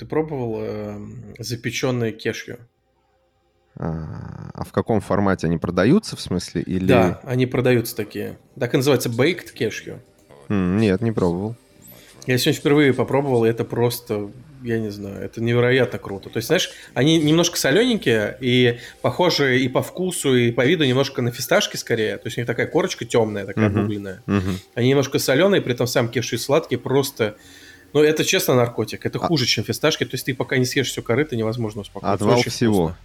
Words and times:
ты 0.00 0.06
пробовал 0.06 0.60
э, 0.62 0.98
запеченные 1.38 2.12
кешью? 2.12 2.58
А, 3.76 4.50
а 4.54 4.64
в 4.64 4.72
каком 4.72 5.02
формате 5.02 5.46
они 5.46 5.58
продаются, 5.58 6.16
в 6.16 6.22
смысле? 6.22 6.62
Или... 6.62 6.86
Да, 6.86 7.20
они 7.22 7.44
продаются 7.44 7.94
такие. 7.94 8.38
Так 8.58 8.72
и 8.72 8.78
называется 8.78 9.10
baked 9.10 9.52
кешью. 9.52 10.00
Нет, 10.48 11.02
не 11.02 11.12
пробовал. 11.12 11.54
Я 12.26 12.38
сегодня 12.38 12.58
впервые 12.60 12.94
попробовал, 12.94 13.44
и 13.44 13.50
это 13.50 13.64
просто, 13.64 14.30
я 14.62 14.78
не 14.78 14.88
знаю, 14.88 15.22
это 15.22 15.42
невероятно 15.42 15.98
круто. 15.98 16.30
То 16.30 16.38
есть, 16.38 16.46
знаешь, 16.46 16.70
они 16.94 17.18
немножко 17.18 17.58
солененькие 17.58 18.38
и 18.40 18.78
похожи 19.02 19.60
и 19.60 19.68
по 19.68 19.82
вкусу, 19.82 20.34
и 20.34 20.50
по 20.50 20.64
виду 20.64 20.84
немножко 20.84 21.20
на 21.20 21.30
фисташки 21.30 21.76
скорее. 21.76 22.16
То 22.16 22.26
есть 22.26 22.38
у 22.38 22.40
них 22.40 22.46
такая 22.46 22.66
корочка 22.66 23.04
темная, 23.04 23.44
такая 23.44 23.68
uh-huh. 23.68 23.78
обугленная. 23.78 24.22
Uh-huh. 24.26 24.56
Они 24.74 24.88
немножко 24.88 25.18
соленые, 25.18 25.60
при 25.60 25.74
этом 25.74 25.86
сам 25.86 26.08
кешью 26.08 26.38
сладкий, 26.38 26.76
просто... 26.76 27.36
Ну, 27.92 28.02
это 28.02 28.24
честно 28.24 28.54
наркотик. 28.54 29.04
Это 29.06 29.18
а... 29.18 29.26
хуже, 29.26 29.46
чем 29.46 29.64
фисташки. 29.64 30.04
То 30.04 30.14
есть 30.14 30.26
ты 30.26 30.34
пока 30.34 30.56
не 30.56 30.64
съешь 30.64 30.88
все 30.88 31.02
корыто, 31.02 31.36
невозможно 31.36 31.82
успокоиться. 31.82 32.12
Отвал 32.12 32.38
Очень 32.38 32.50
всего. 32.50 32.88
Вкусно. 32.88 32.96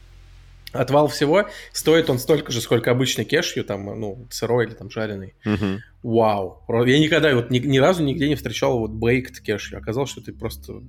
Отвал 0.81 1.07
всего. 1.07 1.47
Стоит 1.71 2.09
он 2.09 2.19
столько 2.19 2.51
же, 2.51 2.59
сколько 2.59 2.91
обычный 2.91 3.23
кешью, 3.23 3.63
там, 3.63 3.85
ну, 3.85 4.27
сырой 4.29 4.65
или 4.65 4.73
там 4.73 4.91
жареный. 4.91 5.33
Угу. 5.45 6.11
Вау. 6.11 6.63
Я 6.85 6.99
никогда 6.99 7.33
вот 7.33 7.49
ни, 7.49 7.59
ни 7.59 7.77
разу 7.77 8.03
нигде 8.03 8.27
не 8.27 8.35
встречал 8.35 8.79
вот 8.79 8.91
baked 8.91 9.41
кешью. 9.41 9.77
Оказалось, 9.77 10.09
что 10.09 10.21
это 10.21 10.33
просто 10.33 10.81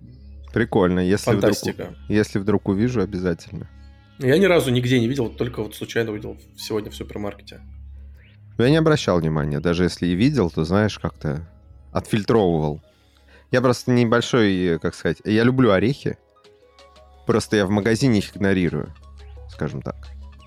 Прикольно. 0.57 1.01
Если 1.01 1.31
Фантастика. 1.31 1.83
Вдруг, 1.83 1.99
если 2.09 2.39
вдруг 2.39 2.69
увижу, 2.69 3.03
обязательно. 3.03 3.69
Я 4.19 4.39
ни 4.39 4.47
разу 4.47 4.71
нигде 4.71 4.99
не 4.99 5.07
видел, 5.07 5.29
только 5.29 5.63
вот 5.63 5.75
случайно 5.75 6.13
увидел 6.13 6.39
сегодня 6.57 6.91
в 6.91 6.95
супермаркете. 6.95 7.61
Я 8.57 8.71
не 8.71 8.77
обращал 8.77 9.21
внимания. 9.21 9.61
Даже 9.61 9.85
если 9.85 10.07
и 10.07 10.15
видел, 10.15 10.49
то, 10.49 10.65
знаешь, 10.65 10.99
как-то 10.99 11.47
отфильтровывал. 11.93 12.81
Я 13.51 13.61
просто 13.61 13.91
небольшой, 13.91 14.79
как 14.81 14.95
сказать, 14.95 15.19
я 15.25 15.45
люблю 15.45 15.71
орехи. 15.71 16.19
Просто 17.27 17.57
я 17.57 17.67
в 17.67 17.71
магазине 17.71 18.19
их 18.19 18.37
игнорирую 18.37 18.93
скажем 19.57 19.83
так. 19.83 19.97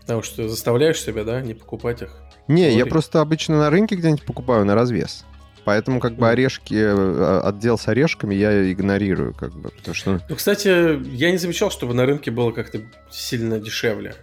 Потому 0.01 0.21
что 0.23 0.37
ты 0.37 0.49
заставляешь 0.49 1.01
себя, 1.01 1.23
да, 1.23 1.41
не 1.41 1.53
покупать 1.53 2.01
их? 2.01 2.15
Не, 2.47 2.63
Говори. 2.63 2.77
я 2.77 2.85
просто 2.85 3.21
обычно 3.21 3.57
на 3.57 3.69
рынке 3.69 3.95
где-нибудь 3.95 4.23
покупаю 4.23 4.65
на 4.65 4.75
развес. 4.75 5.25
Поэтому 5.65 5.99
как 5.99 6.13
бы 6.13 6.29
орешки, 6.29 6.73
э, 6.73 7.41
отдел 7.43 7.77
с 7.77 7.87
орешками 7.87 8.33
я 8.33 8.71
игнорирую, 8.71 9.35
как 9.35 9.53
бы, 9.53 9.69
потому 9.69 9.93
что... 9.93 10.19
Ну, 10.27 10.35
кстати, 10.35 10.67
я 11.15 11.31
не 11.31 11.37
замечал, 11.37 11.69
чтобы 11.69 11.93
на 11.93 12.05
рынке 12.05 12.31
было 12.31 12.51
как-то 12.51 12.81
сильно 13.11 13.59
дешевле. 13.59 14.15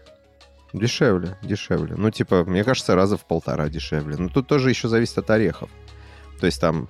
Дешевле, 0.72 1.36
дешевле. 1.42 1.94
Ну, 1.96 2.10
типа, 2.10 2.44
мне 2.44 2.64
кажется, 2.64 2.94
раза 2.96 3.16
в 3.16 3.24
полтора 3.24 3.68
дешевле. 3.68 4.16
Но 4.16 4.28
тут 4.28 4.48
тоже 4.48 4.70
еще 4.70 4.88
зависит 4.88 5.18
от 5.18 5.30
орехов. 5.30 5.70
То 6.40 6.46
есть 6.46 6.60
там 6.60 6.88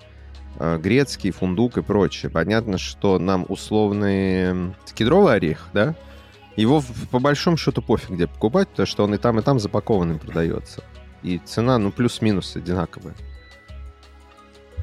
грецкий, 0.59 1.31
фундук 1.31 1.79
и 1.79 1.83
прочее. 1.83 2.31
Понятно, 2.31 2.79
что 2.79 3.19
нам 3.19 3.47
условный 3.49 4.75
кедровый 4.95 5.35
орех, 5.35 5.69
да, 5.73 5.95
его 6.57 6.83
по 7.11 7.19
большому 7.19 7.57
счету 7.57 7.83
пофиг 7.83 8.11
где 8.11 8.27
покупать, 8.27 8.69
потому 8.69 8.87
что 8.87 9.05
он 9.05 9.15
и 9.15 9.19
там, 9.19 9.39
и 9.39 9.43
там 9.43 9.61
запакованный 9.61 10.19
продается. 10.19 10.83
И 11.23 11.39
цена, 11.39 11.79
ну, 11.79 11.91
плюс-минус 11.93 12.57
одинаковая. 12.57 13.15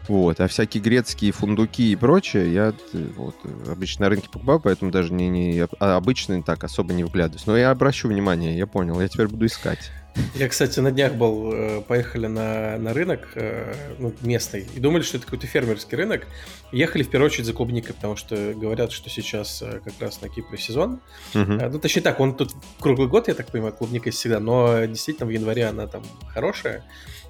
Вот, 0.08 0.40
а 0.42 0.48
всякие 0.48 0.84
грецкие 0.84 1.32
фундуки 1.32 1.92
и 1.92 1.96
прочее 1.96 2.54
я 2.54 2.74
э, 2.94 3.08
вот, 3.16 3.36
обычно 3.70 4.06
на 4.06 4.10
рынке 4.10 4.30
покупаю, 4.30 4.60
поэтому 4.60 4.92
даже 4.92 5.14
не, 5.14 5.30
не 5.30 5.66
а 5.80 5.96
обычно 5.96 6.44
так 6.44 6.64
особо 6.64 6.94
не 6.94 7.04
вглядываюсь. 7.04 7.46
Но 7.46 7.58
я 7.58 7.72
обращу 7.72 8.10
внимание, 8.10 8.58
я 8.58 8.68
понял, 8.68 9.00
я 9.00 9.08
теперь 9.08 9.28
буду 9.28 9.46
искать. 9.46 9.92
Я, 10.36 10.48
кстати, 10.48 10.80
на 10.80 10.92
днях 10.92 11.14
был, 11.14 11.52
э, 11.54 11.82
поехали 11.82 12.28
на, 12.28 12.78
на 12.78 12.94
рынок 12.94 13.30
э, 13.36 13.74
ну, 13.98 14.14
местный 14.22 14.68
и 14.76 14.80
думали, 14.80 15.02
что 15.04 15.18
это 15.18 15.26
какой-то 15.26 15.48
фермерский 15.48 15.98
рынок. 15.98 16.28
Ехали 16.72 17.04
в 17.04 17.10
первую 17.10 17.28
очередь 17.28 17.46
за 17.46 17.54
клубникой, 17.54 17.96
потому 17.96 18.16
что 18.16 18.54
говорят, 18.54 18.92
что 18.92 19.10
сейчас 19.10 19.64
как 19.84 19.94
раз 20.00 20.22
на 20.22 20.30
Кипре 20.30 20.58
сезон. 20.58 21.00
Uh-huh. 21.34 21.70
Ну, 21.70 21.80
точнее 21.80 22.02
так, 22.02 22.20
он 22.20 22.36
тут 22.36 22.52
круглый 22.80 23.08
год, 23.08 23.28
я 23.28 23.34
так 23.34 23.48
понимаю, 23.48 23.74
клубника 23.74 24.10
есть 24.10 24.20
всегда, 24.20 24.40
но 24.40 24.86
действительно 24.86 25.28
в 25.28 25.32
январе 25.32 25.66
она 25.66 25.88
там 25.88 26.04
хорошая 26.28 26.84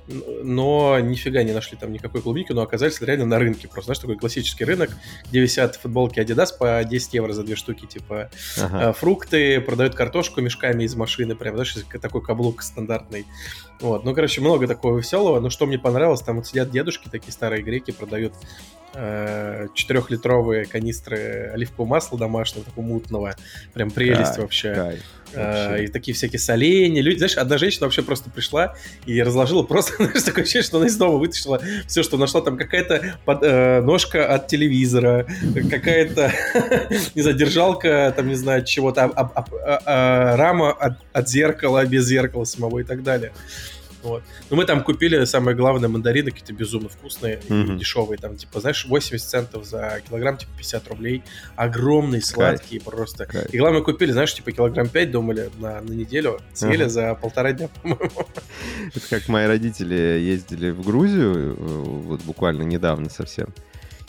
но 0.07 0.99
нифига 0.99 1.43
не 1.43 1.53
нашли 1.53 1.77
там 1.77 1.91
никакой 1.93 2.21
клубники, 2.21 2.51
но 2.51 2.61
оказались 2.61 2.99
реально 3.01 3.25
на 3.25 3.39
рынке. 3.39 3.67
Просто, 3.67 3.87
знаешь, 3.87 3.99
такой 3.99 4.17
классический 4.17 4.65
рынок, 4.65 4.89
где 5.29 5.39
висят 5.39 5.75
футболки 5.75 6.19
Adidas 6.19 6.49
по 6.57 6.83
10 6.83 7.13
евро 7.13 7.33
за 7.33 7.43
две 7.43 7.55
штуки, 7.55 7.85
типа 7.85 8.29
ага. 8.57 8.89
Э, 8.89 8.93
фрукты, 8.93 9.61
продают 9.61 9.95
картошку 9.95 10.41
мешками 10.41 10.83
из 10.83 10.95
машины, 10.95 11.35
прям, 11.35 11.55
знаешь, 11.55 11.75
такой 12.01 12.21
каблук 12.21 12.61
стандартный. 12.61 13.25
Вот, 13.79 14.03
ну, 14.03 14.13
короче, 14.13 14.41
много 14.41 14.67
такого 14.67 14.97
веселого, 14.97 15.39
но 15.39 15.49
что 15.49 15.65
мне 15.65 15.79
понравилось, 15.79 16.21
там 16.21 16.37
вот 16.37 16.47
сидят 16.47 16.71
дедушки, 16.71 17.09
такие 17.09 17.31
старые 17.31 17.63
греки, 17.63 17.91
продают 17.91 18.33
четырехлитровые 19.73 20.65
канистры 20.65 21.51
оливкового 21.53 21.89
масла 21.89 22.17
домашнего, 22.17 22.63
такого 22.63 22.85
мутного, 22.85 23.35
прям 23.73 23.91
прелесть 23.91 24.33
кайф, 24.33 24.37
вообще. 24.37 24.73
Кайф. 24.73 25.01
Э, 25.35 25.83
и 25.83 25.87
такие 25.87 26.13
всякие 26.13 26.39
соленья. 26.39 27.01
Люди, 27.01 27.17
знаешь, 27.17 27.37
одна 27.37 27.57
женщина 27.57 27.85
вообще 27.85 28.03
просто 28.03 28.29
пришла 28.29 28.75
и 29.05 29.21
разложила 29.21 29.63
просто, 29.63 29.95
знаешь, 29.97 30.23
такое 30.23 30.43
ощущение, 30.43 30.65
что 30.65 30.77
она 30.77 30.87
из 30.87 30.95
дома 30.95 31.17
вытащила 31.17 31.61
все, 31.87 32.03
что 32.03 32.17
нашла. 32.17 32.41
Там 32.41 32.57
какая-то 32.57 33.17
под, 33.25 33.43
э, 33.43 33.81
ножка 33.81 34.33
от 34.33 34.47
телевизора, 34.47 35.25
какая-то, 35.69 36.31
не 37.15 37.21
знаю, 37.21 37.37
держалка, 37.37 38.13
там, 38.15 38.27
не 38.27 38.35
знаю, 38.35 38.63
чего-то, 38.63 39.03
а, 39.05 39.09
а, 39.09 39.45
а, 39.65 39.79
а, 39.85 40.37
рама 40.37 40.71
от, 40.71 40.97
от 41.11 41.29
зеркала, 41.29 41.85
без 41.85 42.05
зеркала 42.05 42.43
самого 42.43 42.79
и 42.79 42.83
так 42.83 43.03
далее. 43.03 43.31
Вот. 44.03 44.23
Но 44.49 44.57
мы 44.57 44.65
там 44.65 44.83
купили, 44.83 45.23
самое 45.23 45.55
главное, 45.55 45.89
мандарины 45.89 46.29
какие-то 46.29 46.53
безумно 46.53 46.89
вкусные 46.89 47.39
mm-hmm. 47.47 47.77
дешевые. 47.77 48.17
Там, 48.17 48.35
типа, 48.35 48.59
знаешь, 48.59 48.85
80 48.85 49.27
центов 49.27 49.65
за 49.65 50.01
килограмм, 50.07 50.37
типа 50.37 50.51
50 50.57 50.87
рублей. 50.89 51.23
Огромные, 51.55 52.21
сладкие 52.21 52.81
Кайф. 52.81 52.83
просто. 52.83 53.25
Кайф. 53.25 53.53
И 53.53 53.57
главное, 53.57 53.81
купили, 53.81 54.11
знаешь, 54.11 54.33
типа 54.33 54.51
килограмм 54.51 54.89
5 54.89 55.11
думали 55.11 55.49
на, 55.57 55.81
на 55.81 55.93
неделю. 55.93 56.39
Съели 56.53 56.85
uh-huh. 56.85 56.89
за 56.89 57.15
полтора 57.15 57.53
дня, 57.53 57.69
по-моему. 57.81 58.27
Это 58.93 59.09
как 59.09 59.27
мои 59.29 59.47
родители 59.47 59.95
ездили 59.95 60.71
в 60.71 60.85
Грузию, 60.85 61.53
э, 61.53 61.55
вот 61.57 62.21
буквально 62.23 62.63
недавно 62.63 63.09
совсем. 63.09 63.53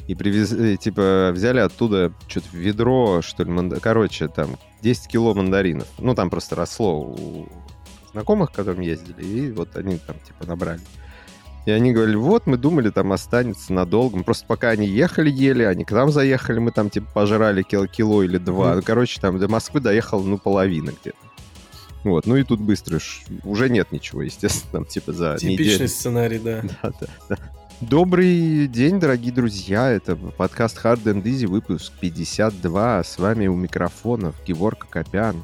И 0.08 0.14
привезли, 0.14 0.76
типа, 0.76 1.30
взяли 1.32 1.60
оттуда 1.60 2.12
что-то 2.28 2.48
ведро, 2.52 3.22
что 3.22 3.44
ли, 3.44 3.50
манд... 3.50 3.80
короче, 3.80 4.28
там, 4.28 4.58
10 4.82 5.08
кило 5.08 5.34
мандаринов. 5.34 5.88
Ну, 5.98 6.14
там 6.14 6.28
просто 6.28 6.56
росло 6.56 7.00
у 7.00 7.48
знакомых, 8.14 8.52
которым 8.52 8.80
ездили, 8.80 9.22
и 9.24 9.52
вот 9.52 9.76
они 9.76 9.98
там 9.98 10.16
типа 10.26 10.46
набрали. 10.46 10.80
И 11.66 11.70
они 11.70 11.92
говорили, 11.92 12.16
вот, 12.16 12.46
мы 12.46 12.58
думали, 12.58 12.90
там 12.90 13.12
останется 13.12 13.72
надолго. 13.72 14.18
Мы 14.18 14.24
просто 14.24 14.44
пока 14.46 14.68
они 14.68 14.86
ехали, 14.86 15.30
ели, 15.30 15.62
они 15.62 15.84
к 15.84 15.92
нам 15.92 16.12
заехали, 16.12 16.58
мы 16.58 16.72
там, 16.72 16.90
типа, 16.90 17.06
пожрали 17.12 17.62
кило, 17.62 17.86
кило 17.86 18.22
или 18.22 18.36
два. 18.36 18.74
Ну, 18.74 18.82
короче, 18.82 19.18
там 19.18 19.38
до 19.38 19.48
Москвы 19.48 19.80
доехал, 19.80 20.22
ну, 20.22 20.36
половина 20.36 20.90
где-то. 20.90 21.16
Вот, 22.04 22.26
ну 22.26 22.36
и 22.36 22.42
тут 22.44 22.60
быстро 22.60 22.98
уже 23.44 23.70
нет 23.70 23.90
ничего, 23.92 24.20
естественно, 24.20 24.72
там, 24.72 24.84
типа, 24.84 25.14
за 25.14 25.38
Типичный 25.38 25.64
неделю. 25.74 25.88
сценарий, 25.88 26.38
да. 26.38 26.62
Да, 26.82 26.92
да, 27.00 27.06
да. 27.30 27.36
Добрый 27.80 28.66
день, 28.66 29.00
дорогие 29.00 29.32
друзья. 29.32 29.90
Это 29.90 30.14
подкаст 30.16 30.78
Hard 30.84 31.02
and 31.04 31.22
Easy, 31.22 31.46
выпуск 31.46 31.94
52. 31.98 33.02
С 33.04 33.18
вами 33.18 33.46
у 33.46 33.56
микрофонов 33.56 34.36
Геворг 34.46 34.86
Копян 34.90 35.42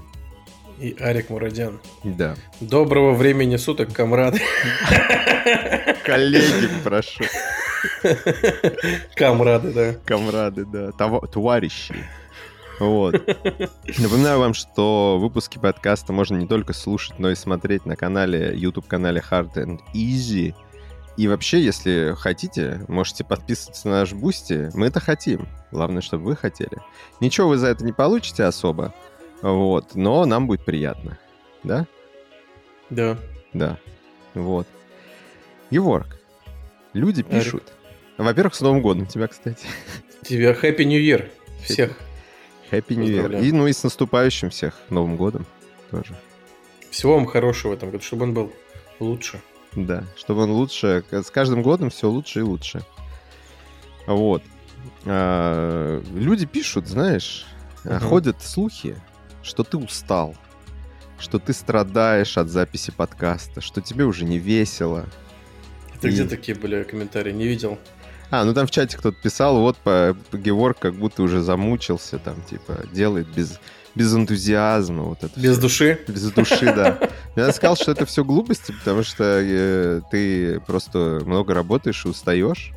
и 0.80 0.96
Арик 0.98 1.30
Мурадян. 1.30 1.78
Да. 2.02 2.34
Доброго 2.60 3.12
времени 3.12 3.56
суток, 3.56 3.92
комрады. 3.92 4.40
Коллеги, 6.04 6.68
прошу. 6.82 7.24
Камрады, 9.14 9.72
да. 9.72 9.94
Камрады, 10.06 10.64
да. 10.64 10.92
Товарищи. 10.92 11.94
Вот. 12.78 13.14
Напоминаю 13.98 14.38
вам, 14.38 14.54
что 14.54 15.18
выпуски 15.20 15.58
подкаста 15.58 16.14
можно 16.14 16.36
не 16.36 16.46
только 16.46 16.72
слушать, 16.72 17.18
но 17.18 17.30
и 17.30 17.34
смотреть 17.34 17.84
на 17.84 17.94
канале, 17.94 18.52
YouTube-канале 18.56 19.22
Hard 19.30 19.52
and 19.56 19.80
Easy. 19.94 20.54
И 21.18 21.28
вообще, 21.28 21.60
если 21.60 22.14
хотите, 22.16 22.80
можете 22.88 23.24
подписываться 23.24 23.88
на 23.88 24.00
наш 24.00 24.14
Boosty. 24.14 24.70
Мы 24.72 24.86
это 24.86 25.00
хотим. 25.00 25.46
Главное, 25.70 26.00
чтобы 26.00 26.24
вы 26.24 26.36
хотели. 26.36 26.78
Ничего 27.20 27.48
вы 27.48 27.58
за 27.58 27.66
это 27.66 27.84
не 27.84 27.92
получите 27.92 28.44
особо. 28.44 28.94
Вот, 29.42 29.94
но 29.94 30.26
нам 30.26 30.46
будет 30.46 30.64
приятно. 30.64 31.18
Да? 31.62 31.86
Да. 32.90 33.18
Да. 33.52 33.78
Вот. 34.34 34.66
Еворк, 35.70 36.18
люди 36.92 37.22
пишут. 37.22 37.72
Во-первых, 38.18 38.54
с 38.54 38.60
Новым 38.60 38.82
годом 38.82 39.06
тебя, 39.06 39.28
кстати. 39.28 39.66
Тебя 40.22 40.52
Happy 40.52 40.84
New 40.84 41.00
Year. 41.00 41.30
Всех. 41.64 41.98
Happy 42.70 42.94
New 42.94 43.08
Year. 43.08 43.42
И, 43.42 43.52
ну 43.52 43.66
и 43.66 43.72
с 43.72 43.82
наступающим 43.82 44.50
всех 44.50 44.74
Новым 44.90 45.16
годом 45.16 45.46
тоже. 45.90 46.14
Всего 46.90 47.14
вам 47.14 47.26
хорошего 47.26 47.72
в 47.72 47.74
этом 47.74 47.90
году, 47.90 48.02
чтобы 48.02 48.24
он 48.24 48.34
был 48.34 48.52
лучше. 48.98 49.40
Да, 49.74 50.04
чтобы 50.16 50.42
он 50.42 50.50
лучше. 50.50 51.04
С 51.10 51.30
каждым 51.30 51.62
годом 51.62 51.90
все 51.90 52.08
лучше 52.08 52.40
и 52.40 52.42
лучше. 52.42 52.82
Вот. 54.06 54.42
А, 55.06 56.02
люди 56.14 56.46
пишут, 56.46 56.88
знаешь, 56.88 57.46
угу. 57.84 57.98
ходят 58.00 58.42
слухи, 58.42 58.96
что 59.42 59.62
ты 59.64 59.76
устал, 59.76 60.34
что 61.18 61.38
ты 61.38 61.52
страдаешь 61.52 62.38
от 62.38 62.48
записи 62.48 62.90
подкаста, 62.90 63.60
что 63.60 63.80
тебе 63.80 64.04
уже 64.04 64.24
не 64.24 64.38
весело. 64.38 65.06
Это 65.94 66.08
и... 66.08 66.10
где 66.10 66.24
такие 66.24 66.56
были 66.56 66.82
комментарии? 66.82 67.32
Не 67.32 67.46
видел. 67.46 67.78
А, 68.30 68.44
ну 68.44 68.54
там 68.54 68.66
в 68.66 68.70
чате 68.70 68.96
кто-то 68.96 69.16
писал, 69.20 69.60
вот 69.60 69.76
по, 69.78 70.16
по 70.30 70.38
Геворг 70.38 70.78
как 70.78 70.94
будто 70.94 71.22
уже 71.22 71.40
замучился, 71.40 72.18
там, 72.18 72.40
типа, 72.42 72.78
делает 72.92 73.26
без, 73.34 73.58
без 73.96 74.14
энтузиазма. 74.14 75.02
Вот 75.02 75.24
это 75.24 75.38
Без 75.38 75.52
всё. 75.52 75.60
души. 75.62 76.00
Без 76.06 76.30
души, 76.30 76.64
да. 76.66 76.98
Я 77.34 77.52
сказал, 77.52 77.76
что 77.76 77.90
это 77.90 78.06
все 78.06 78.24
глупости, 78.24 78.72
потому 78.72 79.02
что 79.02 79.24
э, 79.24 80.00
ты 80.12 80.60
просто 80.60 81.22
много 81.24 81.54
работаешь 81.54 82.04
и 82.04 82.08
устаешь. 82.08 82.72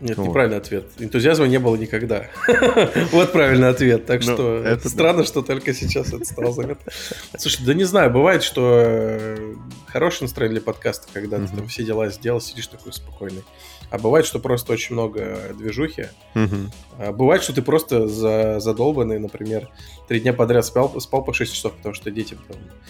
Нет, 0.00 0.16
Вот. 0.16 0.28
неправильный 0.28 0.56
ответ. 0.56 0.86
Энтузиазма 0.98 1.46
не 1.46 1.58
было 1.58 1.76
никогда. 1.76 2.26
Вот 3.12 3.32
правильный 3.32 3.68
ответ. 3.68 4.06
Так 4.06 4.24
Ну, 4.24 4.34
что 4.34 4.78
странно, 4.88 5.24
что 5.24 5.42
только 5.42 5.74
сейчас 5.74 6.12
это 6.12 6.24
стало 6.24 6.52
заметно. 6.52 6.90
Слушай, 7.38 7.64
да 7.66 7.74
не 7.74 7.84
знаю, 7.84 8.10
бывает, 8.10 8.42
что 8.42 8.82
э, 8.84 9.54
хорошее 9.86 10.26
настроение 10.26 10.60
для 10.60 10.64
подкаста, 10.64 11.08
когда 11.12 11.38
ты 11.38 11.48
там 11.48 11.68
все 11.68 11.84
дела 11.84 12.08
сделал, 12.08 12.40
сидишь 12.40 12.66
такой 12.68 12.92
спокойный. 12.92 13.42
А 13.90 13.98
бывает, 13.98 14.24
что 14.24 14.38
просто 14.38 14.72
очень 14.72 14.94
много 14.94 15.52
движухи. 15.58 16.06
Мгм. 16.34 16.70
А 16.98 17.12
бывает, 17.12 17.42
что 17.42 17.52
ты 17.52 17.60
просто 17.60 18.06
за, 18.06 18.60
задолбанный, 18.60 19.18
например, 19.18 19.68
три 20.06 20.20
дня 20.20 20.32
подряд 20.32 20.64
спал, 20.64 21.00
спал 21.00 21.24
по 21.24 21.32
6 21.32 21.52
часов, 21.52 21.72
потому 21.74 21.94
что 21.94 22.10
дети... 22.10 22.38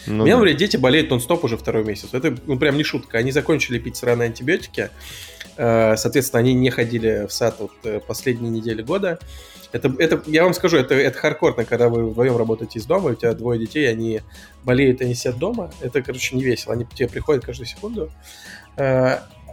Ну 0.06 0.22
у 0.22 0.26
меня, 0.26 0.34
да. 0.34 0.40
например, 0.40 0.58
дети 0.58 0.76
болеют 0.76 1.10
нон-стоп 1.10 1.44
уже 1.44 1.56
второй 1.56 1.84
месяц. 1.84 2.10
Это 2.12 2.36
ну, 2.46 2.58
прям 2.58 2.76
не 2.76 2.84
шутка. 2.84 3.18
Они 3.18 3.32
закончили 3.32 3.78
пить 3.78 3.96
сраные 3.96 4.26
антибиотики. 4.26 4.90
Э, 5.56 5.96
Соответственно, 5.96 6.40
они 6.40 6.52
не 6.52 6.70
ходили 6.70 7.26
в 7.26 7.32
сад 7.32 7.56
вот 7.58 7.72
э, 7.84 8.00
последние 8.06 8.50
недели 8.50 8.82
года. 8.82 9.18
Это, 9.72 9.94
это, 9.98 10.22
я 10.26 10.44
вам 10.44 10.52
скажу, 10.52 10.76
это, 10.76 10.94
это 10.94 11.16
хардкорно, 11.16 11.64
когда 11.64 11.88
вы 11.88 12.10
вдвоем 12.10 12.36
работаете 12.36 12.78
из 12.78 12.86
дома, 12.86 13.10
у 13.10 13.14
тебя 13.14 13.32
двое 13.34 13.58
детей, 13.58 13.88
они 13.88 14.20
болеют, 14.64 15.00
они 15.00 15.14
сидят 15.14 15.38
дома. 15.38 15.70
Это, 15.80 16.02
короче, 16.02 16.36
не 16.36 16.42
весело. 16.42 16.74
Они 16.74 16.84
к 16.84 16.90
тебе 16.90 17.08
приходят 17.08 17.44
каждую 17.44 17.66
секунду. 17.66 18.10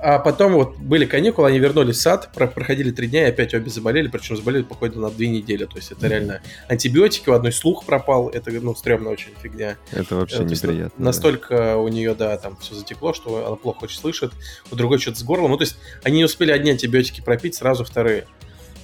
А 0.02 0.20
потом 0.20 0.54
вот 0.54 0.78
были 0.78 1.06
каникулы, 1.06 1.48
они 1.48 1.60
вернулись 1.60 1.98
в 1.98 2.02
сад, 2.02 2.30
про- 2.34 2.48
проходили 2.48 2.92
три 2.92 3.08
дня 3.08 3.26
и 3.28 3.30
опять 3.30 3.54
обе 3.54 3.70
заболели, 3.70 4.08
причем 4.08 4.38
заболели, 4.38 4.64
походу, 4.64 5.00
на 5.00 5.10
две 5.10 5.28
недели. 5.28 5.66
То 5.66 5.78
есть 5.78 5.92
это 5.92 6.08
реально 6.08 6.42
антибиотики, 6.70 7.30
у 7.30 7.34
одной 7.34 7.52
слух 7.52 7.86
пропал, 7.86 8.30
это, 8.30 8.52
ну, 8.52 8.76
стрёмная 8.76 9.12
очень 9.12 9.32
фигня. 9.42 9.76
Это 9.92 10.16
вообще 10.16 10.36
Э, 10.36 10.40
то 10.40 10.50
есть 10.50 10.64
неприятно. 10.64 10.94
да. 10.98 11.04
Настолько 11.06 11.78
у 11.78 11.88
нее, 11.88 12.14
да, 12.14 12.38
там 12.38 12.58
все 12.58 12.76
затекло, 12.76 13.14
что 13.14 13.48
она 13.48 13.56
плохо 13.56 13.86
очень 13.86 13.98
слышит. 14.00 14.32
У 14.72 14.76
другой 14.76 15.00
что-то 15.00 15.18
с 15.20 15.24
горлом. 15.24 15.52
Ну, 15.52 15.58
то 15.58 15.64
есть 15.64 15.78
они 16.04 16.18
не 16.18 16.26
успели 16.26 16.52
одни 16.52 16.72
антибиотики 16.72 17.22
пропить, 17.22 17.56
сразу 17.56 17.84
вторые. 17.84 18.26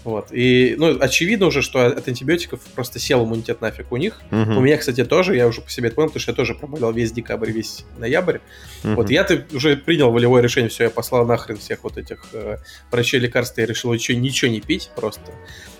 Вот. 0.03 0.27
И, 0.31 0.75
ну, 0.77 0.97
очевидно 0.99 1.47
уже, 1.47 1.61
что 1.61 1.85
от 1.85 2.07
антибиотиков 2.07 2.59
просто 2.75 2.99
сел 2.99 3.23
иммунитет 3.23 3.61
нафиг 3.61 3.91
у 3.91 3.97
них. 3.97 4.21
Мгм. 4.31 4.57
У 4.57 4.61
меня, 4.61 4.77
кстати, 4.77 5.03
тоже, 5.05 5.35
я 5.35 5.47
уже 5.47 5.61
по 5.61 5.69
себе 5.69 5.87
это 5.87 5.95
понял, 5.95 6.09
потому 6.09 6.21
что 6.21 6.31
я 6.31 6.35
тоже 6.35 6.55
проболел 6.55 6.91
весь 6.91 7.11
декабрь, 7.11 7.51
весь 7.51 7.85
ноябрь. 7.97 8.39
Мгм. 8.83 8.95
Вот 8.95 9.09
я-то 9.09 9.45
уже 9.53 9.77
принял 9.77 10.11
волевое 10.11 10.41
решение, 10.41 10.69
все, 10.69 10.85
я 10.85 10.89
послал 10.89 11.25
нахрен 11.25 11.57
всех 11.57 11.83
вот 11.83 11.97
этих 11.97 12.25
э, 12.33 12.57
врачей 12.91 13.19
лекарств, 13.19 13.57
я 13.57 13.65
решил 13.65 13.93
еще 13.93 14.15
ничего 14.15 14.51
не 14.51 14.61
пить 14.61 14.89
просто. 14.95 15.31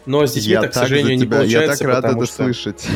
Но 0.06 0.26
с 0.26 0.34
детьми 0.34 0.52
я 0.54 0.62
так, 0.62 0.72
к 0.72 0.74
сожалению, 0.74 1.08
за 1.08 1.14
не 1.14 1.20
тебя- 1.22 1.38
получается. 1.38 1.72
Я 1.72 1.78
так 1.94 2.04
рад 2.04 2.16
это 2.16 2.26
что- 2.26 2.36
слышать. 2.36 2.88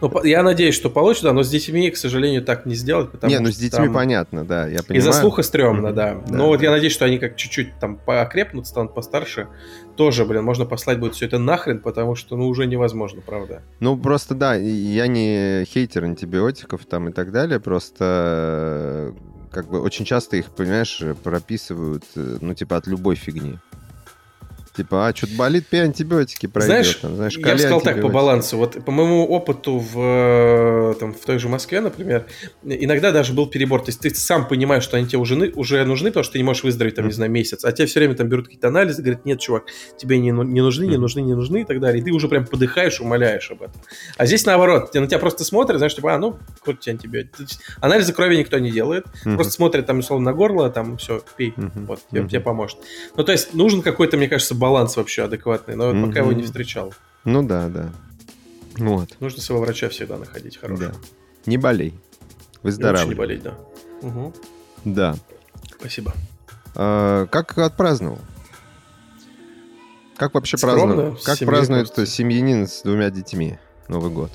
Ну, 0.00 0.24
я 0.24 0.42
надеюсь, 0.42 0.74
что 0.74 0.88
получится, 0.90 1.28
да, 1.28 1.32
но 1.32 1.42
с 1.42 1.48
детьми, 1.50 1.90
к 1.90 1.96
сожалению, 1.96 2.42
так 2.42 2.66
не 2.66 2.74
сделать, 2.74 3.10
потому 3.10 3.30
Не, 3.30 3.38
ну 3.40 3.50
с 3.50 3.56
детьми 3.56 3.84
там 3.86 3.94
понятно, 3.94 4.44
да, 4.44 4.66
я 4.66 4.82
понимаю. 4.82 4.98
Из-за 5.10 5.12
слуха 5.12 5.42
стрёмно, 5.42 5.88
Мгм. 5.88 5.94
да. 5.96 6.14
Да, 6.26 6.34
Но 6.36 6.46
вот 6.48 6.62
я 6.62 6.70
надеюсь, 6.70 6.92
что 6.92 7.04
они 7.04 7.18
как 7.18 7.36
чуть-чуть 7.36 7.78
там 7.78 7.96
поокрепнут, 7.96 8.66
станут 8.66 8.94
постарше. 8.94 9.48
Тоже, 9.96 10.24
блин, 10.24 10.44
можно 10.44 10.64
послать 10.64 10.98
будет 10.98 11.14
все 11.14 11.26
это 11.26 11.38
нахрен, 11.38 11.80
потому 11.80 12.14
что, 12.14 12.36
ну, 12.36 12.48
уже 12.48 12.66
невозможно, 12.66 13.20
правда. 13.24 13.62
Ну, 13.80 13.96
просто 13.98 14.34
да, 14.34 14.54
я 14.54 15.06
не 15.06 15.64
хейтер 15.66 16.04
антибиотиков 16.04 16.86
там 16.86 17.08
и 17.08 17.12
так 17.12 17.32
далее, 17.32 17.60
просто 17.60 19.12
э, 19.12 19.12
как 19.52 19.68
бы 19.68 19.80
очень 19.82 20.04
часто 20.04 20.36
их, 20.36 20.50
понимаешь, 20.50 21.02
прописывают, 21.22 22.04
э, 22.16 22.38
ну, 22.40 22.54
типа, 22.54 22.76
от 22.76 22.86
любой 22.86 23.16
фигни. 23.16 23.58
Типа, 24.80 25.08
а, 25.08 25.14
что-то 25.14 25.34
болит, 25.34 25.66
пей 25.66 25.82
антибиотики, 25.82 26.46
пройдет. 26.46 26.66
Знаешь, 26.70 26.94
там, 26.94 27.16
знаешь, 27.16 27.36
я 27.36 27.52
бы 27.52 27.58
сказал 27.58 27.82
так, 27.82 28.00
по 28.00 28.08
балансу. 28.08 28.56
Вот 28.56 28.82
по 28.82 28.90
моему 28.90 29.26
опыту 29.26 29.78
в, 29.78 29.92
э, 29.98 30.94
там, 30.98 31.12
в 31.12 31.18
той 31.20 31.38
же 31.38 31.50
Москве, 31.50 31.80
например, 31.82 32.26
иногда 32.64 33.12
даже 33.12 33.34
был 33.34 33.46
перебор. 33.46 33.82
То 33.82 33.90
есть 33.90 34.00
ты 34.00 34.08
сам 34.14 34.48
понимаешь, 34.48 34.82
что 34.82 34.96
они 34.96 35.06
тебе 35.06 35.18
уже, 35.18 35.34
уже 35.54 35.84
нужны, 35.84 36.08
потому 36.08 36.24
что 36.24 36.32
ты 36.32 36.38
не 36.38 36.44
можешь 36.44 36.64
выздороветь, 36.64 36.94
там, 36.94 37.04
не 37.04 37.08
Мгм. 37.10 37.14
знаю, 37.16 37.30
месяц. 37.30 37.62
А 37.62 37.72
тебе 37.72 37.86
все 37.86 38.00
время 38.00 38.14
там 38.14 38.28
берут 38.28 38.46
какие-то 38.46 38.68
анализы, 38.68 39.02
говорят, 39.02 39.26
нет, 39.26 39.38
чувак, 39.38 39.64
тебе 39.98 40.18
не, 40.18 40.32
ну- 40.32 40.44
не 40.44 40.62
нужны, 40.62 40.86
не 40.86 40.96
нужны, 40.96 41.20
не 41.20 41.34
нужны 41.34 41.60
и 41.60 41.64
так 41.64 41.78
далее. 41.78 42.00
И 42.00 42.04
ты 42.04 42.10
уже 42.10 42.28
прям 42.28 42.46
подыхаешь, 42.46 43.02
умоляешь 43.02 43.50
об 43.50 43.60
этом. 43.60 43.82
А 44.16 44.24
здесь 44.24 44.46
наоборот, 44.46 44.94
на 44.94 45.06
тебя 45.06 45.18
просто 45.18 45.44
смотрят, 45.44 45.76
знаешь, 45.76 45.94
типа, 45.94 46.14
а, 46.14 46.18
ну, 46.18 46.38
хоть 46.64 46.80
тебе 46.80 47.28
Анализы 47.80 48.14
крови 48.14 48.38
никто 48.38 48.58
не 48.58 48.70
делает. 48.70 49.04
Мгм. 49.26 49.34
Просто 49.36 49.52
смотрят 49.52 49.84
там, 49.84 49.98
условно, 49.98 50.30
на 50.30 50.36
горло, 50.36 50.70
там, 50.70 50.96
все, 50.96 51.20
пей. 51.36 51.52
Мгм. 51.56 51.84
Вот, 51.84 52.00
тебе, 52.10 52.22
Мгм. 52.22 52.30
тебе 52.30 52.40
поможет. 52.40 52.78
Ну, 53.16 53.24
то 53.24 53.32
есть 53.32 53.52
нужен 53.52 53.82
какой-то, 53.82 54.16
мне 54.16 54.28
кажется, 54.28 54.54
баланс 54.54 54.69
вообще 54.72 55.24
адекватный, 55.24 55.76
но 55.76 55.92
вот 55.92 56.06
пока 56.08 56.20
его 56.20 56.32
не 56.32 56.42
встречал. 56.42 56.94
Ну 57.24 57.42
да, 57.42 57.68
да. 57.68 57.90
Вот, 58.78 59.16
Нужно 59.20 59.40
своего 59.42 59.64
врача 59.64 59.88
всегда 59.88 60.16
находить 60.16 60.56
хорошего. 60.56 60.90
да. 60.92 60.96
Не 61.46 61.58
болей. 61.58 61.88
И 61.88 61.92
лучше 61.92 62.00
Выздоравливай. 62.62 63.08
не 63.08 63.14
болеть, 63.18 63.42
да. 63.42 63.54
Мгм. 64.02 64.32
Да. 64.84 65.16
Спасибо. 65.78 66.14
А, 66.74 67.26
как 67.26 67.56
отпраздновал? 67.58 68.18
Как 70.16 70.34
вообще 70.34 70.56
с 70.56 70.60
Как 70.60 71.38
празднует 71.40 71.86
просто. 71.86 72.06
семьянин 72.06 72.66
с 72.66 72.82
двумя 72.82 73.10
детьми 73.10 73.58
Новый 73.88 74.10
год? 74.10 74.30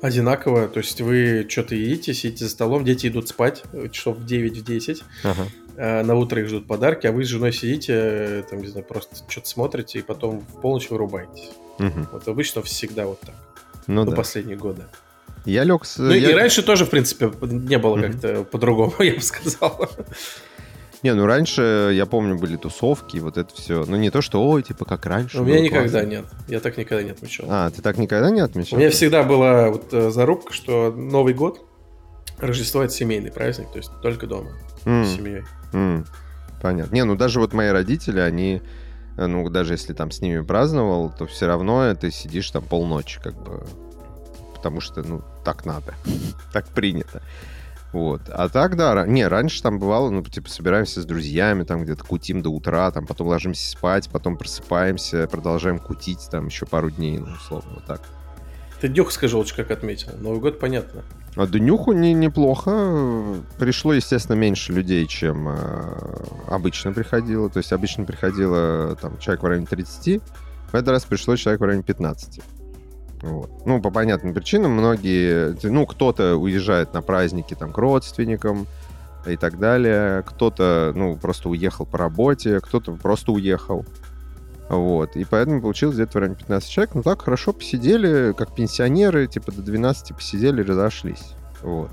Одинаково, 0.00 0.68
то 0.68 0.78
есть 0.78 1.00
вы 1.00 1.46
что-то 1.48 1.74
едите, 1.74 2.14
сидите 2.14 2.44
за 2.44 2.50
столом, 2.50 2.84
дети 2.84 3.08
идут 3.08 3.28
спать 3.28 3.62
э, 3.72 3.88
часов 3.90 4.18
в 4.18 4.24
9-10, 4.26 5.02
Ага. 5.24 5.46
Э, 5.78 6.02
на 6.02 6.14
утро 6.16 6.40
их 6.42 6.48
ждут 6.48 6.66
подарки, 6.66 7.06
а 7.06 7.12
вы 7.12 7.24
с 7.24 7.28
женой 7.28 7.52
сидите, 7.52 7.92
э, 7.94 8.42
там, 8.50 8.60
не 8.60 8.66
знаю, 8.68 8.84
просто 8.86 9.16
что-то 9.28 9.48
смотрите, 9.48 10.00
и 10.00 10.02
потом 10.02 10.40
в 10.40 10.60
полночь 10.60 10.90
вырубаетесь. 10.90 11.50
Мгм. 11.78 12.08
Вот 12.12 12.26
обычно 12.28 12.60
всегда 12.62 13.06
вот 13.06 13.20
так, 13.20 13.34
Ну 13.86 14.04
до 14.04 14.10
да. 14.10 14.16
последние 14.16 14.56
годы. 14.56 14.82
Я 15.44 15.64
лег 15.64 15.84
с... 15.86 15.96
Ну 15.98 16.10
я- 16.10 16.30
и 16.30 16.34
раньше 16.34 16.62
тоже, 16.62 16.84
в 16.84 16.90
принципе, 16.90 17.30
не 17.42 17.78
было 17.78 17.96
Мгм. 17.96 18.12
как-то 18.12 18.44
по-другому, 18.44 18.92
я 18.98 19.14
бы 19.14 19.20
сказал. 19.22 19.88
Не, 21.04 21.14
ну 21.14 21.26
раньше, 21.26 21.92
я 21.94 22.06
помню, 22.06 22.36
были 22.36 22.56
тусовки, 22.56 23.18
вот 23.18 23.36
это 23.38 23.54
все. 23.54 23.84
Ну 23.86 23.96
не 23.96 24.10
то, 24.10 24.20
что, 24.20 24.42
ой, 24.44 24.64
типа, 24.64 24.84
как 24.84 25.06
раньше. 25.06 25.40
У 25.40 25.44
меня 25.44 25.60
никогда 25.60 26.00
классно. 26.00 26.06
нет. 26.08 26.24
Я 26.48 26.58
так 26.58 26.76
никогда 26.76 27.04
не 27.04 27.10
отмечал. 27.12 27.46
А, 27.48 27.70
ты 27.70 27.80
так 27.82 27.98
никогда 27.98 28.30
не 28.30 28.42
У 28.42 28.44
отмечал? 28.44 28.80
меня 28.80 28.90
всегда 28.90 29.22
была 29.22 29.70
вот 29.70 29.94
э, 29.94 30.10
зарубка, 30.10 30.52
что 30.52 30.90
Новый 30.90 31.34
год, 31.34 31.64
Рождество 32.38 32.82
это 32.82 32.92
семейный 32.92 33.30
праздник, 33.30 33.70
то 33.72 33.78
есть 33.78 33.90
только 34.02 34.26
дома 34.26 34.50
С 35.04 35.16
семьей. 35.16 35.44
м, 35.72 36.06
Понятно. 36.60 36.94
Не, 36.94 37.04
ну 37.04 37.14
даже 37.14 37.38
вот 37.40 37.52
мои 37.52 37.68
родители, 37.68 38.18
они, 38.20 38.62
э, 39.16 39.26
ну 39.26 39.48
даже 39.48 39.74
если 39.74 39.92
там 39.92 40.10
с 40.10 40.20
ними 40.20 40.40
праздновал, 40.40 41.12
то 41.16 41.26
все 41.26 41.46
равно 41.46 41.94
ты 41.94 42.10
сидишь 42.10 42.50
там 42.50 42.64
полночи, 42.64 43.20
как 43.22 43.34
бы, 43.40 43.64
потому 44.56 44.80
что, 44.80 45.02
ну, 45.02 45.22
так 45.44 45.64
надо, 45.64 45.94
так 46.52 46.66
принято. 46.68 47.22
Вот. 47.92 48.22
А 48.28 48.48
так, 48.48 48.76
да, 48.76 49.06
не, 49.06 49.26
раньше 49.26 49.62
там 49.62 49.78
бывало, 49.78 50.10
ну, 50.10 50.22
типа, 50.22 50.50
собираемся 50.50 51.00
с 51.00 51.06
друзьями, 51.06 51.62
там 51.62 51.84
где-то 51.84 52.04
кутим 52.04 52.42
до 52.42 52.50
утра, 52.50 52.90
там 52.90 53.06
потом 53.06 53.28
ложимся 53.28 53.70
спать, 53.70 54.10
потом 54.10 54.36
просыпаемся, 54.36 55.26
продолжаем 55.26 55.78
кутить 55.78 56.28
там 56.30 56.46
еще 56.48 56.66
пару 56.66 56.90
дней, 56.90 57.18
ну, 57.18 57.28
условно, 57.32 57.72
вот 57.76 57.84
так. 57.86 58.02
Ты 58.80 58.88
днюх 58.88 59.10
скажи 59.10 59.36
лучше, 59.36 59.56
как 59.56 59.70
отметил. 59.70 60.12
Новый 60.20 60.40
год 60.40 60.60
понятно. 60.60 61.02
А 61.36 61.46
Днюху 61.46 61.92
не, 61.92 62.12
неплохо. 62.12 63.36
Пришло, 63.58 63.92
естественно, 63.92 64.36
меньше 64.36 64.72
людей, 64.72 65.06
чем 65.06 65.48
э, 65.48 65.54
обычно 66.48 66.92
приходило. 66.92 67.48
То 67.50 67.58
есть 67.58 67.72
обычно 67.72 68.04
приходило 68.04 68.96
там 68.96 69.18
человек 69.18 69.42
в 69.42 69.46
районе 69.46 69.66
30. 69.66 70.22
В 70.72 70.74
этот 70.74 70.88
раз 70.88 71.04
пришло 71.04 71.36
человек 71.36 71.60
в 71.60 71.64
районе 71.64 71.82
15. 71.82 72.40
Вот. 73.22 73.50
Ну, 73.66 73.80
по 73.80 73.90
понятным 73.90 74.32
причинам, 74.32 74.72
многие, 74.72 75.56
ну, 75.62 75.86
кто-то 75.86 76.36
уезжает 76.36 76.94
на 76.94 77.02
праздники 77.02 77.54
там 77.54 77.72
к 77.72 77.78
родственникам 77.78 78.66
и 79.26 79.36
так 79.36 79.58
далее, 79.58 80.22
кто-то, 80.24 80.92
ну, 80.94 81.16
просто 81.16 81.48
уехал 81.48 81.84
по 81.84 81.98
работе, 81.98 82.60
кто-то 82.60 82.92
просто 82.92 83.32
уехал. 83.32 83.84
Вот. 84.68 85.16
И 85.16 85.24
поэтому 85.24 85.62
получилось 85.62 85.96
где-то 85.96 86.12
в 86.12 86.16
районе 86.16 86.36
15 86.36 86.70
человек. 86.70 86.94
Ну 86.94 87.02
так, 87.02 87.22
хорошо 87.22 87.52
посидели, 87.52 88.32
как 88.36 88.54
пенсионеры, 88.54 89.26
типа 89.26 89.52
до 89.52 89.62
12 89.62 90.14
посидели, 90.14 90.62
разошлись. 90.62 91.32
Вот. 91.62 91.90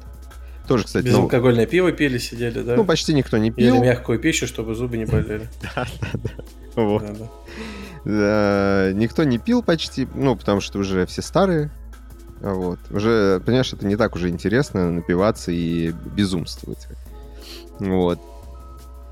Тоже, 0.68 0.86
кстати, 0.86 1.06
ну, 1.06 1.12
Безалкогольное 1.12 1.68
пиво 1.68 1.92
пили, 1.92 2.18
сидели, 2.18 2.62
да? 2.62 2.76
ну, 2.76 2.86
почти 2.86 3.14
никто 3.14 3.38
не 3.38 3.50
Ели 3.50 3.54
пил. 3.56 3.84
мягкую 3.84 4.20
пищу, 4.20 4.48
чтобы 4.48 4.74
зубы 4.76 4.98
не 4.98 5.06
болели. 5.06 5.48
Вот. 6.76 7.04
Да, 7.04 7.14
да. 7.14 7.30
Да, 8.04 8.92
никто 8.94 9.24
не 9.24 9.38
пил 9.38 9.64
почти, 9.64 10.10
ну, 10.14 10.36
потому 10.36 10.60
что 10.60 10.78
уже 10.78 11.06
все 11.06 11.22
старые. 11.22 11.72
Вот. 12.42 12.80
Уже, 12.92 13.42
понимаешь, 13.46 13.72
это 13.72 13.86
не 13.88 13.96
так 13.96 14.14
уже 14.16 14.28
интересно 14.30 14.92
напиваться 14.92 15.52
и 15.54 15.94
безумствовать. 16.16 16.88
Вот. 17.80 18.20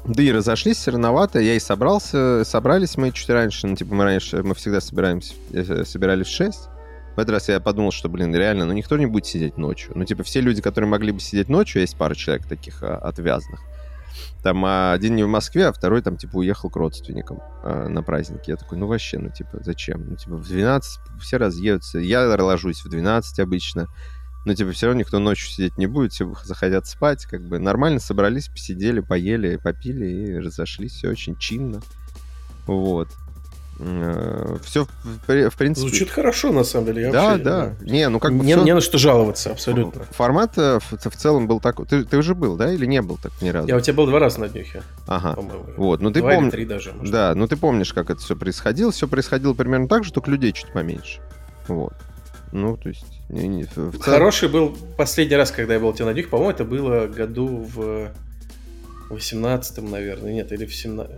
Да 0.05 0.21
и 0.21 0.31
разошлись 0.31 0.85
рановато, 0.87 1.39
я 1.39 1.55
и 1.55 1.59
собрался, 1.59 2.43
собрались 2.43 2.97
мы 2.97 3.11
чуть 3.11 3.29
раньше, 3.29 3.67
ну, 3.67 3.75
типа, 3.75 3.93
мы 3.93 4.03
раньше, 4.03 4.43
мы 4.43 4.53
всегда 4.53 4.81
собираемся, 4.81 5.33
э, 5.53 5.85
собирались 5.85 6.27
в 6.27 6.31
6. 6.31 6.69
В 7.15 7.19
этот 7.19 7.29
раз 7.29 7.47
я 7.47 7.59
подумал, 7.61 7.91
что, 7.91 8.09
блин, 8.09 8.35
реально, 8.35 8.65
ну, 8.65 8.73
никто 8.73 8.97
не 8.97 9.05
будет 9.05 9.27
сидеть 9.27 9.57
ночью. 9.57 9.93
Ну, 9.95 10.03
типа, 10.03 10.23
все 10.23 10.41
люди, 10.41 10.61
которые 10.61 10.89
могли 10.89 11.13
бы 11.13 11.21
сидеть 11.21 11.47
ночью, 11.47 11.81
есть 11.81 11.97
пара 11.97 12.15
человек 12.15 12.45
таких 12.47 12.83
а, 12.83 12.97
отвязных, 12.97 13.61
Там 14.41 14.65
а 14.65 14.91
один 14.91 15.15
не 15.15 15.23
в 15.23 15.27
Москве, 15.29 15.67
а 15.67 15.71
второй 15.71 16.01
там, 16.01 16.17
типа, 16.17 16.37
уехал 16.37 16.69
к 16.69 16.75
родственникам 16.75 17.39
э, 17.63 17.87
на 17.87 18.03
праздники. 18.03 18.49
Я 18.49 18.57
такой, 18.57 18.77
ну 18.79 18.87
вообще, 18.87 19.19
ну 19.19 19.29
типа, 19.29 19.59
зачем? 19.61 20.09
Ну 20.09 20.15
типа 20.17 20.35
в 20.35 20.45
12 20.45 20.99
все 21.21 21.37
разъедутся. 21.37 21.99
Я 21.99 22.27
ложусь 22.27 22.83
в 22.83 22.89
12 22.89 23.39
обычно. 23.39 23.87
Но 24.45 24.53
типа 24.53 24.71
все 24.71 24.87
равно 24.87 24.99
никто 24.99 25.19
ночью 25.19 25.49
сидеть 25.49 25.77
не 25.77 25.87
будет, 25.87 26.11
все 26.13 26.31
захотят 26.43 26.85
спать. 26.85 27.25
Как 27.25 27.41
бы 27.41 27.59
нормально 27.59 27.99
собрались, 27.99 28.49
посидели, 28.49 28.99
поели, 28.99 29.55
попили 29.55 30.05
и 30.05 30.37
разошлись. 30.37 30.93
Все 30.93 31.09
очень 31.09 31.37
чинно. 31.37 31.81
Вот. 32.67 33.07
Э, 33.79 34.57
Все, 34.63 34.85
в 35.03 35.57
принципе... 35.57 35.87
Звучит 35.89 36.09
хорошо, 36.09 36.51
на 36.51 36.63
самом 36.63 36.87
деле. 36.87 37.03
Я 37.03 37.11
да, 37.11 37.23
вообще, 37.29 37.43
да. 37.43 37.75
Не, 37.81 38.09
ну 38.09 38.19
как 38.19 38.31
не, 38.31 38.53
всё- 38.53 38.63
не 38.63 38.73
на 38.73 38.81
что 38.81 38.97
жаловаться, 38.97 39.51
абсолютно. 39.51 40.03
Формат 40.11 40.57
э, 40.57 40.79
в, 40.79 40.91
в 40.91 41.15
целом 41.15 41.47
был 41.47 41.59
такой. 41.59 41.85
Ты, 41.85 42.03
ты 42.05 42.17
уже 42.17 42.35
был, 42.35 42.55
да, 42.55 42.71
или 42.71 42.85
не 42.85 43.01
был 43.01 43.17
так 43.17 43.31
ни 43.41 43.49
разу? 43.49 43.67
Я 43.67 43.75
у 43.77 43.79
тебя 43.79 43.95
был 43.95 44.05
два 44.05 44.19
раза 44.19 44.39
на 44.39 44.47
днюхе, 44.47 44.83
Ага. 45.07 45.35
Вот, 45.77 46.01
ну 46.01 46.11
ты 46.11 46.21
помнишь. 46.21 46.51
три 46.51 46.65
даже. 46.65 46.93
может. 46.93 47.11
Да, 47.11 47.33
ну 47.35 47.47
ты 47.47 47.57
помнишь, 47.57 47.93
как 47.93 48.09
это 48.09 48.21
все 48.21 48.35
происходило. 48.35 48.91
Все 48.91 49.07
происходило 49.07 49.53
примерно 49.53 49.87
так 49.87 50.03
же, 50.03 50.13
только 50.13 50.29
людей 50.29 50.51
чуть 50.53 50.71
поменьше. 50.71 51.19
Вот. 51.67 51.93
Ну, 52.51 52.77
то 52.77 52.89
есть. 52.89 53.22
Не- 53.33 53.47
не- 53.47 53.63
в 53.63 53.73
целом- 53.73 53.99
Хороший 53.99 54.49
был 54.49 54.75
последний 54.97 55.35
раз, 55.35 55.51
когда 55.51 55.73
я 55.73 55.79
был 55.79 55.89
у 55.89 55.93
тебя 55.93 56.05
на 56.05 56.13
днюхе, 56.13 56.29
по-моему, 56.29 56.51
это 56.51 56.63
было 56.65 57.07
году 57.07 57.67
в 57.73 58.11
18 59.09 59.81
наверное, 59.89 60.33
нет, 60.33 60.51
или 60.51 60.65
в 60.65 60.73
17 60.75 61.15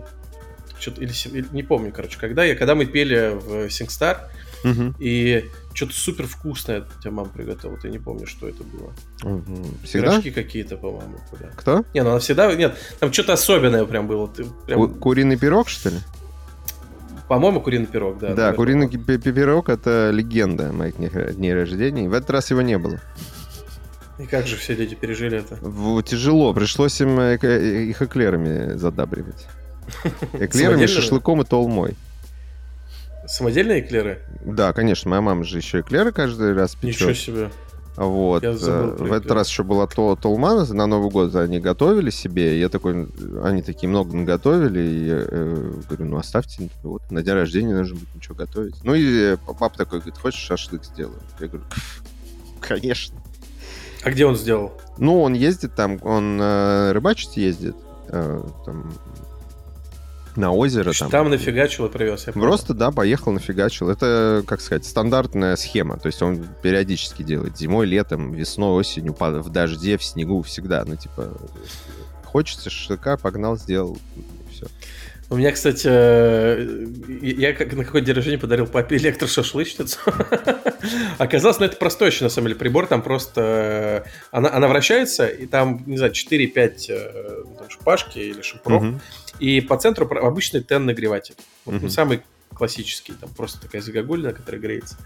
что-то, 0.78 1.00
или, 1.00 1.12
или- 1.32 1.46
не 1.52 1.62
помню, 1.62 1.90
короче, 1.94 2.18
когда 2.18 2.44
я, 2.44 2.54
когда 2.54 2.74
мы 2.74 2.84
пели 2.86 3.32
в 3.34 3.66
SingStar, 3.68 4.18
Мгм. 4.64 4.94
и 4.98 5.44
что-то 5.72 5.94
супер 5.94 6.26
вкусное 6.26 6.84
тебя 7.00 7.12
мама 7.12 7.30
приготовила, 7.30 7.78
ты 7.78 7.88
не 7.88 7.98
помню, 7.98 8.26
что 8.26 8.46
это 8.48 8.62
было. 8.64 8.92
Мгм. 9.22 9.64
Всегда? 9.84 10.08
Пирожки 10.10 10.30
какие-то, 10.30 10.76
по-моему, 10.76 11.18
были. 11.32 11.50
Кто? 11.56 11.84
Не, 11.94 12.02
ну 12.02 12.10
она 12.10 12.18
всегда, 12.18 12.52
нет, 12.54 12.76
там 13.00 13.12
что-то 13.12 13.32
особенное 13.34 13.84
прям 13.86 14.06
было. 14.06 14.28
Ты 14.28 14.44
прям, 14.66 14.78
Ку- 14.80 14.94
Куриный 15.00 15.38
пирог, 15.38 15.68
что 15.68 15.88
ли? 15.90 15.96
По-моему, 17.28 17.60
куриный 17.60 17.86
пирог, 17.86 18.18
да. 18.18 18.34
Да, 18.34 18.52
куриный 18.52 18.88
пирог 18.88 19.68
это 19.68 20.10
легенда 20.12 20.72
моих 20.72 20.96
дней, 20.96 21.54
рождения. 21.54 22.08
В 22.08 22.14
этот 22.14 22.30
раз 22.30 22.50
его 22.50 22.62
не 22.62 22.78
было. 22.78 23.00
И 24.18 24.26
как 24.26 24.46
же 24.46 24.56
все 24.56 24.74
люди 24.74 24.94
пережили 24.94 25.38
это? 25.38 25.56
В- 25.60 26.02
Тяжело, 26.02 26.54
пришлось 26.54 26.98
им 27.00 27.20
э, 27.20 27.38
э, 27.42 27.82
их 27.82 28.00
эклерами 28.00 28.74
задабривать. 28.74 29.46
Эклерами, 30.32 30.86
шашлыком 30.86 31.42
и 31.42 31.44
толмой. 31.44 31.96
Самодельные 33.26 33.80
эклеры? 33.80 34.20
Да, 34.44 34.72
конечно, 34.72 35.10
моя 35.10 35.20
мама 35.20 35.44
же 35.44 35.58
еще 35.58 35.80
эклеры 35.80 36.12
каждый 36.12 36.54
раз 36.54 36.76
Ничего 36.82 37.10
печет. 37.10 37.22
себе. 37.24 37.50
Вот. 37.96 38.42
Я 38.42 38.56
забыл 38.56 39.06
э, 39.06 39.08
В 39.08 39.12
этот 39.12 39.30
раз 39.30 39.48
еще 39.48 39.62
была 39.62 39.86
то, 39.86 40.16
толмана, 40.20 40.64
на 40.72 40.86
Новый 40.86 41.10
год 41.10 41.34
они 41.34 41.60
готовили 41.60 42.10
себе. 42.10 42.60
Я 42.60 42.68
такой, 42.68 43.08
они 43.42 43.62
такие 43.62 43.88
много 43.88 44.14
наготовили. 44.14 44.80
И 44.80 45.06
я 45.06 45.24
э, 45.26 45.72
говорю, 45.88 46.04
ну 46.04 46.16
оставьте, 46.18 46.68
вот 46.82 47.10
на 47.10 47.22
день 47.22 47.34
рождения 47.34 47.74
нужно 47.74 47.96
будет 47.96 48.14
ничего 48.14 48.34
готовить. 48.34 48.76
Ну 48.84 48.94
и 48.94 49.34
э, 49.34 49.36
папа 49.58 49.76
такой 49.76 50.00
говорит, 50.00 50.18
хочешь 50.18 50.40
шашлык 50.40 50.84
сделаю? 50.84 51.20
Я 51.40 51.48
говорю, 51.48 51.64
конечно. 52.60 53.16
А 54.02 54.10
где 54.10 54.26
он 54.26 54.36
сделал? 54.36 54.72
Ну, 54.98 55.20
он 55.22 55.34
ездит 55.34 55.74
там, 55.74 55.98
он 56.02 56.38
э, 56.40 56.92
рыбачить 56.92 57.36
ездит. 57.36 57.74
э, 58.08 58.42
там, 58.64 58.92
на 60.36 60.52
озеро 60.52 60.92
там. 60.92 61.10
Там 61.10 61.30
нафигачил 61.30 61.86
и 61.86 61.90
привез. 61.90 62.26
Просто, 62.34 62.74
да, 62.74 62.90
поехал, 62.90 63.32
нафигачил. 63.32 63.88
Это, 63.88 64.42
как 64.46 64.60
сказать, 64.60 64.84
стандартная 64.84 65.56
схема. 65.56 65.98
То 65.98 66.06
есть 66.06 66.22
он 66.22 66.46
периодически 66.62 67.22
делает. 67.22 67.56
Зимой, 67.56 67.86
летом, 67.86 68.32
весной, 68.32 68.70
осенью, 68.78 69.14
в 69.18 69.48
дожде, 69.50 69.96
в 69.96 70.04
снегу, 70.04 70.42
всегда. 70.42 70.84
Ну, 70.86 70.96
типа, 70.96 71.32
хочется 72.24 72.70
шашлыка, 72.70 73.16
погнал, 73.16 73.56
сделал. 73.56 73.98
У 75.28 75.36
меня, 75.36 75.50
кстати, 75.50 75.88
э, 75.90 76.86
я 77.20 77.52
как 77.52 77.72
на 77.72 77.84
какой 77.84 78.00
день 78.00 78.14
рождения 78.14 78.38
подарил 78.38 78.66
папе 78.68 78.96
электрошашлычницу. 78.96 79.98
Оказалось, 81.18 81.58
ну 81.58 81.66
это 81.66 81.76
простой 81.76 82.10
еще, 82.10 82.22
на 82.24 82.30
самом 82.30 82.46
деле, 82.48 82.58
прибор. 82.60 82.86
Там 82.86 83.02
просто... 83.02 84.04
э, 84.06 84.08
Она, 84.30 84.52
она 84.52 84.68
вращается, 84.68 85.26
и 85.26 85.46
там, 85.46 85.82
не 85.86 85.96
знаю, 85.96 86.12
4-5 86.12 86.86
э, 86.90 87.44
там 87.58 87.70
шпажки 87.70 88.18
или 88.20 88.40
шампуров. 88.40 88.84
И 89.40 89.60
по 89.60 89.76
центру 89.76 90.08
обычный 90.08 90.62
тен-нагреватель. 90.62 91.34
Вот, 91.64 91.72
ну, 91.72 91.78
Мгм. 91.80 91.90
самый 91.90 92.22
классический. 92.54 93.12
Там 93.14 93.28
просто 93.36 93.60
такая 93.60 93.82
загогулина, 93.82 94.32
которая 94.32 94.60
греется. 94.60 94.96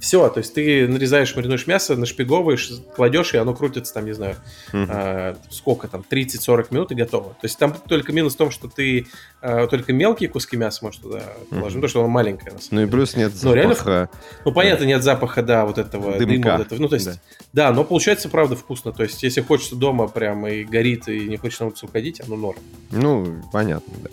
Все, 0.00 0.28
то 0.28 0.38
есть 0.38 0.54
ты 0.54 0.86
нарезаешь, 0.88 1.34
маринуешь 1.36 1.66
мясо, 1.66 1.96
нашпиговываешь, 1.96 2.70
кладешь, 2.94 3.34
и 3.34 3.36
оно 3.38 3.54
крутится 3.54 3.94
там, 3.94 4.04
не 4.04 4.12
знаю, 4.12 4.36
а, 4.72 5.36
сколько 5.50 5.88
там, 5.88 6.04
30-40 6.08 6.66
минут 6.70 6.92
и 6.92 6.94
готово. 6.94 7.30
То 7.30 7.44
есть 7.44 7.58
там 7.58 7.74
только 7.88 8.12
минус 8.12 8.34
в 8.34 8.36
том, 8.36 8.50
что 8.50 8.68
ты 8.68 9.06
а, 9.40 9.66
только 9.66 9.92
мелкие 9.92 10.28
куски 10.28 10.56
мяса 10.56 10.84
можешь 10.84 11.00
туда 11.00 11.20
положить, 11.50 11.50
Мгм. 11.50 11.62
потому 11.82 11.88
что 11.88 12.00
оно 12.00 12.08
маленькое. 12.08 12.52
На 12.52 12.58
самом 12.60 12.82
Ну 12.82 12.86
и 12.88 12.90
плюс 12.90 13.16
нет 13.16 13.32
Ну, 13.42 13.54
реально 13.54 13.74
запаха. 13.74 14.10
Ну, 14.44 14.52
понятно, 14.52 14.84
нет 14.84 15.02
запаха, 15.02 15.42
да, 15.42 15.64
вот 15.64 15.78
этого 15.78 16.18
Дымка. 16.18 16.26
дыма. 16.26 16.56
вот 16.58 16.66
этого. 16.66 16.80
Ну, 16.80 16.88
то 16.88 16.94
есть, 16.96 17.06
Да. 17.06 17.18
да. 17.52 17.72
но 17.72 17.84
получается, 17.84 18.28
правда, 18.28 18.56
вкусно. 18.56 18.92
То 18.92 19.02
есть, 19.04 19.22
если 19.22 19.40
хочется 19.40 19.76
дома 19.76 20.08
прямо 20.08 20.50
и 20.50 20.64
горит, 20.64 21.08
и 21.08 21.28
не 21.28 21.36
хочешь 21.36 21.60
на 21.60 21.66
улицу 21.66 21.86
уходить, 21.86 22.20
оно 22.20 22.36
норм. 22.36 22.58
Ну, 22.90 23.42
понятно, 23.52 23.92
да. 24.02 24.10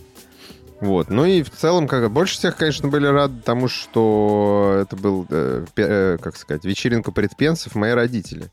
Вот. 0.81 1.09
Ну 1.09 1.25
и 1.25 1.43
в 1.43 1.51
целом, 1.51 1.87
как 1.87 2.09
больше 2.11 2.33
всех, 2.33 2.57
конечно, 2.57 2.87
были 2.89 3.05
рады 3.05 3.39
тому, 3.41 3.67
что 3.67 4.79
это 4.81 4.95
был, 4.95 5.27
э, 5.29 5.65
э, 5.77 6.17
как 6.19 6.35
сказать, 6.35 6.65
вечеринка 6.65 7.11
предпенсов 7.11 7.75
мои 7.75 7.91
родители. 7.91 8.51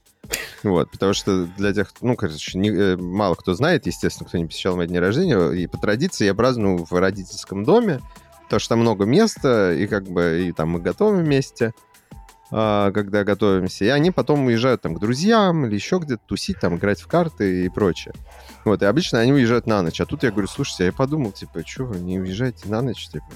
Вот, 0.63 0.91
потому 0.91 1.15
что 1.15 1.47
для 1.57 1.73
тех, 1.73 1.91
ну, 2.03 2.15
короче, 2.15 2.59
не- 2.59 2.69
э, 2.69 2.97
мало 2.97 3.35
кто 3.35 3.55
знает, 3.55 3.87
естественно, 3.87 4.29
кто 4.29 4.37
не 4.37 4.45
посещал 4.45 4.77
мои 4.77 4.87
дни 4.87 4.99
рождения, 4.99 5.53
и 5.53 5.67
по 5.67 5.79
традиции 5.79 6.27
я 6.27 6.35
праздную 6.35 6.85
в 6.85 6.93
родительском 6.93 7.65
доме, 7.65 8.01
потому 8.45 8.61
что 8.61 8.69
там 8.71 8.81
много 8.81 9.07
места, 9.07 9.73
и 9.73 9.87
как 9.87 10.05
бы, 10.05 10.49
и 10.49 10.53
там 10.53 10.69
мы 10.71 10.81
готовим 10.81 11.25
вместе, 11.25 11.73
когда 12.51 13.25
готовимся, 13.25 13.85
и 13.85 13.89
они 13.89 14.11
потом 14.11 14.47
уезжают 14.47 14.81
там 14.81 14.95
к 14.95 15.01
друзьям 15.01 15.67
или 15.67 15.75
еще 15.75 15.99
где-то 15.99 16.23
тусить, 16.27 16.59
там, 16.61 16.77
играть 16.77 17.01
в 17.01 17.07
карты 17.07 17.67
и 17.67 17.69
прочее. 17.69 18.15
Вот, 18.65 18.83
и 18.83 18.87
обычно 18.87 19.21
они 19.21 19.33
уезжают 19.33 19.67
на 19.67 19.83
ночь. 19.83 20.01
А 20.01 20.07
тут 20.07 20.23
я 20.23 20.31
говорю, 20.31 20.49
слушайте, 20.49 20.87
я 20.87 20.93
подумал, 20.93 21.33
типа, 21.33 21.63
что 21.67 21.85
вы 21.85 21.99
не 21.99 22.19
уезжаете 22.19 22.69
на 22.69 22.81
ночь, 22.81 23.09
типа, 23.09 23.27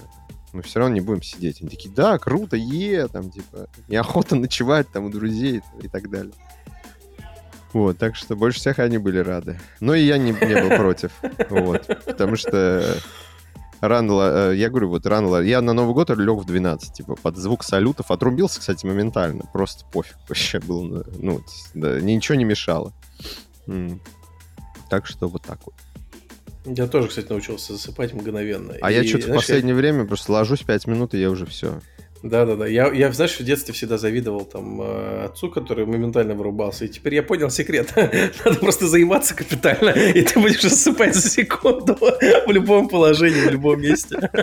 мы 0.53 0.63
все 0.63 0.81
равно 0.81 0.95
не 0.95 1.01
будем 1.01 1.23
сидеть. 1.23 1.61
Они 1.61 1.71
такие, 1.71 1.95
да, 1.95 2.19
круто, 2.19 2.57
е, 2.57 3.09
там, 3.09 3.31
типа, 3.31 3.69
неохота 3.89 4.35
ночевать 4.35 4.89
там 4.91 5.05
у 5.05 5.11
друзей 5.11 5.63
и 5.81 5.89
так 5.89 6.11
далее. 6.11 6.35
Вот, 7.73 7.97
так 7.97 8.17
что 8.17 8.37
больше 8.37 8.59
всех 8.59 8.79
они 8.79 8.99
были 8.99 9.19
рады. 9.19 9.59
Но 9.81 9.95
и 9.95 10.05
я 10.05 10.19
не, 10.19 10.33
не 10.33 10.63
был 10.63 10.77
против. 10.77 11.13
Вот, 11.49 11.87
потому 12.05 12.37
что 12.37 12.97
рано, 13.83 14.51
э, 14.53 14.57
я 14.57 14.71
говорю, 14.71 14.89
вот 14.89 15.07
рано, 15.07 15.37
я 15.41 15.61
на 15.61 15.73
Новый 15.73 15.95
год 15.95 16.11
лег 16.11 16.39
в 16.39 16.45
12, 16.47 16.93
типа, 16.95 17.17
под 17.17 17.37
звук 17.37 17.65
салютов. 17.65 18.11
Отрубился, 18.11 18.61
кстати, 18.61 18.87
моментально. 18.87 19.45
Просто 19.53 19.85
пофиг 19.93 20.17
вообще 20.29 20.61
был. 20.61 21.05
Ну, 21.19 21.39
т- 21.41 21.45
да, 21.75 22.01
ничего 22.01 22.37
не 22.37 22.45
мешало. 22.45 22.93
Так 24.89 25.07
что 25.07 25.29
вот 25.29 25.43
так 25.43 25.59
вот. 25.67 25.75
Я 26.65 26.87
тоже, 26.87 27.09
кстати, 27.09 27.29
научился 27.29 27.73
засыпать 27.73 28.13
мгновенно. 28.13 28.75
А 28.81 28.93
И, 28.93 28.95
я 28.95 29.05
что-то 29.05 29.33
в 29.33 29.35
последнее 29.35 29.75
время 29.75 30.05
просто 30.05 30.33
ложусь 30.33 30.61
5 30.61 30.87
минут, 30.87 31.15
и 31.15 31.21
я 31.21 31.29
уже 31.31 31.45
все. 31.45 31.81
Да-да-да. 32.23 32.67
Я, 32.67 32.93
я, 32.93 33.13
знаешь, 33.13 33.39
в 33.39 33.45
детстве 33.45 33.75
всегда 33.75 33.99
завидовал 33.99 34.45
там 34.45 34.81
э, 34.81 35.25
отцу, 35.25 35.51
который 35.51 35.87
моментально 35.87 36.35
вырубался. 36.35 36.85
И 36.85 36.89
теперь 36.89 37.17
я 37.17 37.23
понял 37.23 37.51
секрет. 37.51 37.93
Надо 38.45 38.59
просто 38.59 38.87
заебаться 38.87 39.35
капитально, 39.35 39.91
и 39.91 40.23
ты 40.23 40.39
будешь 40.39 40.63
засыпать 40.63 41.17
за 41.17 41.29
секунду 41.29 41.97
в 42.47 42.51
любом 42.51 42.89
положении, 42.89 43.41
в 43.41 43.51
любом 43.51 43.81
месте. 43.81 44.31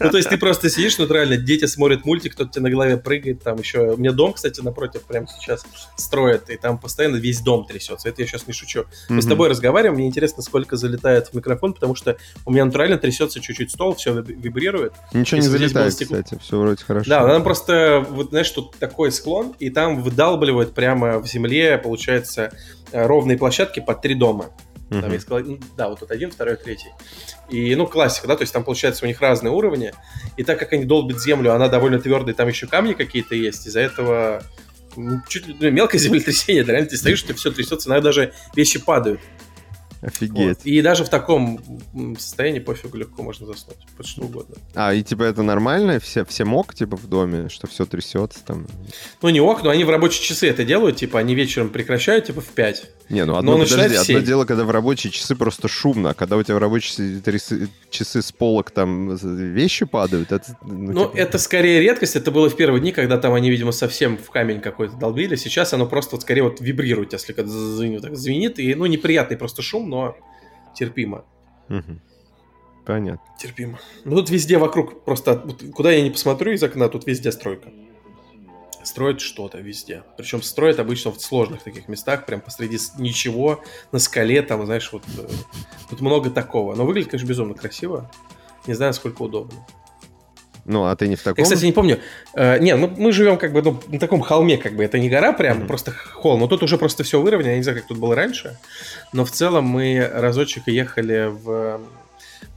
Ну, 0.00 0.10
то 0.10 0.16
есть 0.16 0.28
ты 0.28 0.36
просто 0.36 0.68
сидишь, 0.68 0.98
натурально, 0.98 1.36
дети 1.36 1.66
смотрят 1.66 2.04
мультик, 2.04 2.34
кто-то 2.34 2.50
тебе 2.50 2.62
на 2.62 2.70
голове 2.70 2.96
прыгает, 2.96 3.42
там 3.42 3.58
еще... 3.58 3.92
У 3.92 3.96
меня 3.96 4.12
дом, 4.12 4.32
кстати, 4.32 4.60
напротив 4.60 5.02
прямо 5.02 5.26
сейчас 5.28 5.64
строят, 5.96 6.50
и 6.50 6.56
там 6.56 6.78
постоянно 6.78 7.16
весь 7.16 7.40
дом 7.40 7.64
трясется. 7.64 8.08
Это 8.08 8.22
я 8.22 8.26
сейчас 8.26 8.46
не 8.46 8.52
шучу. 8.52 8.84
Мы 9.08 9.22
с 9.22 9.26
тобой 9.26 9.48
разговариваем, 9.48 9.94
мне 9.94 10.06
интересно, 10.06 10.42
сколько 10.42 10.76
залетает 10.76 11.28
в 11.28 11.34
микрофон, 11.34 11.72
потому 11.72 11.94
что 11.94 12.16
у 12.44 12.52
меня 12.52 12.64
натурально 12.64 12.98
трясется 12.98 13.40
чуть-чуть 13.40 13.70
стол, 13.70 13.94
все 13.94 14.12
вибрирует. 14.20 14.92
Ничего 15.12 15.40
не 15.40 15.46
залетает, 15.46 15.94
кстати. 15.94 16.38
Все 16.42 16.58
вроде 16.58 16.83
хорошо. 16.86 17.10
Да, 17.10 17.26
там 17.26 17.42
просто, 17.42 18.04
вот 18.08 18.30
знаешь, 18.30 18.50
тут 18.50 18.76
такой 18.76 19.12
склон, 19.12 19.54
и 19.58 19.70
там 19.70 20.02
выдалбливают 20.02 20.74
прямо 20.74 21.18
в 21.18 21.26
земле, 21.26 21.78
получается, 21.78 22.52
э, 22.92 23.06
ровные 23.06 23.36
площадки 23.38 23.80
под 23.80 24.02
три 24.02 24.14
дома. 24.14 24.50
Там 24.90 24.98
Мгм. 25.00 25.12
есть, 25.12 25.28
ну, 25.28 25.58
да, 25.76 25.88
вот 25.88 26.00
тут 26.00 26.10
один, 26.10 26.30
второй, 26.30 26.56
третий. 26.56 26.90
И, 27.48 27.74
ну, 27.74 27.86
классика, 27.86 28.28
да, 28.28 28.36
то 28.36 28.42
есть 28.42 28.52
там, 28.52 28.64
получается, 28.64 29.04
у 29.04 29.08
них 29.08 29.20
разные 29.20 29.50
уровни. 29.50 29.92
И 30.36 30.44
так 30.44 30.58
как 30.58 30.72
они 30.72 30.84
долбят 30.84 31.20
землю, 31.20 31.52
она 31.54 31.68
довольно 31.68 31.98
твердая, 31.98 32.34
там 32.34 32.48
еще 32.48 32.66
камни 32.66 32.92
какие-то 32.92 33.34
есть, 33.34 33.66
из-за 33.66 33.80
этого 33.80 34.42
ну, 34.96 35.20
чуть 35.28 35.46
ли 35.46 35.56
ну, 35.58 35.70
мелкое 35.70 36.00
землетрясение, 36.00 36.64
да, 36.64 36.72
реально 36.72 36.88
ты 36.90 36.96
стоишь, 36.96 37.18
что 37.18 37.34
все 37.34 37.50
трясется, 37.50 37.88
иногда 37.88 38.04
даже 38.08 38.32
вещи 38.54 38.78
падают. 38.78 39.20
Офигеть. 40.04 40.58
Вот. 40.58 40.58
И 40.64 40.82
даже 40.82 41.04
в 41.04 41.08
таком 41.08 41.60
состоянии 42.18 42.58
пофигу 42.58 42.98
легко 42.98 43.22
можно 43.22 43.46
заснуть. 43.46 43.78
Под 43.96 44.06
что 44.06 44.22
угодно. 44.22 44.56
А, 44.74 44.92
и 44.92 45.02
типа 45.02 45.22
это 45.22 45.42
нормально? 45.42 45.98
Все, 45.98 46.24
все 46.24 46.44
мог, 46.44 46.74
типа, 46.74 46.96
в 46.96 47.08
доме, 47.08 47.48
что 47.48 47.66
все 47.66 47.86
трясется 47.86 48.44
там? 48.44 48.66
Ну, 49.22 49.28
не 49.30 49.40
ок, 49.40 49.62
но 49.62 49.70
они 49.70 49.84
в 49.84 49.90
рабочие 49.90 50.22
часы 50.22 50.48
это 50.48 50.64
делают, 50.64 50.96
типа, 50.96 51.18
они 51.18 51.34
вечером 51.34 51.70
прекращают, 51.70 52.26
типа, 52.26 52.42
в 52.42 52.48
5. 52.48 52.90
Не, 53.10 53.24
ну 53.24 53.36
одно, 53.36 53.58
подожди, 53.58 53.96
одно 53.96 54.20
дело, 54.20 54.44
когда 54.44 54.64
в 54.64 54.70
рабочие 54.70 55.12
часы 55.12 55.36
просто 55.36 55.68
шумно, 55.68 56.10
а 56.10 56.14
когда 56.14 56.36
у 56.36 56.42
тебя 56.42 56.54
в 56.54 56.58
рабочие 56.58 57.20
часы, 57.22 57.68
часы 57.90 58.22
с 58.22 58.32
полок 58.32 58.70
там 58.70 59.14
вещи 59.16 59.84
падают, 59.84 60.32
это... 60.32 60.56
Ну, 60.62 60.92
ну 60.92 61.04
типа... 61.06 61.16
это 61.16 61.38
скорее 61.38 61.80
редкость, 61.80 62.16
это 62.16 62.30
было 62.30 62.48
в 62.48 62.56
первые 62.56 62.80
дни, 62.80 62.92
когда 62.92 63.18
там 63.18 63.34
они, 63.34 63.50
видимо, 63.50 63.72
совсем 63.72 64.16
в 64.16 64.30
камень 64.30 64.60
какой-то 64.60 64.96
долбили, 64.96 65.36
сейчас 65.36 65.74
оно 65.74 65.86
просто 65.86 66.16
вот 66.16 66.22
скорее 66.22 66.42
вот 66.42 66.60
вибрирует, 66.60 67.12
если 67.12 67.34
когда 67.34 67.50
звенит, 67.50 68.02
так 68.02 68.16
звенит, 68.16 68.58
и, 68.58 68.74
ну, 68.74 68.86
неприятный 68.86 69.36
просто 69.36 69.60
шум, 69.60 69.90
но 69.90 70.16
терпимо. 70.74 71.24
Угу. 71.68 72.00
Понятно. 72.86 73.22
Терпимо. 73.38 73.78
Ну, 74.04 74.16
тут 74.16 74.30
везде 74.30 74.58
вокруг, 74.58 75.04
просто 75.04 75.36
куда 75.74 75.90
я 75.92 76.02
не 76.02 76.10
посмотрю 76.10 76.52
из 76.52 76.62
окна, 76.62 76.88
тут 76.88 77.06
везде 77.06 77.32
стройка. 77.32 77.70
Строят 78.84 79.20
что-то 79.20 79.58
везде. 79.58 80.02
Причем 80.16 80.42
строят 80.42 80.78
обычно 80.78 81.10
в 81.10 81.20
сложных 81.20 81.62
таких 81.62 81.88
местах, 81.88 82.26
прям 82.26 82.40
посреди 82.40 82.78
ничего, 82.98 83.62
на 83.92 83.98
скале, 83.98 84.42
там, 84.42 84.64
знаешь, 84.66 84.92
вот 84.92 85.02
э, 85.18 85.26
тут 85.90 86.00
много 86.00 86.30
такого. 86.30 86.74
Но 86.74 86.84
выглядит, 86.84 87.10
конечно, 87.10 87.26
безумно 87.26 87.54
красиво. 87.54 88.10
Не 88.66 88.74
знаю, 88.74 88.94
сколько 88.94 89.22
удобно. 89.22 89.66
Ну, 90.64 90.84
а 90.84 90.96
ты 90.96 91.08
не 91.08 91.16
в 91.16 91.22
таком? 91.22 91.36
Я, 91.38 91.44
кстати, 91.44 91.64
не 91.64 91.72
помню. 91.72 92.00
Э, 92.34 92.58
не, 92.58 92.74
ну 92.76 92.88
мы 92.96 93.12
живем 93.12 93.36
как 93.36 93.52
бы 93.52 93.62
ну, 93.62 93.80
на 93.88 93.98
таком 93.98 94.20
холме, 94.20 94.56
как 94.56 94.74
бы 94.74 94.84
это 94.84 94.98
не 94.98 95.10
гора 95.10 95.32
прям, 95.32 95.62
mm-hmm. 95.62 95.66
просто 95.66 95.92
холм. 95.92 96.40
Но 96.40 96.46
тут 96.46 96.62
уже 96.62 96.78
просто 96.78 97.04
все 97.04 97.20
выровнено, 97.20 97.50
я 97.50 97.56
не 97.56 97.62
знаю, 97.62 97.78
как 97.78 97.88
тут 97.88 97.98
было 97.98 98.14
раньше. 98.14 98.58
Но 99.12 99.24
в 99.24 99.30
целом 99.30 99.64
мы 99.64 100.10
разочек 100.12 100.68
ехали 100.68 101.28
в 101.30 101.80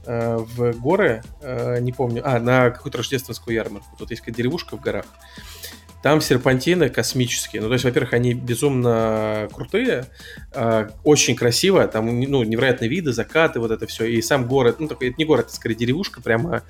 э, 0.06 0.36
в 0.38 0.72
горы, 0.72 1.22
э, 1.42 1.80
не 1.80 1.92
помню, 1.92 2.22
а, 2.24 2.38
на 2.38 2.70
какую-то 2.70 2.98
рождественскую 2.98 3.54
ярмарку. 3.54 3.94
Тут 3.98 4.10
есть 4.10 4.22
какая-то 4.22 4.38
деревушка 4.38 4.76
в 4.76 4.80
горах. 4.80 5.04
Там 6.02 6.20
серпантины 6.20 6.90
космические. 6.90 7.60
Ну, 7.60 7.68
то 7.68 7.72
есть, 7.72 7.84
во-первых, 7.84 8.12
они 8.12 8.32
безумно 8.34 9.48
крутые, 9.52 10.06
э, 10.52 10.88
очень 11.02 11.34
красиво, 11.34 11.86
там, 11.88 12.20
ну, 12.20 12.44
невероятные 12.44 12.88
виды, 12.88 13.12
закаты, 13.12 13.58
вот 13.58 13.72
это 13.72 13.86
все. 13.86 14.04
И 14.04 14.22
сам 14.22 14.46
город, 14.46 14.76
ну, 14.78 14.86
такой, 14.86 15.08
это 15.08 15.16
не 15.18 15.24
город, 15.24 15.46
это 15.46 15.56
скорее 15.56 15.74
деревушка, 15.74 16.20
прямо 16.20 16.62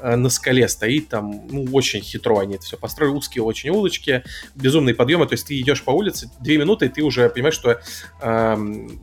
э, 0.00 0.16
на 0.16 0.28
скале 0.28 0.68
стоит, 0.68 1.08
там, 1.08 1.46
ну, 1.50 1.66
очень 1.72 2.02
хитро 2.02 2.38
они 2.40 2.56
это 2.56 2.64
все 2.64 2.76
построили, 2.76 3.14
узкие 3.14 3.42
очень 3.42 3.70
улочки, 3.70 4.22
безумные 4.54 4.94
подъемы, 4.94 5.26
то 5.26 5.32
есть 5.32 5.46
ты 5.46 5.58
идешь 5.58 5.82
по 5.82 5.90
улице, 5.90 6.30
две 6.40 6.58
минуты, 6.58 6.86
и 6.86 6.88
ты 6.90 7.02
уже 7.02 7.30
понимаешь, 7.30 7.54
что 7.54 7.80
э, 8.20 8.56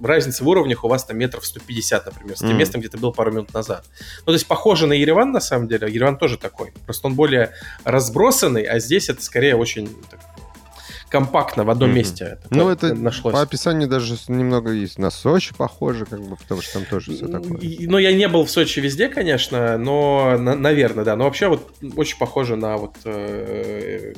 разница 0.03 0.43
в 0.43 0.47
уровнях 0.47 0.83
у 0.83 0.89
вас 0.89 1.05
там 1.05 1.17
метров 1.17 1.43
150, 1.43 2.05
например, 2.05 2.37
с 2.37 2.39
тем 2.39 2.51
mm. 2.51 2.53
местом, 2.53 2.81
где 2.81 2.89
ты 2.89 2.97
был 2.97 3.13
пару 3.13 3.31
минут 3.31 3.51
назад. 3.53 3.85
Ну, 4.19 4.25
то 4.25 4.33
есть, 4.33 4.45
похоже 4.45 4.85
на 4.85 4.93
Ереван, 4.93 5.31
на 5.31 5.39
самом 5.39 5.67
деле, 5.67 5.91
Ереван 5.91 6.17
тоже 6.17 6.37
такой, 6.37 6.71
просто 6.85 7.07
он 7.07 7.15
более 7.15 7.51
разбросанный, 7.83 8.63
а 8.63 8.79
здесь 8.79 9.09
это 9.09 9.23
скорее 9.23 9.55
очень 9.55 9.70
очень 9.71 9.87
так, 10.09 10.19
компактно 11.09 11.63
в 11.63 11.69
одном 11.69 11.91
mm-hmm. 11.91 11.93
месте. 11.93 12.39
ну, 12.49 12.69
это 12.69 12.93
нашлось. 12.93 13.33
по 13.33 13.41
описанию 13.41 13.87
даже 13.87 14.15
немного 14.27 14.71
есть 14.71 14.97
на 14.97 15.09
Сочи 15.09 15.53
похоже, 15.55 16.05
как 16.05 16.21
бы, 16.21 16.35
потому 16.35 16.61
что 16.61 16.73
там 16.73 16.85
тоже 16.85 17.13
все 17.13 17.27
такое. 17.27 17.59
Ну, 17.61 17.97
я 17.97 18.13
не 18.13 18.27
был 18.27 18.45
в 18.45 18.51
Сочи 18.51 18.79
везде, 18.79 19.09
конечно, 19.09 19.77
но, 19.77 20.37
на, 20.37 20.55
наверное, 20.55 21.03
да. 21.03 21.15
Но 21.15 21.25
вообще 21.25 21.47
вот 21.47 21.73
очень 21.95 22.17
похоже 22.17 22.55
на 22.55 22.77
вот 22.77 22.95
э, 23.05 24.13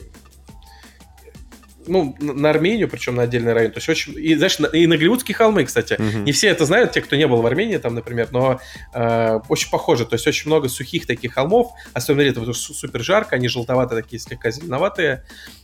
ну, 1.87 2.15
на 2.19 2.49
Армению, 2.49 2.87
причем 2.89 3.15
на 3.15 3.23
отдельный 3.23 3.53
район. 3.53 3.71
То 3.71 3.77
есть 3.77 3.89
очень... 3.89 4.13
И, 4.17 4.35
знаешь, 4.35 4.59
на, 4.59 4.67
и 4.67 4.87
на 4.87 4.97
Голливудские 4.97 5.35
холмы, 5.35 5.65
кстати. 5.65 5.93
Угу. 5.93 6.19
Не 6.19 6.31
все 6.31 6.47
это 6.47 6.65
знают, 6.65 6.91
те, 6.91 7.01
кто 7.01 7.15
не 7.15 7.27
был 7.27 7.41
в 7.41 7.45
Армении, 7.45 7.77
там, 7.77 7.95
например, 7.95 8.29
но 8.31 8.59
э, 8.93 9.39
очень 9.49 9.69
похоже. 9.69 10.05
То 10.05 10.15
есть 10.15 10.27
очень 10.27 10.47
много 10.47 10.69
сухих 10.69 11.05
таких 11.05 11.33
холмов, 11.33 11.71
особенно 11.93 12.21
летом, 12.21 12.43
потому 12.43 12.53
что 12.53 12.73
супер 12.73 13.01
жарко, 13.03 13.35
они 13.35 13.47
желтоватые 13.47 14.01
такие, 14.01 14.19
слегка 14.19 14.51
зеленоватые. 14.51 15.23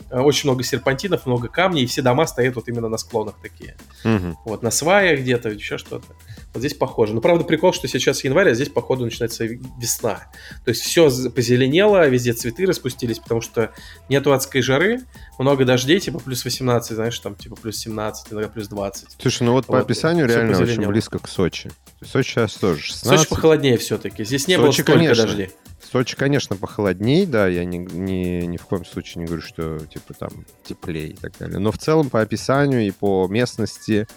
Э, 0.09 0.19
очень 0.19 0.49
много 0.49 0.63
серпантинов, 0.63 1.25
много 1.25 1.47
камней, 1.47 1.83
и 1.83 1.87
все 1.87 2.01
дома 2.01 2.27
стоят 2.27 2.55
вот 2.55 2.67
именно 2.67 2.89
на 2.89 2.97
склонах 2.97 3.35
такие. 3.41 3.75
Угу. 4.03 4.39
Вот, 4.45 4.63
на 4.63 4.71
сваях 4.71 5.19
где-то, 5.19 5.49
еще 5.49 5.77
что-то. 5.77 6.07
Вот 6.53 6.59
здесь 6.59 6.73
похоже. 6.73 7.13
Но 7.13 7.21
правда 7.21 7.43
прикол, 7.43 7.73
что 7.73 7.87
сейчас 7.87 8.23
январь, 8.23 8.49
а 8.49 8.53
здесь, 8.53 8.69
походу, 8.69 9.05
начинается 9.05 9.45
весна. 9.45 10.31
То 10.65 10.69
есть 10.69 10.81
все 10.81 11.09
позеленело, 11.29 12.07
везде 12.07 12.33
цветы 12.33 12.65
распустились, 12.65 13.19
потому 13.19 13.41
что 13.41 13.71
нету 14.09 14.33
адской 14.33 14.61
жары, 14.61 15.01
много 15.37 15.63
дождей, 15.65 15.99
типа 15.99 16.19
плюс 16.19 16.43
18, 16.43 16.95
знаешь, 16.95 17.19
там 17.19 17.35
типа 17.35 17.55
плюс 17.55 17.77
17, 17.77 18.33
иногда 18.33 18.49
плюс 18.49 18.67
20. 18.67 19.17
Слушай, 19.21 19.43
ну 19.43 19.53
вот, 19.53 19.67
вот 19.67 19.73
по 19.73 19.79
описанию 19.79 20.27
реально 20.27 20.59
очень 20.59 20.87
близко 20.87 21.19
к 21.19 21.27
Сочи. 21.27 21.69
Сочи 22.03 22.31
сейчас 22.31 22.55
тоже 22.55 22.81
16. 22.81 23.19
Сочи 23.19 23.29
похолоднее 23.29 23.77
все-таки. 23.77 24.23
Здесь 24.23 24.47
не 24.47 24.55
Сочи, 24.55 24.63
было 24.63 24.71
столько 24.71 24.93
конечно. 24.93 25.25
дождей. 25.25 25.49
Сочи, 25.91 26.15
конечно, 26.15 26.55
похолодней, 26.55 27.25
да, 27.25 27.47
я 27.47 27.63
ни, 27.63 27.77
ни, 27.77 28.45
ни 28.45 28.57
в 28.57 28.63
коем 28.63 28.85
случае 28.85 29.21
не 29.21 29.25
говорю, 29.25 29.41
что 29.41 29.79
типа 29.85 30.13
там 30.13 30.29
теплее 30.63 31.09
и 31.09 31.15
так 31.15 31.37
далее. 31.37 31.59
Но 31.59 31.71
в 31.71 31.77
целом 31.77 32.09
по 32.09 32.21
описанию 32.21 32.85
и 32.85 32.91
по 32.91 33.27
местности 33.27 34.07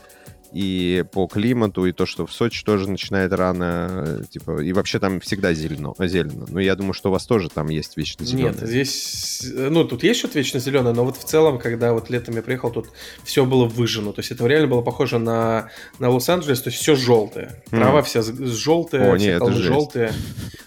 и 0.53 1.05
по 1.13 1.27
климату, 1.27 1.87
и 1.87 1.93
то, 1.93 2.05
что 2.05 2.27
в 2.27 2.33
Сочи 2.33 2.63
тоже 2.65 2.91
начинает 2.91 3.33
рано, 3.33 4.23
типа, 4.31 4.63
и 4.63 4.73
вообще 4.73 4.99
там 4.99 5.21
всегда 5.21 5.55
зелено, 5.55 5.95
зелено. 5.99 6.47
Но 6.49 6.61
я 6.61 6.77
думаю, 6.77 6.93
что 6.93 7.09
у 7.09 7.13
вас 7.13 7.27
тоже 7.27 7.49
там 7.49 7.69
есть 7.69 7.97
вечно 7.97 8.25
зеленое. 8.25 8.53
Нет, 8.53 8.69
здесь, 8.69 9.47
ну, 9.55 9.85
тут 9.85 10.03
есть 10.03 10.19
что-то 10.19 10.39
вечно 10.39 10.61
зеленое, 10.61 10.95
но 10.95 11.05
вот 11.05 11.17
в 11.17 11.25
целом, 11.25 11.59
когда 11.59 11.95
вот 11.95 12.11
летом 12.11 12.37
я 12.37 12.43
приехал, 12.43 12.71
тут 12.71 12.91
все 13.25 13.47
было 13.47 13.65
выжжено, 13.65 14.13
то 14.13 14.21
есть 14.21 14.31
это 14.31 14.47
реально 14.47 14.69
было 14.69 14.83
похоже 14.83 15.19
на, 15.19 15.71
на 15.99 16.11
Лос-Анджелес, 16.11 16.61
то 16.61 16.69
есть 16.69 16.83
все 16.83 16.97
желтое. 16.97 17.63
Трава 17.71 18.01
mm. 18.01 18.05
вся 18.05 18.23
желтая, 18.23 19.13
О, 19.13 19.17
все 19.17 19.39
нет, 19.39 19.55
желтые, 19.55 20.13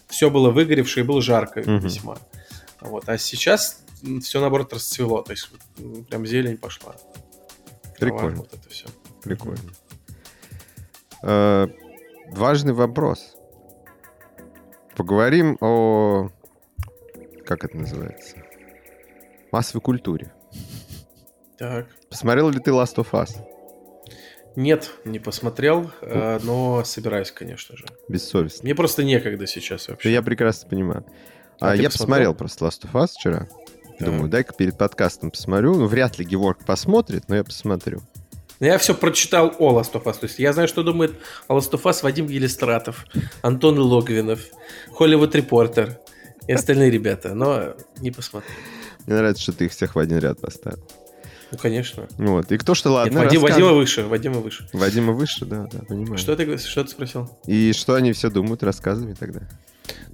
все 0.07 0.31
было 0.31 0.49
выгоревшее 0.49 1.03
и 1.03 1.07
было 1.07 1.21
жарко 1.21 1.59
mm-hmm. 1.59 1.79
весьма. 1.81 2.17
Вот. 2.81 3.07
А 3.07 3.17
сейчас 3.17 3.83
все, 4.21 4.39
наоборот, 4.39 4.73
расцвело, 4.73 5.21
то 5.21 5.31
есть 5.31 5.49
прям 6.09 6.25
зелень 6.25 6.57
пошла. 6.57 6.95
Прикольно. 7.99 8.37
вот 8.37 8.53
это 8.53 8.69
все. 8.69 8.85
Прикольно. 9.25 9.59
Э, 11.23 11.67
важный 12.31 12.73
вопрос. 12.73 13.35
Поговорим 14.95 15.57
о... 15.59 16.29
Как 17.45 17.65
это 17.65 17.75
называется? 17.75 18.37
Массовой 19.51 19.81
культуре. 19.81 20.31
Так. 21.57 21.87
Посмотрел 22.09 22.49
ли 22.49 22.59
ты 22.59 22.71
Last 22.71 22.95
of 22.95 23.07
Us? 23.11 23.31
Нет, 24.55 24.91
не 25.03 25.19
посмотрел, 25.19 25.91
э, 26.01 26.39
но 26.43 26.83
собираюсь, 26.85 27.31
конечно 27.31 27.75
же. 27.75 27.85
Бессовестно. 28.07 28.63
Мне 28.63 28.75
просто 28.75 29.03
некогда 29.03 29.47
сейчас 29.47 29.87
вообще. 29.87 30.11
Я 30.11 30.21
прекрасно 30.21 30.69
понимаю. 30.69 31.05
А, 31.59 31.71
а 31.71 31.75
я 31.75 31.89
посмотрел 31.89 32.33
просто 32.35 32.65
Last 32.65 32.83
of 32.83 32.91
Us 32.93 33.09
вчера. 33.17 33.47
Так. 33.97 34.07
Думаю, 34.07 34.29
дай-ка 34.29 34.53
перед 34.53 34.77
подкастом 34.77 35.31
посмотрю. 35.31 35.75
Ну, 35.75 35.87
вряд 35.87 36.19
ли 36.19 36.25
Геворг 36.25 36.63
посмотрит, 36.63 37.27
но 37.27 37.35
я 37.35 37.43
посмотрю. 37.43 38.01
Я 38.59 38.77
все 38.77 38.95
прочитал 38.95 39.53
о 39.59 39.79
Last 39.79 39.93
of 39.93 40.03
Us. 40.03 40.19
То 40.19 40.25
есть 40.25 40.39
я 40.39 40.53
знаю, 40.53 40.67
что 40.67 40.83
думает 40.83 41.15
о 41.47 41.57
Last 41.57 41.71
of 41.71 41.83
Us 41.83 41.99
Вадим 42.03 42.27
Елистратов, 42.27 43.05
Антон 43.41 43.79
Логвинов, 43.79 44.39
Холливуд 44.93 45.35
Репортер 45.35 45.99
и 46.47 46.53
остальные 46.53 46.91
ребята, 46.91 47.33
но 47.33 47.75
не 47.97 48.11
посмотрел. 48.11 48.51
Мне 49.05 49.17
нравится, 49.17 49.43
что 49.43 49.53
ты 49.53 49.65
их 49.65 49.71
всех 49.71 49.95
в 49.95 49.99
один 49.99 50.19
ряд 50.19 50.39
поставил. 50.39 50.83
Ну, 51.51 51.57
конечно. 51.57 52.07
Вот. 52.17 52.51
И 52.51 52.57
кто 52.57 52.73
что, 52.73 52.91
ладно, 52.91 53.19
Нет, 53.19 53.25
Вадим, 53.25 53.41
Вадима 53.41 53.73
выше, 53.73 54.03
Вадима 54.03 54.39
выше. 54.39 54.67
Вадима 54.73 55.13
выше, 55.13 55.45
да, 55.45 55.67
да, 55.71 55.79
понимаю. 55.87 56.17
Что 56.17 56.35
ты, 56.35 56.57
что 56.57 56.83
ты 56.83 56.89
спросил? 56.89 57.29
И 57.45 57.71
что 57.73 57.93
они 57.93 58.13
все 58.13 58.29
думают, 58.29 58.63
рассказывай 58.63 59.13
тогда. 59.13 59.41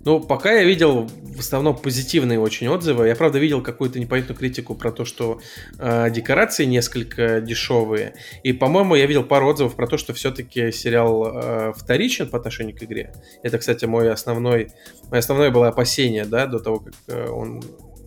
Ну, 0.04 0.20
пока 0.20 0.52
я 0.54 0.64
видел 0.64 1.08
в 1.24 1.40
основном 1.40 1.78
позитивные 1.78 2.40
очень 2.40 2.68
отзывы. 2.68 3.08
Я, 3.08 3.16
правда, 3.16 3.40
видел 3.40 3.62
какую-то 3.62 4.00
непонятную 4.00 4.38
критику 4.38 4.76
про 4.76 4.92
то, 4.92 5.06
что 5.06 5.40
э, 5.78 6.10
декорации 6.10 6.66
несколько 6.66 7.40
дешевые. 7.42 8.16
И, 8.44 8.54
по-моему, 8.54 8.96
я 8.96 9.06
видел 9.06 9.24
пару 9.24 9.48
отзывов 9.48 9.76
про 9.76 9.88
то, 9.88 9.98
что 9.98 10.14
все-таки 10.14 10.72
сериал 10.72 11.26
э, 11.26 11.74
вторичен 11.76 12.30
по 12.30 12.38
отношению 12.38 12.76
к 12.76 12.84
игре. 12.84 13.14
Это, 13.44 13.60
кстати, 13.60 13.86
мой 13.86 14.12
основной, 14.12 14.72
мое 15.10 15.20
основное 15.20 15.52
было 15.52 15.68
опасение, 15.68 16.26
да, 16.26 16.48
до 16.48 16.60
того, 16.60 16.80
как 16.80 16.94
э, 17.08 17.30
он 17.30 17.62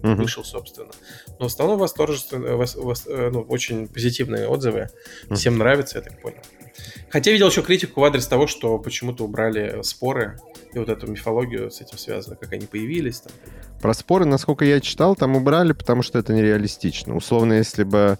mm-hmm. 0.05 0.15
вышел, 0.17 0.45
собственно. 0.45 0.91
Но 1.39 1.45
в 1.45 1.53
основном 1.53 1.79
восторжественно, 1.79 2.57
вос, 2.57 2.75
вос, 2.77 3.05
э, 3.07 3.31
ну, 3.33 3.43
очень 3.43 3.89
позитивные 3.89 4.47
отзывы. 4.49 4.89
Mm-hmm. 5.29 5.35
Всем 5.35 5.59
нравится, 5.59 5.99
я 5.99 6.03
так 6.03 6.21
понял. 6.21 6.43
Хотя 7.11 7.31
видел 7.31 7.49
еще 7.49 7.63
критику 7.63 8.01
в 8.01 8.05
адрес 8.05 8.27
того, 8.27 8.47
что 8.47 8.79
почему-то 8.79 9.25
убрали 9.25 9.83
споры 9.83 10.39
и 10.73 10.79
вот 10.79 10.89
эту 10.89 11.07
мифологию 11.07 11.71
с 11.71 11.81
этим 11.81 11.99
связано, 11.99 12.37
как 12.37 12.53
они 12.53 12.67
появились. 12.67 13.21
Там. 13.21 13.33
Про 13.81 13.95
споры, 13.95 14.25
насколько 14.25 14.65
я 14.65 14.81
читал, 14.81 15.15
там 15.15 15.37
убрали, 15.37 15.73
потому 15.73 16.03
что 16.03 16.19
это 16.19 16.33
нереалистично. 16.33 17.17
Условно, 17.17 17.55
если 17.55 17.85
бы 17.85 18.19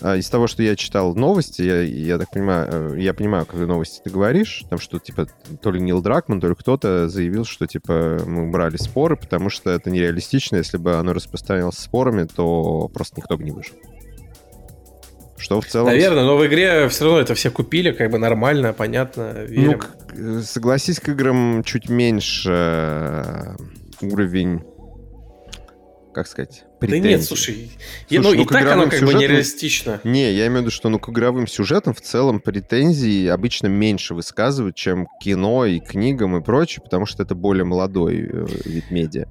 а, 0.00 0.16
из 0.16 0.28
того, 0.28 0.46
что 0.46 0.62
я 0.62 0.76
читал 0.76 1.14
новости, 1.14 1.62
я, 1.62 1.80
я 1.80 2.18
так 2.18 2.30
понимаю, 2.30 2.94
э, 2.96 3.00
я 3.00 3.14
понимаю, 3.14 3.46
когда 3.46 3.66
новости 3.66 4.00
ты 4.04 4.10
говоришь, 4.10 4.64
там 4.68 4.78
что, 4.78 4.98
типа, 4.98 5.26
то 5.62 5.70
ли 5.70 5.80
Нил 5.80 6.02
Дракман, 6.02 6.40
то 6.40 6.48
ли 6.48 6.54
кто-то 6.54 7.08
заявил, 7.08 7.44
что, 7.44 7.66
типа, 7.66 8.20
мы 8.26 8.48
убрали 8.48 8.76
споры, 8.76 9.16
потому 9.16 9.48
что 9.48 9.70
это 9.70 9.90
нереалистично, 9.90 10.56
если 10.56 10.76
бы 10.76 10.96
оно 10.96 11.14
распространялось 11.14 11.78
спорами, 11.78 12.24
то 12.24 12.90
просто 12.92 13.16
никто 13.16 13.38
бы 13.38 13.44
не 13.44 13.52
выжил. 13.52 13.74
Что 15.38 15.60
в 15.60 15.66
целом... 15.66 15.88
Наверное, 15.88 16.24
но 16.24 16.36
в 16.36 16.46
игре 16.46 16.88
все 16.88 17.04
равно 17.04 17.20
это 17.20 17.34
все 17.34 17.50
купили, 17.50 17.92
как 17.92 18.10
бы 18.10 18.18
нормально, 18.18 18.72
понятно, 18.72 19.44
верим. 19.44 19.82
Ну, 20.14 20.40
согласись, 20.42 20.98
к 20.98 21.08
играм 21.10 21.62
чуть 21.62 21.88
меньше 21.88 22.50
э, 22.50 23.56
уровень 24.00 24.62
как 26.16 26.26
сказать, 26.26 26.64
претензий. 26.80 27.02
Да 27.02 27.08
нет, 27.10 27.24
слушай, 27.24 27.70
слушай 28.08 28.22
ну, 28.22 28.34
ну 28.34 28.42
и 28.42 28.46
так 28.46 28.66
оно 28.72 28.84
как 28.84 28.94
сюжетам... 28.94 29.14
бы 29.14 29.20
нереалистично. 29.22 30.00
Не, 30.02 30.32
я 30.32 30.46
имею 30.46 30.60
в 30.60 30.62
виду, 30.62 30.70
что 30.70 30.88
ну 30.88 30.98
к 30.98 31.10
игровым 31.10 31.46
сюжетам 31.46 31.92
в 31.92 32.00
целом 32.00 32.40
претензии 32.40 33.26
обычно 33.26 33.66
меньше 33.66 34.14
высказывают, 34.14 34.76
чем 34.76 35.08
кино 35.22 35.66
и 35.66 35.78
книгам 35.78 36.38
и 36.38 36.40
прочее, 36.42 36.82
потому 36.82 37.04
что 37.04 37.22
это 37.22 37.34
более 37.34 37.64
молодой 37.64 38.30
э, 38.32 38.46
вид 38.64 38.90
медиа. 38.90 39.26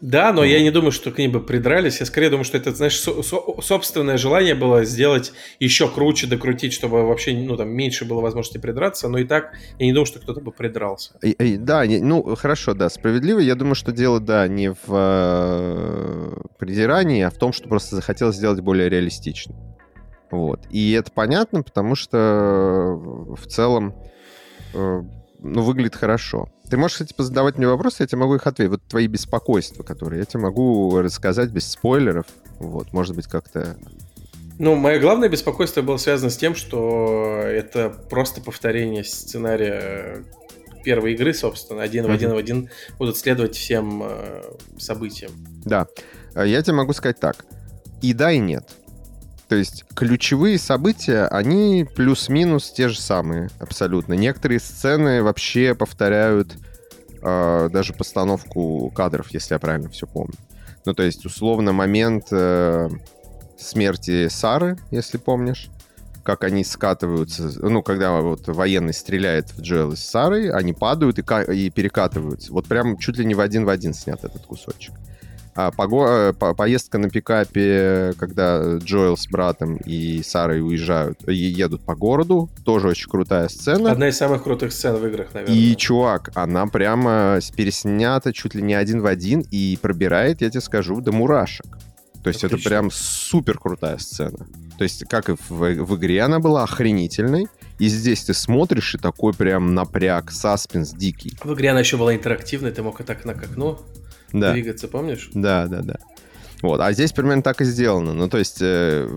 Да, 0.00 0.32
но 0.32 0.44
mm. 0.44 0.48
я 0.48 0.62
не 0.62 0.70
думаю, 0.70 0.92
что 0.92 1.10
к 1.10 1.18
ним 1.18 1.32
бы 1.32 1.40
придрались. 1.40 2.00
Я 2.00 2.06
скорее 2.06 2.30
думаю, 2.30 2.44
что 2.44 2.56
это, 2.56 2.72
знаешь, 2.72 2.98
со- 2.98 3.20
со- 3.22 3.60
собственное 3.60 4.16
желание 4.16 4.54
было 4.54 4.84
сделать 4.84 5.32
еще 5.58 5.88
круче, 5.88 6.28
докрутить, 6.28 6.72
чтобы 6.72 7.04
вообще, 7.04 7.32
ну, 7.32 7.56
там, 7.56 7.70
меньше 7.70 8.04
было 8.04 8.20
возможности 8.20 8.58
придраться. 8.58 9.08
Но 9.08 9.18
и 9.18 9.24
так 9.24 9.54
я 9.78 9.86
не 9.86 9.92
думаю, 9.92 10.06
что 10.06 10.20
кто-то 10.20 10.40
бы 10.40 10.52
придрался. 10.52 11.18
И, 11.22 11.30
и, 11.30 11.56
да, 11.56 11.84
не, 11.86 11.98
ну, 11.98 12.36
хорошо, 12.36 12.74
да, 12.74 12.88
справедливо. 12.88 13.40
Я 13.40 13.56
думаю, 13.56 13.74
что 13.74 13.90
дело, 13.90 14.20
да, 14.20 14.46
не 14.46 14.70
в 14.70 14.76
э, 14.88 16.42
придирании, 16.58 17.22
а 17.22 17.30
в 17.30 17.36
том, 17.36 17.52
что 17.52 17.68
просто 17.68 17.96
захотелось 17.96 18.36
сделать 18.36 18.60
более 18.60 18.88
реалистично. 18.88 19.56
Вот. 20.30 20.60
И 20.70 20.92
это 20.92 21.10
понятно, 21.10 21.62
потому 21.62 21.96
что 21.96 22.16
в 23.36 23.46
целом 23.46 23.94
э, 24.74 25.02
ну, 25.40 25.62
выглядит 25.62 25.96
хорошо. 25.96 26.48
Ты 26.68 26.76
можешь, 26.76 26.98
кстати, 26.98 27.14
задавать 27.16 27.56
мне 27.56 27.66
вопросы, 27.66 28.02
я 28.02 28.06
тебе 28.06 28.18
могу 28.18 28.34
их 28.34 28.46
ответить. 28.46 28.70
Вот 28.70 28.82
твои 28.88 29.06
беспокойства, 29.06 29.82
которые 29.82 30.20
я 30.20 30.24
тебе 30.26 30.40
могу 30.40 30.98
рассказать 30.98 31.50
без 31.50 31.70
спойлеров. 31.70 32.26
Вот, 32.58 32.92
может 32.92 33.16
быть, 33.16 33.26
как-то... 33.26 33.76
Ну, 34.58 34.74
мое 34.74 34.98
главное 34.98 35.28
беспокойство 35.28 35.82
было 35.82 35.96
связано 35.96 36.30
с 36.30 36.36
тем, 36.36 36.54
что 36.54 37.42
это 37.44 37.90
просто 38.10 38.40
повторение 38.40 39.04
сценария 39.04 40.24
первой 40.84 41.14
игры, 41.14 41.32
собственно, 41.32 41.82
один 41.82 42.04
mm-hmm. 42.04 42.08
в 42.08 42.14
один 42.14 42.32
в 42.32 42.36
один 42.36 42.70
будут 42.98 43.16
следовать 43.16 43.56
всем 43.56 44.02
э, 44.04 44.42
событиям. 44.78 45.32
Да. 45.64 45.86
А 46.34 46.44
я 46.44 46.62
тебе 46.62 46.74
могу 46.74 46.92
сказать 46.92 47.20
так. 47.20 47.44
И 48.02 48.12
да, 48.12 48.32
и 48.32 48.38
нет. 48.38 48.68
То 49.48 49.56
есть 49.56 49.84
ключевые 49.94 50.58
события, 50.58 51.26
они 51.26 51.86
плюс-минус 51.96 52.70
те 52.70 52.88
же 52.88 53.00
самые 53.00 53.48
абсолютно. 53.58 54.12
Некоторые 54.12 54.60
сцены 54.60 55.22
вообще 55.22 55.74
повторяют 55.74 56.54
э, 57.22 57.68
даже 57.72 57.94
постановку 57.94 58.90
кадров, 58.94 59.30
если 59.30 59.54
я 59.54 59.58
правильно 59.58 59.88
все 59.88 60.06
помню. 60.06 60.34
Ну, 60.84 60.92
то 60.92 61.02
есть, 61.02 61.24
условно, 61.24 61.72
момент 61.72 62.26
э, 62.30 62.88
смерти 63.58 64.28
Сары, 64.28 64.76
если 64.90 65.16
помнишь, 65.16 65.70
как 66.22 66.44
они 66.44 66.62
скатываются, 66.62 67.50
ну, 67.62 67.82
когда 67.82 68.20
вот 68.20 68.48
военный 68.48 68.92
стреляет 68.92 69.50
в 69.52 69.62
Джоэла 69.62 69.94
с 69.94 70.04
Сарой, 70.04 70.50
они 70.50 70.74
падают 70.74 71.18
и, 71.18 71.22
и 71.54 71.70
перекатываются. 71.70 72.52
Вот 72.52 72.66
прям 72.66 72.98
чуть 72.98 73.16
ли 73.16 73.24
не 73.24 73.34
в 73.34 73.40
один 73.40 73.64
в 73.64 73.70
один 73.70 73.94
снят 73.94 74.22
этот 74.22 74.44
кусочек. 74.44 74.92
А, 75.60 75.72
пого- 75.72 76.06
э, 76.06 76.32
по- 76.34 76.54
поездка 76.54 76.98
на 76.98 77.10
пикапе, 77.10 78.12
когда 78.16 78.76
Джоэл 78.76 79.16
с 79.16 79.26
братом 79.26 79.76
и 79.78 80.22
Сарой 80.22 80.62
уезжают, 80.62 81.18
едут 81.26 81.84
по 81.84 81.96
городу, 81.96 82.48
тоже 82.64 82.86
очень 82.86 83.10
крутая 83.10 83.48
сцена. 83.48 83.90
Одна 83.90 84.06
из 84.06 84.16
самых 84.16 84.44
крутых 84.44 84.72
сцен 84.72 84.94
в 84.94 85.04
играх, 85.04 85.34
наверное. 85.34 85.56
И, 85.56 85.74
чувак, 85.74 86.30
она 86.36 86.68
прямо 86.68 87.40
переснята 87.56 88.32
чуть 88.32 88.54
ли 88.54 88.62
не 88.62 88.74
один 88.74 89.00
в 89.00 89.06
один 89.06 89.44
и 89.50 89.76
пробирает, 89.82 90.42
я 90.42 90.50
тебе 90.50 90.60
скажу, 90.60 91.00
до 91.00 91.10
мурашек. 91.10 91.66
То 92.22 92.28
есть 92.28 92.44
Отлично. 92.44 92.60
это 92.60 92.68
прям 92.68 92.90
супер 92.92 93.58
крутая 93.58 93.98
сцена. 93.98 94.46
То 94.78 94.84
есть 94.84 95.06
как 95.08 95.28
и 95.28 95.32
в, 95.32 95.58
в 95.58 95.96
игре 95.96 96.22
она 96.22 96.38
была 96.38 96.62
охренительной, 96.62 97.48
и 97.80 97.88
здесь 97.88 98.22
ты 98.22 98.32
смотришь, 98.32 98.94
и 98.94 98.98
такой 98.98 99.34
прям 99.34 99.74
напряг, 99.74 100.30
саспенс 100.30 100.92
дикий. 100.92 101.36
В 101.42 101.52
игре 101.54 101.70
она 101.70 101.80
еще 101.80 101.96
была 101.96 102.14
интерактивной, 102.14 102.70
ты 102.70 102.84
мог 102.84 103.00
и 103.00 103.02
так 103.02 103.24
на 103.24 103.34
к 103.34 103.42
окну 103.42 103.76
да. 104.32 104.52
двигаться, 104.52 104.88
помнишь? 104.88 105.30
Да, 105.34 105.66
да, 105.66 105.80
да. 105.82 105.96
Вот, 106.60 106.80
а 106.80 106.92
здесь 106.92 107.12
примерно 107.12 107.42
так 107.42 107.60
и 107.60 107.64
сделано. 107.64 108.14
Ну, 108.14 108.28
то 108.28 108.38
есть, 108.38 108.58
э, 108.60 109.08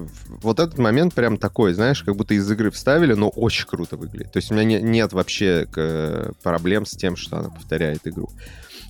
вот 0.42 0.60
этот 0.60 0.78
момент 0.78 1.16
прям 1.16 1.38
такой, 1.38 1.74
знаешь, 1.74 2.04
как 2.04 2.16
будто 2.16 2.36
из 2.36 2.50
игры 2.52 2.70
вставили, 2.70 3.14
но 3.14 3.30
очень 3.30 3.66
круто 3.66 3.98
выглядит. 3.98 4.32
То 4.32 4.38
есть 4.38 4.52
у 4.52 4.54
меня 4.54 4.64
не, 4.64 4.82
нет 4.82 5.12
вообще 5.14 5.66
к, 5.66 6.34
проблем 6.44 6.86
с 6.86 6.92
тем, 6.92 7.16
что 7.16 7.38
она 7.38 7.50
повторяет 7.50 8.06
игру. 8.06 8.30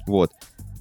Вот. 0.05 0.31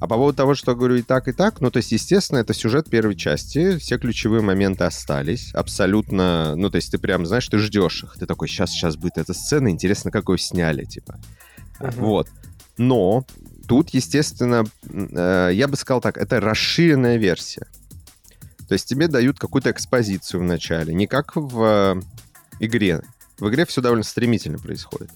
А 0.00 0.08
по 0.08 0.16
поводу 0.16 0.36
того, 0.36 0.54
что 0.54 0.72
я 0.72 0.76
говорю 0.76 0.96
и 0.96 1.02
так, 1.02 1.28
и 1.28 1.32
так, 1.32 1.60
ну, 1.60 1.70
то 1.70 1.76
есть, 1.76 1.92
естественно, 1.92 2.38
это 2.38 2.54
сюжет 2.54 2.88
первой 2.88 3.14
части, 3.14 3.76
все 3.76 3.98
ключевые 3.98 4.40
моменты 4.40 4.84
остались, 4.84 5.52
абсолютно, 5.52 6.56
ну, 6.56 6.70
то 6.70 6.76
есть, 6.76 6.90
ты 6.90 6.98
прям, 6.98 7.26
знаешь, 7.26 7.46
ты 7.48 7.58
ждешь 7.58 8.04
их, 8.04 8.14
ты 8.18 8.24
такой, 8.24 8.48
сейчас, 8.48 8.70
сейчас 8.70 8.96
будет 8.96 9.18
эта 9.18 9.34
сцена, 9.34 9.68
интересно, 9.68 10.10
как 10.10 10.30
ее 10.30 10.38
сняли, 10.38 10.84
типа. 10.84 11.20
Uh-huh. 11.80 11.92
Вот. 11.98 12.28
Но 12.78 13.26
Тут, 13.70 13.90
естественно, 13.90 14.64
э, 14.82 15.50
я 15.52 15.68
бы 15.68 15.76
сказал 15.76 16.00
так, 16.00 16.18
это 16.18 16.40
расширенная 16.40 17.18
версия. 17.18 17.68
То 18.66 18.72
есть 18.72 18.88
тебе 18.88 19.06
дают 19.06 19.38
какую-то 19.38 19.70
экспозицию 19.70 20.40
в 20.40 20.42
начале, 20.42 20.92
не 20.92 21.06
как 21.06 21.36
в 21.36 21.62
э, 21.62 22.00
игре. 22.58 23.02
В 23.38 23.48
игре 23.48 23.64
все 23.66 23.80
довольно 23.80 24.02
стремительно 24.02 24.58
происходит. 24.58 25.10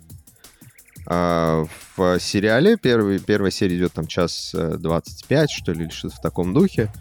А 1.08 1.64
в 1.96 2.20
сериале 2.20 2.76
первый, 2.76 3.18
первая 3.18 3.50
серия 3.50 3.76
идет 3.76 3.92
там 3.92 4.06
час 4.06 4.54
25, 4.54 5.50
что 5.50 5.72
ли, 5.72 5.86
или 5.86 5.90
что-то 5.90 6.14
в 6.14 6.20
таком 6.20 6.54
духе. 6.54 6.92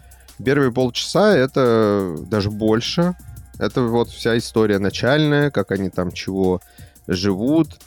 Первые 0.44 0.72
полчаса 0.72 1.36
это 1.36 2.16
даже 2.26 2.50
больше. 2.50 3.14
Это 3.60 3.82
вот 3.82 4.08
вся 4.08 4.36
история 4.36 4.80
начальная, 4.80 5.52
как 5.52 5.70
они 5.70 5.88
там 5.88 6.10
чего 6.10 6.60
живут. 7.06 7.80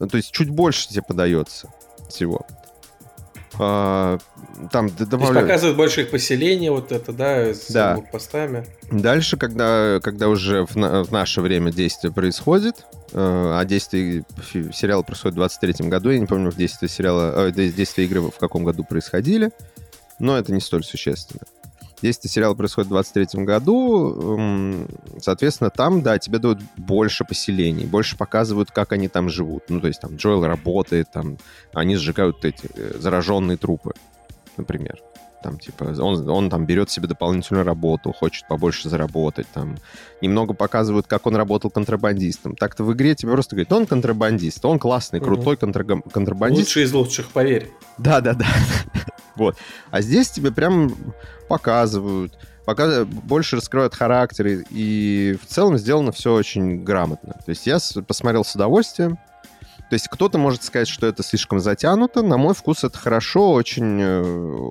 Ну, 0.00 0.08
то 0.08 0.16
есть 0.16 0.32
чуть 0.32 0.50
больше 0.50 0.88
тебе 0.88 1.02
подается 1.02 1.68
всего. 2.08 2.44
А, 3.58 4.18
там 4.72 4.90
добавляют... 4.96 5.46
показывают 5.46 5.76
больше 5.76 6.02
их 6.02 6.10
поселения, 6.10 6.70
вот 6.70 6.92
это, 6.92 7.12
да, 7.12 7.54
с 7.54 7.70
да. 7.70 8.02
постами. 8.10 8.66
Дальше, 8.90 9.36
когда, 9.36 10.00
когда 10.02 10.28
уже 10.28 10.64
в, 10.64 10.76
на, 10.76 11.04
в 11.04 11.12
наше 11.12 11.40
время 11.40 11.72
действие 11.72 12.12
происходит, 12.12 12.84
э, 13.12 13.16
а 13.16 13.64
действие 13.64 14.24
сериала 14.72 15.02
происходит 15.02 15.34
в 15.34 15.38
23 15.38 15.88
году, 15.88 16.10
я 16.10 16.18
не 16.18 16.26
помню, 16.26 16.50
в 16.50 16.56
действие 16.56 16.88
сериала, 16.88 17.48
э, 17.48 17.52
действие 17.52 18.06
игры 18.06 18.22
в 18.22 18.38
каком 18.38 18.64
году 18.64 18.84
происходили, 18.84 19.50
но 20.18 20.36
это 20.36 20.52
не 20.52 20.60
столь 20.60 20.84
существенно. 20.84 21.42
Если 22.04 22.28
сериал 22.28 22.54
происходит 22.54 22.88
в 22.88 22.90
23 22.90 23.44
году, 23.44 24.86
соответственно, 25.20 25.70
там, 25.70 26.02
да, 26.02 26.18
тебе 26.18 26.38
дают 26.38 26.58
больше 26.76 27.24
поселений, 27.24 27.86
больше 27.86 28.18
показывают, 28.18 28.70
как 28.70 28.92
они 28.92 29.08
там 29.08 29.30
живут. 29.30 29.64
Ну, 29.70 29.80
то 29.80 29.86
есть 29.88 30.02
там 30.02 30.16
Джоэл 30.16 30.44
работает, 30.44 31.10
там 31.10 31.38
они 31.72 31.96
сжигают 31.96 32.44
эти 32.44 32.68
э, 32.74 32.98
зараженные 32.98 33.56
трупы, 33.56 33.92
например. 34.58 34.98
Там, 35.42 35.58
типа, 35.58 35.94
он, 35.98 36.28
он 36.28 36.50
там 36.50 36.66
берет 36.66 36.90
себе 36.90 37.08
дополнительную 37.08 37.64
работу, 37.64 38.12
хочет 38.12 38.48
побольше 38.48 38.90
заработать, 38.90 39.46
там. 39.54 39.76
Немного 40.20 40.52
показывают, 40.52 41.06
как 41.06 41.26
он 41.26 41.36
работал 41.36 41.70
контрабандистом. 41.70 42.54
Так-то 42.54 42.84
в 42.84 42.92
игре 42.92 43.14
тебе 43.14 43.32
просто 43.32 43.56
говорят, 43.56 43.72
он 43.72 43.86
контрабандист, 43.86 44.62
он 44.64 44.78
классный, 44.78 45.20
крутой 45.20 45.56
угу. 45.56 45.66
контра- 45.66 46.10
контрабандист. 46.10 46.68
Лучший 46.68 46.82
из 46.84 46.92
лучших, 46.92 47.28
поверь. 47.28 47.70
Да-да-да. 47.96 48.46
Вот. 49.36 49.56
А 49.90 50.00
здесь 50.00 50.30
тебе 50.30 50.52
прям 50.52 50.94
показывают, 51.48 52.38
пока 52.64 53.04
больше 53.04 53.56
раскрывают 53.56 53.94
характеры, 53.94 54.64
и 54.70 55.38
в 55.42 55.46
целом 55.46 55.78
сделано 55.78 56.12
все 56.12 56.34
очень 56.34 56.82
грамотно. 56.84 57.34
То 57.44 57.50
есть 57.50 57.66
я 57.66 57.78
посмотрел 58.06 58.44
с 58.44 58.54
удовольствием. 58.54 59.18
То 59.90 59.94
есть 59.94 60.08
кто-то 60.08 60.38
может 60.38 60.62
сказать, 60.62 60.88
что 60.88 61.06
это 61.06 61.22
слишком 61.22 61.60
затянуто. 61.60 62.22
На 62.22 62.36
мой 62.36 62.54
вкус 62.54 62.84
это 62.84 62.98
хорошо, 62.98 63.52
очень, 63.52 64.00
э, 64.00 64.22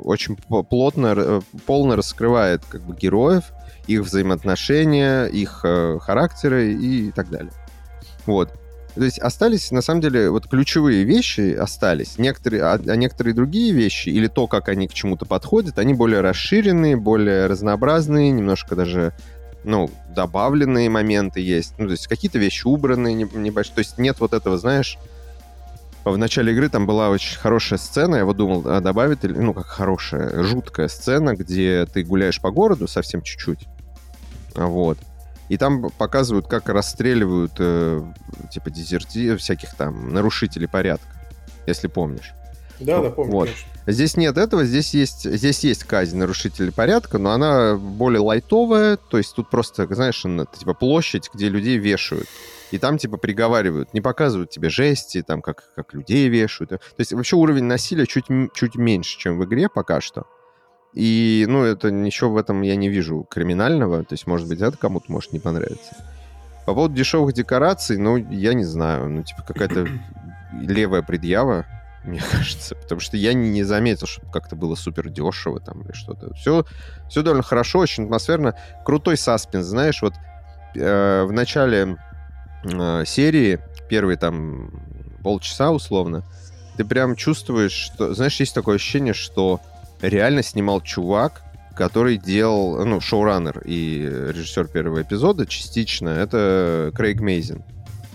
очень 0.04 0.36
плотно, 0.36 1.14
э, 1.16 1.42
полно 1.66 1.96
раскрывает 1.96 2.66
как 2.66 2.82
бы 2.82 2.96
героев, 2.96 3.44
их 3.86 4.02
взаимоотношения, 4.02 5.26
их 5.26 5.62
э, 5.64 6.00
характеры 6.02 6.74
и 6.74 7.12
так 7.12 7.30
далее. 7.30 7.54
Вот. 8.26 8.52
То 8.96 9.04
есть 9.04 9.18
остались, 9.20 9.72
на 9.72 9.82
самом 9.82 10.02
деле, 10.02 10.30
вот 10.30 10.48
ключевые 10.48 11.04
вещи 11.04 11.54
остались. 11.54 12.20
Некоторые, 12.20 12.64
а, 12.64 12.74
а 12.74 12.96
некоторые 12.96 13.34
другие 13.34 13.74
вещи, 13.74 14.10
или 14.10 14.28
то, 14.28 14.48
как 14.48 14.70
они 14.70 14.88
к 14.88 14.94
чему-то 14.94 15.26
подходят, 15.26 15.80
они 15.80 15.94
более 15.96 16.22
расширенные, 16.22 16.96
более 16.96 17.48
разнообразные, 17.48 18.30
немножко 18.30 18.76
даже 18.76 19.14
ну, 19.64 19.90
добавленные 20.14 20.90
моменты 20.90 21.40
есть. 21.40 21.74
Ну, 21.78 21.86
то 21.86 21.92
есть 21.92 22.08
какие-то 22.08 22.38
вещи 22.38 22.68
убранные 22.68 23.16
небольшие. 23.16 23.76
То 23.76 23.80
есть 23.80 23.98
нет 23.98 24.20
вот 24.20 24.34
этого, 24.34 24.58
знаешь, 24.58 24.98
в 26.04 26.18
начале 26.18 26.54
игры 26.54 26.70
там 26.70 26.86
была 26.86 27.10
очень 27.10 27.38
хорошая 27.38 27.80
сцена, 27.80 28.18
я 28.18 28.26
вот 28.26 28.38
думал, 28.38 28.64
а 28.68 28.82
добавить, 28.82 29.24
ну, 29.24 29.54
как 29.54 29.66
хорошая, 29.66 30.44
жуткая 30.44 30.90
сцена, 30.90 31.34
где 31.34 31.86
ты 31.86 32.04
гуляешь 32.04 32.42
по 32.42 32.52
городу 32.52 32.88
совсем 32.88 33.22
чуть-чуть, 33.22 33.68
вот, 34.54 34.98
и 35.54 35.58
там 35.58 35.92
показывают, 36.00 36.48
как 36.48 36.68
расстреливают, 36.68 37.52
э, 37.60 38.02
типа, 38.52 38.72
дезерти, 38.72 39.36
всяких 39.36 39.76
там 39.76 40.12
нарушителей 40.12 40.68
порядка, 40.68 41.14
если 41.68 41.88
помнишь. 41.88 42.34
Да, 42.80 43.04
да, 43.04 43.12
помню. 43.12 43.32
Вот. 43.32 43.50
конечно. 43.50 43.70
Здесь 43.86 44.18
нет 44.18 44.36
этого, 44.40 44.64
здесь 44.64 44.96
есть, 44.96 45.30
здесь 45.30 45.60
есть 45.60 45.84
казнь 45.84 46.18
нарушителей 46.18 46.72
порядка, 46.72 47.20
но 47.20 47.32
она 47.32 47.76
более 47.76 48.22
лайтовая, 48.22 48.98
то 48.98 49.20
есть 49.20 49.36
тут 49.36 49.52
просто, 49.52 49.86
знаешь, 49.94 50.26
она, 50.26 50.46
типа 50.46 50.74
площадь, 50.74 51.30
где 51.32 51.50
людей 51.50 51.78
вешают. 51.78 52.28
И 52.72 52.80
там, 52.80 52.98
типа, 52.98 53.18
приговаривают, 53.18 53.94
не 53.94 54.02
показывают 54.02 54.50
тебе 54.50 54.72
жести, 54.72 55.22
там, 55.22 55.44
как, 55.44 55.72
как 55.76 55.94
людей 55.94 56.30
вешают. 56.30 56.72
То 56.72 56.80
есть 56.98 57.14
вообще 57.14 57.36
уровень 57.36 57.66
насилия 57.66 58.08
чуть, 58.08 58.26
чуть 58.56 58.76
меньше, 58.76 59.20
чем 59.20 59.38
в 59.38 59.46
игре 59.46 59.70
пока 59.70 60.02
что. 60.02 60.26
И, 60.94 61.46
ну, 61.48 61.64
это 61.64 61.90
ничего 61.92 62.32
в 62.32 62.38
этом 62.38 62.62
я 62.62 62.76
не 62.76 62.90
вижу 62.90 63.26
криминального. 63.30 64.04
То 64.04 64.14
есть, 64.14 64.28
может 64.28 64.48
быть, 64.48 64.62
это 64.62 64.78
кому-то 64.78 65.12
может 65.12 65.34
не 65.34 65.40
понравиться. 65.40 65.96
По 66.66 66.74
поводу 66.74 66.94
дешевых 66.94 67.34
декораций, 67.34 67.98
ну, 67.98 68.18
я 68.18 68.54
не 68.54 68.64
знаю. 68.64 69.10
Ну, 69.10 69.24
типа, 69.24 69.44
какая-то 69.44 69.88
левая 70.54 71.02
предъява, 71.02 71.66
мне 72.04 72.22
кажется. 72.32 72.76
Потому 72.76 73.02
что 73.02 73.18
я 73.18 73.34
не, 73.34 73.50
не 73.50 73.64
заметил, 73.64 74.06
чтобы 74.06 74.32
как-то 74.32 74.56
было 74.56 74.76
супер 74.76 75.10
дешево 75.10 75.60
там 75.60 75.82
или 75.82 75.94
что-то. 75.94 76.34
Все, 76.36 76.66
все 77.10 77.24
довольно 77.24 77.44
хорошо, 77.44 77.80
очень 77.80 78.04
атмосферно. 78.04 78.56
Крутой 78.86 79.18
саспенс, 79.18 79.66
знаешь, 79.66 80.02
вот 80.02 80.14
э, 80.76 81.24
в 81.24 81.32
начале 81.32 81.98
э, 82.66 83.04
серии, 83.06 83.60
первые 83.90 84.18
там 84.18 84.72
полчаса 85.24 85.72
условно, 85.72 86.24
ты 86.78 86.86
прям 86.86 87.16
чувствуешь, 87.16 87.72
что, 87.72 88.14
знаешь, 88.14 88.40
есть 88.40 88.54
такое 88.54 88.76
ощущение, 88.76 89.14
что 89.14 89.62
реально 90.04 90.44
снимал 90.44 90.82
чувак, 90.82 91.44
который 91.76 92.18
делал, 92.18 92.86
ну, 92.86 93.00
шоураннер 93.02 93.62
и 93.66 94.00
режиссер 94.04 94.68
первого 94.68 95.02
эпизода 95.02 95.46
частично, 95.48 96.10
это 96.10 96.92
Крейг 96.96 97.20
Мейзин, 97.22 97.64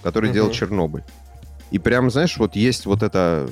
который 0.02 0.26
Мгм. 0.26 0.34
делал 0.34 0.50
Чернобыль. 0.50 1.02
И 1.70 1.78
прям, 1.78 2.10
знаешь, 2.10 2.36
вот 2.38 2.54
есть 2.56 2.86
вот 2.86 3.02
это 3.02 3.48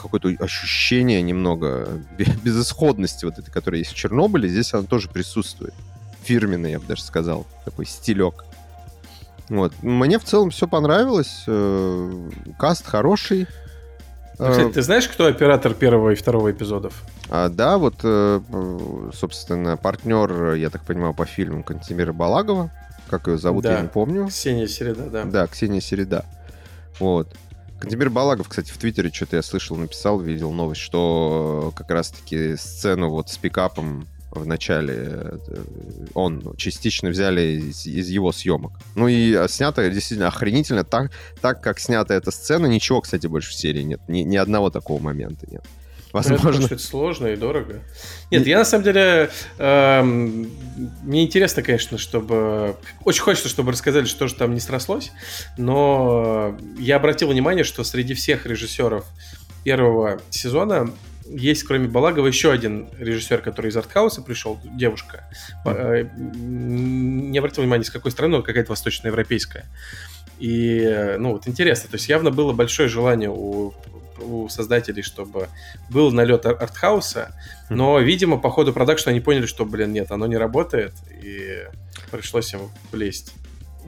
какое-то 0.00 0.28
ощущение 0.42 1.20
немного 1.22 1.88
бе- 2.16 2.26
безысходности 2.42 3.24
вот 3.24 3.38
этой, 3.38 3.50
которая 3.50 3.80
есть 3.80 3.92
в 3.92 3.96
Чернобыле, 3.96 4.48
здесь 4.48 4.72
она 4.74 4.84
тоже 4.84 5.08
присутствует. 5.08 5.74
Фирменный, 6.22 6.72
я 6.72 6.78
бы 6.80 6.86
даже 6.86 7.02
сказал, 7.02 7.46
такой 7.64 7.86
стилек. 7.86 8.44
Вот. 9.48 9.72
Мне 9.82 10.18
в 10.18 10.24
целом 10.24 10.50
все 10.50 10.66
понравилось. 10.68 11.44
э, 11.46 12.30
Каст 12.58 12.86
хороший. 12.86 13.46
Ну, 14.38 14.50
Кстати, 14.50 14.72
ты 14.72 14.82
знаешь, 14.82 15.08
кто 15.08 15.26
оператор 15.26 15.74
первого 15.74 16.10
и 16.10 16.14
второго 16.14 16.52
эпизодов? 16.52 17.02
А, 17.28 17.48
да, 17.48 17.76
вот, 17.76 17.96
э, 18.04 18.40
э, 18.48 19.10
собственно, 19.12 19.76
партнер, 19.76 20.54
я 20.54 20.70
так 20.70 20.84
понимаю, 20.84 21.12
по 21.12 21.26
фильму 21.26 21.64
Кантемира 21.64 22.12
Балагова. 22.12 22.70
Как 23.10 23.26
ее 23.26 23.38
зовут, 23.38 23.64
Да. 23.64 23.74
я 23.76 23.80
не 23.80 23.88
помню. 23.88 24.28
Ксения 24.28 24.66
Середа, 24.68 25.04
да. 25.10 25.24
Да, 25.24 25.46
Ксения 25.46 25.80
Середа. 25.80 26.24
Вот. 27.00 27.34
Кантемир 27.80 28.10
Балагов, 28.10 28.48
кстати, 28.48 28.70
в 28.70 28.76
Твиттере 28.78 29.10
что-то 29.12 29.36
я 29.36 29.42
слышал, 29.42 29.76
написал, 29.76 30.20
видел 30.20 30.52
новость, 30.52 30.80
что 30.80 31.72
как 31.76 31.90
раз-таки 31.90 32.56
сцену 32.56 33.08
вот 33.08 33.30
с 33.30 33.38
пикапом 33.38 34.06
в 34.38 34.46
начале 34.46 34.94
э, 34.96 35.38
он 36.14 36.54
частично 36.56 37.10
взяли 37.10 37.60
из, 37.68 37.86
из 37.86 38.08
его 38.08 38.32
съемок. 38.32 38.72
Ну 38.94 39.08
и 39.08 39.34
а, 39.34 39.48
снято 39.48 39.88
действительно 39.90 40.28
охренительно. 40.28 40.84
Так, 40.84 41.12
так 41.40 41.60
как 41.62 41.78
снята 41.78 42.14
эта 42.14 42.30
сцена, 42.30 42.66
ничего, 42.66 43.00
кстати, 43.00 43.26
больше 43.26 43.50
в 43.50 43.54
серии 43.54 43.82
нет. 43.82 44.00
Ни, 44.08 44.20
ни 44.20 44.36
одного 44.36 44.70
такого 44.70 45.00
момента 45.00 45.46
нет. 45.50 45.64
Ну, 46.12 46.20
Возможно, 46.20 46.62
что 46.62 46.74
это 46.74 46.82
сложно 46.82 47.26
и 47.26 47.36
дорого. 47.36 47.80
Нет, 48.30 48.46
я 48.46 48.58
на 48.58 48.64
самом 48.64 48.84
деле... 48.84 49.30
эм, 49.58 50.50
мне 51.02 51.24
интересно, 51.24 51.62
конечно, 51.62 51.98
чтобы... 51.98 52.76
Очень 53.04 53.22
хочется, 53.22 53.48
чтобы 53.48 53.72
рассказали, 53.72 54.06
что 54.06 54.26
же 54.26 54.34
там 54.34 54.54
не 54.54 54.60
срослось, 54.60 55.12
но 55.58 56.56
я 56.78 56.96
обратил 56.96 57.28
внимание, 57.28 57.64
что 57.64 57.84
среди 57.84 58.14
всех 58.14 58.46
режиссеров 58.46 59.04
первого 59.64 60.20
сезона 60.30 60.90
есть, 61.30 61.62
кроме 61.64 61.88
Балагова, 61.88 62.26
еще 62.26 62.52
один 62.52 62.88
режиссер, 62.98 63.40
который 63.42 63.68
из 63.68 63.76
артхауса 63.76 64.22
пришел, 64.22 64.58
девушка. 64.64 65.28
Э, 65.64 66.04
Не 66.14 67.38
обратил 67.38 67.62
внимания, 67.62 67.84
с 67.84 67.90
какой 67.90 68.10
страны, 68.10 68.36
но 68.38 68.42
какая-то 68.42 68.70
восточноевропейская. 68.70 69.66
И, 70.38 70.80
э, 70.80 71.18
ну, 71.18 71.32
вот 71.32 71.48
интересно, 71.48 71.90
то 71.90 71.96
есть 71.96 72.08
явно 72.08 72.30
было 72.30 72.52
большое 72.52 72.88
желание 72.88 73.30
у, 73.30 73.74
у 74.20 74.48
создателей, 74.48 75.02
чтобы 75.02 75.48
был 75.90 76.12
налет 76.12 76.46
ар- 76.46 76.56
артхауса, 76.60 77.32
но, 77.70 77.98
видимо, 77.98 78.38
по 78.38 78.50
ходу 78.50 78.72
продакшна 78.72 79.10
они 79.10 79.20
поняли, 79.20 79.46
что, 79.46 79.64
блин, 79.64 79.92
нет, 79.92 80.10
оно 80.12 80.26
не 80.26 80.36
работает, 80.36 80.92
и 81.22 81.64
пришлось 82.10 82.52
им 82.54 82.70
влезть. 82.92 83.32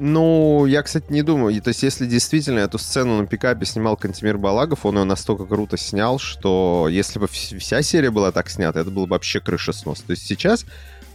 Ну, 0.02 0.64
я, 0.64 0.82
кстати, 0.82 1.04
не 1.12 1.20
думаю. 1.22 1.54
И, 1.54 1.60
То 1.60 1.68
есть, 1.68 1.82
если 1.82 2.06
действительно 2.06 2.60
эту 2.60 2.78
сцену 2.78 3.20
на 3.20 3.26
пикапе 3.26 3.66
снимал 3.66 3.98
Кантемир 3.98 4.38
Балагов, 4.38 4.86
он 4.86 4.96
ее 4.96 5.04
настолько 5.04 5.44
круто 5.44 5.76
снял, 5.76 6.18
что 6.18 6.88
если 6.90 7.18
бы 7.18 7.26
вс- 7.26 7.58
вся 7.58 7.82
серия 7.82 8.10
была 8.10 8.32
так 8.32 8.48
снята, 8.48 8.80
это 8.80 8.90
было 8.90 9.04
бы 9.04 9.10
вообще 9.10 9.40
крышеснос. 9.40 10.00
То 10.00 10.12
есть 10.12 10.26
сейчас 10.26 10.64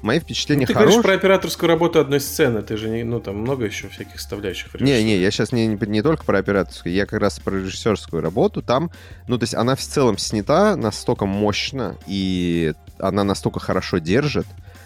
мои 0.03 0.19
Ну, 0.19 0.23
впечатления 0.25 0.67
ты 0.67 0.73
говоришь 0.73 0.91
хорошие. 0.93 1.03
про 1.03 1.13
операторскую 1.15 1.67
работу 1.67 1.99
одной 1.99 2.19
сцены, 2.19 2.61
ты 2.61 2.77
же 2.77 2.87
не, 2.89 3.03
ну, 3.03 3.19
там 3.19 3.37
много 3.37 3.65
еще 3.65 3.89
всяких 3.89 4.19
составляющих. 4.19 4.67
в 4.71 4.79
Не, 4.79 5.03
не, 5.03 5.17
я 5.17 5.31
сейчас 5.31 5.51
не, 5.51 5.65
не, 5.65 5.77
не 5.87 6.03
только 6.03 6.23
про 6.23 6.37
операторскую, 6.37 6.93
я 6.93 7.07
как 7.07 7.19
раз 7.19 7.39
про 7.39 7.55
режиссерскую 7.55 8.21
работу. 8.21 8.61
Там, 8.61 8.91
ну, 9.27 9.39
то 9.39 9.43
есть 9.45 9.55
она 9.55 9.75
в 9.75 9.81
целом 9.81 10.19
снята 10.19 10.75
настолько 10.75 11.25
мощно, 11.25 11.97
и 12.05 12.75
она 12.99 13.23
настолько 13.23 13.59
хорошо 13.59 13.97
держит. 13.97 14.45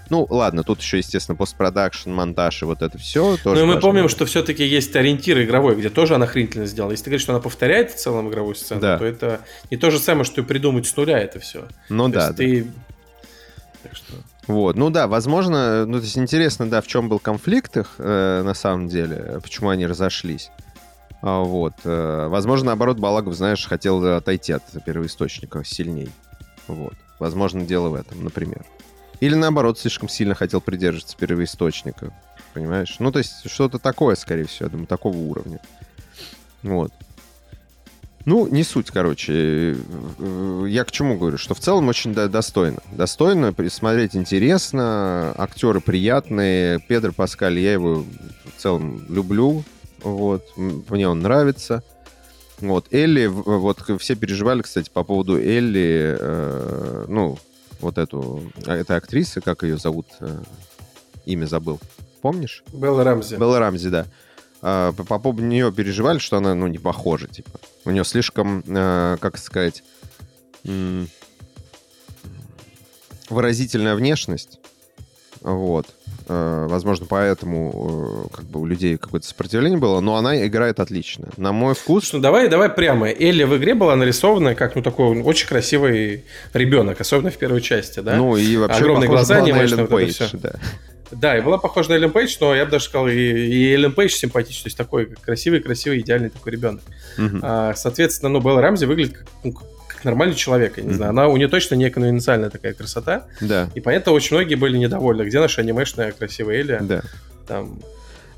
Ну, 0.10 0.26
ладно, 0.30 0.64
тут 0.64 0.82
еще, 0.82 0.98
естественно, 0.98 1.36
постпродакшн, 1.36 2.10
монтаж 2.12 2.64
и 2.64 2.66
вот 2.66 2.82
это 2.82 2.98
все. 2.98 3.38
Ну 3.44 3.60
и 3.60 3.64
мы 3.64 3.80
помним, 3.80 4.10
что 4.10 4.26
все-таки 4.26 4.66
есть 4.66 4.96
ориентир 4.96 5.42
игровой, 5.44 5.76
где 5.76 5.90
тоже 5.90 6.16
она 6.16 6.26
охренительно 6.26 6.66
сделана. 6.66 6.92
Если 6.92 7.06
ты 7.06 7.10
говоришь, 7.12 7.24
что 7.24 7.34
она 7.34 7.42
повторяет 7.42 7.92
в 7.92 7.96
целом 7.96 8.30
игровую 8.30 8.56
сцену, 8.56 8.82
Да. 8.82 8.98
то 8.98 9.06
это 9.06 9.42
не 9.70 9.78
то 9.78 9.92
же 9.92 10.00
самое, 10.00 10.26
что 10.26 10.42
и 10.42 10.44
придумать 10.44 10.88
с 10.88 10.96
нуля 10.96 11.20
это 11.20 11.40
все. 11.40 11.68
Ну 11.90 12.08
да, 12.08 12.30
да. 12.30 12.34
ты... 12.34 12.68
Так 13.84 13.96
что... 13.96 14.14
Вот, 14.48 14.76
ну 14.76 14.90
да, 14.90 15.08
возможно, 15.08 15.86
ну 15.86 16.00
то 16.00 16.04
есть 16.04 16.18
интересно, 16.18 16.68
да, 16.68 16.82
в 16.82 16.88
чем 16.88 17.08
был 17.08 17.20
конфликт 17.20 17.78
их, 17.78 17.96
э, 18.00 18.42
на 18.44 18.56
самом 18.56 18.88
деле, 18.88 19.40
почему 19.44 19.70
они 19.70 19.86
разошлись. 19.86 20.50
А, 21.22 21.42
вот, 21.42 21.74
э, 21.84 22.28
возможно, 22.30 22.68
наоборот, 22.68 22.98
Балагов, 22.98 23.36
знаешь, 23.36 23.68
хотел 23.68 24.04
отойти 24.16 24.54
от 24.54 24.64
первоисточника 24.84 25.64
сильней. 25.64 26.10
Вот, 26.68 26.94
возможно, 27.20 27.62
дело 27.62 27.90
в 27.90 27.94
этом, 27.94 28.24
например. 28.24 28.66
Или 29.20 29.36
наоборот, 29.36 29.78
слишком 29.80 30.08
сильно 30.10 30.36
хотел 30.36 30.62
придерживаться 30.62 31.18
первоисточника, 31.18 32.14
понимаешь? 32.54 32.96
Ну, 33.00 33.12
то 33.12 33.20
есть 33.20 33.50
что-то 33.50 33.80
такое, 33.80 34.16
скорее 34.16 34.46
всего, 34.46 34.66
я 34.66 34.72
думаю, 34.72 34.88
такого 34.88 35.18
уровня. 35.18 35.60
Вот. 36.64 36.92
Ну, 38.26 38.48
не 38.48 38.64
суть, 38.64 38.92
короче. 38.92 39.78
Я 40.68 40.84
к 40.84 40.92
чему 40.92 41.18
говорю? 41.18 41.38
Что 41.38 41.56
в 41.56 41.60
целом 41.60 41.88
очень 41.88 42.14
до- 42.14 42.30
достойно. 42.30 42.80
Достойно, 42.92 43.54
смотреть 43.70 44.16
интересно, 44.16 45.34
актеры 45.38 45.80
приятные. 45.82 46.80
Педро 46.80 47.12
Паскаль, 47.12 47.60
я 47.60 47.74
его 47.74 48.04
в 48.46 48.62
целом 48.62 49.06
люблю. 49.10 49.64
Вот, 50.04 50.46
мне 50.58 51.08
он 51.08 51.22
нравится. 51.22 51.84
Вот, 52.60 52.94
Элли, 52.94 53.28
вот 53.28 53.80
все 54.00 54.16
переживали, 54.16 54.62
кстати, 54.62 54.90
по 54.94 55.04
поводу 55.04 55.38
Элли, 55.38 56.18
э, 56.20 57.06
ну, 57.08 57.38
вот 57.80 57.98
эту, 57.98 58.44
а, 58.66 58.76
этой 58.76 58.98
актрисы, 58.98 59.42
как 59.42 59.64
ее 59.64 59.78
зовут, 59.78 60.08
э, 60.20 60.42
имя 61.26 61.46
забыл. 61.46 61.80
Помнишь? 62.22 62.64
Белла 62.74 63.04
Рамзи. 63.04 63.36
Белла 63.36 63.60
Рамзи, 63.60 63.90
да. 63.90 64.06
А, 64.62 64.92
по, 64.94 65.04
по 65.04 65.20
поводу 65.20 65.44
нее 65.44 65.72
переживали, 65.72 66.20
что 66.20 66.38
она, 66.38 66.54
ну, 66.56 66.68
не 66.68 66.78
похожа, 66.78 67.28
типа. 67.28 67.60
У 67.86 67.92
нее 67.92 68.04
слишком, 68.04 68.64
э, 68.68 69.18
как 69.20 69.38
сказать, 69.38 69.84
выразительная 73.30 73.96
внешность. 73.96 74.60
Вот. 75.42 75.88
Э, 76.32 76.68
возможно, 76.70 77.08
поэтому 77.10 78.28
э, 78.32 78.36
как 78.36 78.46
бы 78.46 78.62
у 78.62 78.66
людей 78.68 78.98
какое-то 78.98 79.26
сопротивление 79.26 79.80
было, 79.80 80.00
но 80.00 80.16
она 80.16 80.46
играет 80.46 80.80
отлично. 80.80 81.30
На 81.38 81.52
мой 81.52 81.74
вкус... 81.74 82.04
Слушай, 82.04 82.16
ну 82.18 82.22
давай, 82.22 82.48
давай 82.48 82.70
прямо. 82.70 83.10
Элли 83.10 83.44
в 83.46 83.58
игре 83.58 83.74
была 83.74 83.96
нарисована 83.96 84.54
как, 84.54 84.76
ну, 84.76 84.84
такой 84.84 85.22
очень 85.24 85.48
красивый 85.48 86.24
ребенок, 86.54 87.02
особенно 87.02 87.32
в 87.32 87.38
первой 87.38 87.62
части, 87.62 88.02
да? 88.02 88.16
Ну 88.16 88.38
и 88.38 88.58
вообще 88.58 88.80
Огромные 88.80 89.10
глаза, 89.10 89.38
анимешные, 89.38 89.86
вот 89.88 90.02
это 90.02 90.18
Пейдж, 90.20 90.30
да. 90.34 90.52
Да, 91.12 91.36
и 91.36 91.42
была 91.42 91.58
похожа 91.58 91.90
на 91.90 91.94
Эллен 91.96 92.12
Пейдж, 92.12 92.38
но 92.40 92.54
я 92.54 92.66
бы 92.66 92.72
даже 92.72 92.86
сказал, 92.86 93.08
и, 93.08 93.16
и 93.16 93.74
Эллен 93.74 93.92
Пейдж 93.92 94.12
симпатичный, 94.12 94.66
то 94.66 94.68
есть 94.68 94.78
такой 94.78 95.08
красивый, 95.08 95.62
красивый, 95.62 96.02
идеальный 96.02 96.30
такой 96.30 96.52
ребенок. 96.52 96.84
Мгм. 97.18 97.40
А, 97.42 97.74
соответственно, 97.76 98.30
ну, 98.30 98.40
Белла 98.40 98.62
Рамзи 98.62 98.86
выглядит 98.86 99.18
как, 99.18 99.28
ну, 99.44 99.54
нормальный 100.04 100.36
человек, 100.36 100.78
я 100.78 100.84
не 100.84 100.94
знаю. 100.94 101.12
Она, 101.12 101.28
у 101.28 101.38
нее 101.38 101.48
точно 101.48 101.76
не 101.76 101.90
конвенциальная 101.90 102.50
такая 102.50 102.74
красота, 102.74 103.26
Да, 103.42 103.70
и 103.76 103.80
поэтому 103.80 104.16
очень 104.16 104.36
многие 104.36 104.56
были 104.56 104.78
недовольны. 104.78 105.24
Где 105.24 105.40
наша 105.40 105.62
анимешная 105.62 106.12
красивая 106.12 106.58
Элли? 106.58 106.78
да. 106.82 107.02
Там, 107.48 107.80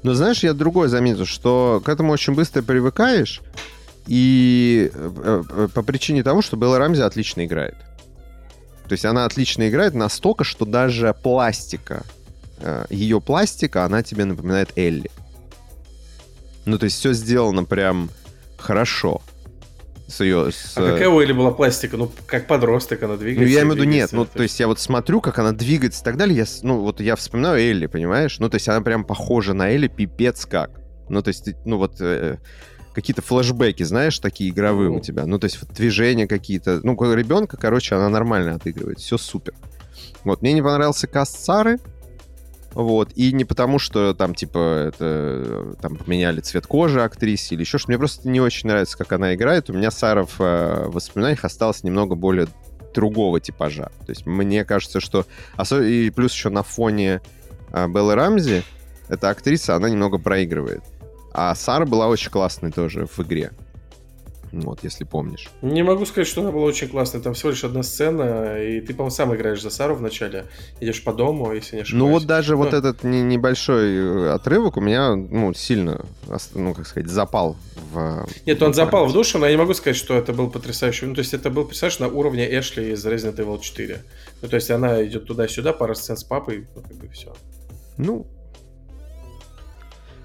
Но 0.04 0.13
знаешь, 0.13 0.41
я 0.43 0.54
другое 0.54 0.88
заметил, 0.88 1.26
что 1.26 1.82
к 1.84 1.89
этому 1.89 2.13
очень 2.13 2.34
быстро 2.34 2.62
привыкаешь, 2.62 3.41
и 4.08 4.89
э, 4.93 5.43
э, 5.50 5.67
по 5.74 5.84
причине 5.84 6.24
того, 6.24 6.41
что 6.41 6.58
Белла 6.58 6.80
Рамзи 6.80 7.02
отлично 7.02 7.45
играет. 7.45 7.76
То 8.88 8.93
есть 8.93 9.06
она 9.06 9.26
отлично 9.26 9.69
играет 9.69 9.93
настолько, 9.93 10.43
что 10.43 10.65
даже 10.65 11.15
пластика, 11.21 12.04
э, 12.60 12.86
ее 12.89 13.21
пластика, 13.21 13.86
она 13.86 14.02
тебе 14.02 14.26
напоминает 14.26 14.69
Элли. 14.76 15.12
Ну, 16.65 16.78
то 16.78 16.86
есть 16.86 16.97
все 17.00 17.13
сделано 17.13 17.63
прям 17.63 18.10
хорошо. 18.58 19.21
С 20.12 20.19
ее, 20.19 20.52
с... 20.52 20.74
А 20.76 20.91
какая 20.91 21.08
у 21.08 21.21
Элли 21.21 21.32
была 21.32 21.52
пластика? 21.52 21.95
Ну, 21.95 22.12
как 22.26 22.45
подросток 22.45 23.02
она 23.04 23.15
двигается. 23.15 23.43
Ну, 23.43 23.50
я 23.50 23.62
имею 23.62 23.74
в 23.74 23.78
виду, 23.78 23.89
нет. 23.89 24.12
Ну, 24.12 24.26
то 24.26 24.43
есть 24.43 24.60
я 24.60 24.67
вот 24.67 24.80
смотрю, 24.80 25.21
как 25.21 25.39
она 25.39 25.54
двигается 25.54 26.02
и 26.02 26.04
так 26.04 26.17
далее. 26.17 26.36
Я, 26.38 26.45
ну, 26.63 26.82
вот 26.82 27.00
я 27.00 27.15
вспоминаю 27.15 27.60
Элли, 27.60 27.86
понимаешь? 27.86 28.38
Ну, 28.39 28.50
то 28.50 28.56
есть 28.56 28.67
она 28.67 28.82
прям 28.82 29.06
похожа 29.06 29.54
на 29.54 29.69
Элли, 29.71 29.88
пипец 29.88 30.45
как. 30.45 30.71
Ну, 31.08 31.21
то 31.21 31.30
есть, 31.30 31.47
ну, 31.65 31.78
вот 31.78 32.02
э, 32.02 32.39
какие-то 32.93 33.21
флешбеки, 33.21 33.84
знаешь, 33.84 34.19
такие 34.19 34.50
игровые 34.50 34.89
у 34.89 35.00
тебя. 35.00 35.26
Ну, 35.26 35.39
то 35.39 35.45
есть 35.45 35.62
вот 35.62 35.71
движения 35.71 36.28
какие-то. 36.28 36.82
Ну, 36.84 36.93
ребенка, 37.13 37.56
короче, 37.56 37.95
она 37.95 38.10
нормально 38.10 38.56
отыгрывает. 38.56 39.00
Все 39.00 39.17
супер. 39.17 39.54
Вот, 40.26 40.41
мне 40.41 40.54
не 40.54 40.62
понравился 40.62 41.08
каст 41.08 41.39
Сары. 41.43 41.80
Вот, 42.74 43.12
и 43.16 43.34
не 43.34 43.44
потому, 43.44 43.80
что 43.80 44.14
там, 44.14 44.34
типа, 44.34 44.88
это, 44.88 45.76
там, 45.82 45.98
поменяли 45.98 46.40
цвет 46.40 46.68
кожи 46.68 47.02
актрисе 47.02 47.56
или 47.56 47.62
еще 47.62 47.78
что 47.78 47.90
Мне 47.90 47.98
просто 47.98 48.30
не 48.30 48.40
очень 48.40 48.70
нравится, 48.70 48.98
как 48.98 49.12
она 49.12 49.36
играет. 49.36 49.70
У 49.70 49.74
меня 49.74 49.92
Сара 49.92 50.24
в 50.26 50.40
э, 50.40 50.88
воспоминаниях 50.88 51.44
осталась 51.44 51.84
немного 51.84 52.16
более 52.16 52.48
другого 52.94 53.40
типажа. 53.40 53.92
То 54.06 54.10
есть 54.10 54.26
мне 54.26 54.64
кажется, 54.64 55.00
что... 55.00 55.26
И 55.72 56.12
плюс 56.16 56.34
еще 56.34 56.50
на 56.50 56.64
фоне 56.64 57.22
э, 57.72 57.88
Беллы 57.88 58.16
Рамзи 58.16 58.64
эта 59.10 59.30
актриса, 59.30 59.76
она 59.76 59.90
немного 59.90 60.18
проигрывает. 60.18 60.84
А 61.34 61.54
Сара 61.56 61.86
была 61.86 62.08
очень 62.08 62.32
классной 62.32 62.72
тоже 62.72 63.06
в 63.06 63.20
игре. 63.20 63.52
Вот, 64.52 64.84
если 64.84 65.06
помнишь. 65.06 65.50
Не 65.62 65.82
могу 65.84 66.06
сказать, 66.06 66.28
что 66.28 66.42
она 66.42 66.52
была 66.52 66.66
очень 66.66 66.90
классная. 66.90 67.22
Там 67.22 67.34
всего 67.34 67.52
лишь 67.52 67.64
одна 67.64 67.84
сцена, 67.84 68.58
и 68.62 68.82
ты, 68.82 68.94
по-моему, 68.94 69.10
сам 69.12 69.34
играешь 69.34 69.62
за 69.62 69.70
Сару 69.70 69.96
в 69.96 70.02
начале. 70.02 70.46
Идешь 70.82 71.04
по 71.04 71.14
дому, 71.14 71.54
если 71.54 71.78
не 71.78 71.82
ошибаюсь. 71.84 72.06
Ну 72.06 72.12
вот 72.12 72.26
даже 72.26 72.56
вот 72.58 72.72
Ну. 72.74 72.78
этот 72.78 73.04
не- 73.04 73.22
небольшой 73.22 73.96
э, 73.96 74.30
отрывок 74.32 74.76
у 74.78 74.82
меня, 74.82 75.16
ну, 75.16 75.54
сильно, 75.54 76.06
ну, 76.54 76.74
как 76.74 76.86
сказать, 76.88 77.10
запал 77.10 77.56
в... 77.94 78.28
Нет, 78.46 78.62
он 78.62 78.72
в 78.74 78.76
запал 78.76 79.06
в 79.06 79.14
душу, 79.14 79.38
но 79.38 79.46
я 79.46 79.54
не 79.54 79.58
могу 79.58 79.74
сказать, 79.74 79.96
что 79.96 80.16
это 80.18 80.34
был 80.34 80.50
потрясающий. 80.50 81.06
Ну, 81.06 81.14
то 81.16 81.20
есть 81.20 81.34
это 81.34 81.50
был, 81.50 81.64
представляешь, 81.66 82.00
на 82.00 82.08
уровне 82.10 82.46
Эшли 82.60 82.92
из 82.92 83.06
Resident 83.06 83.38
Evil 83.38 83.60
4. 83.62 84.02
Ну, 84.42 84.48
то 84.50 84.56
есть 84.56 84.70
она 84.70 85.04
идет 85.06 85.26
туда-сюда, 85.28 85.72
пара 85.74 85.94
сцен 85.94 86.18
с 86.18 86.24
папой, 86.24 86.68
ну, 86.76 86.82
как 86.82 86.94
бы 86.98 87.08
все. 87.10 87.34
Ну, 87.98 88.28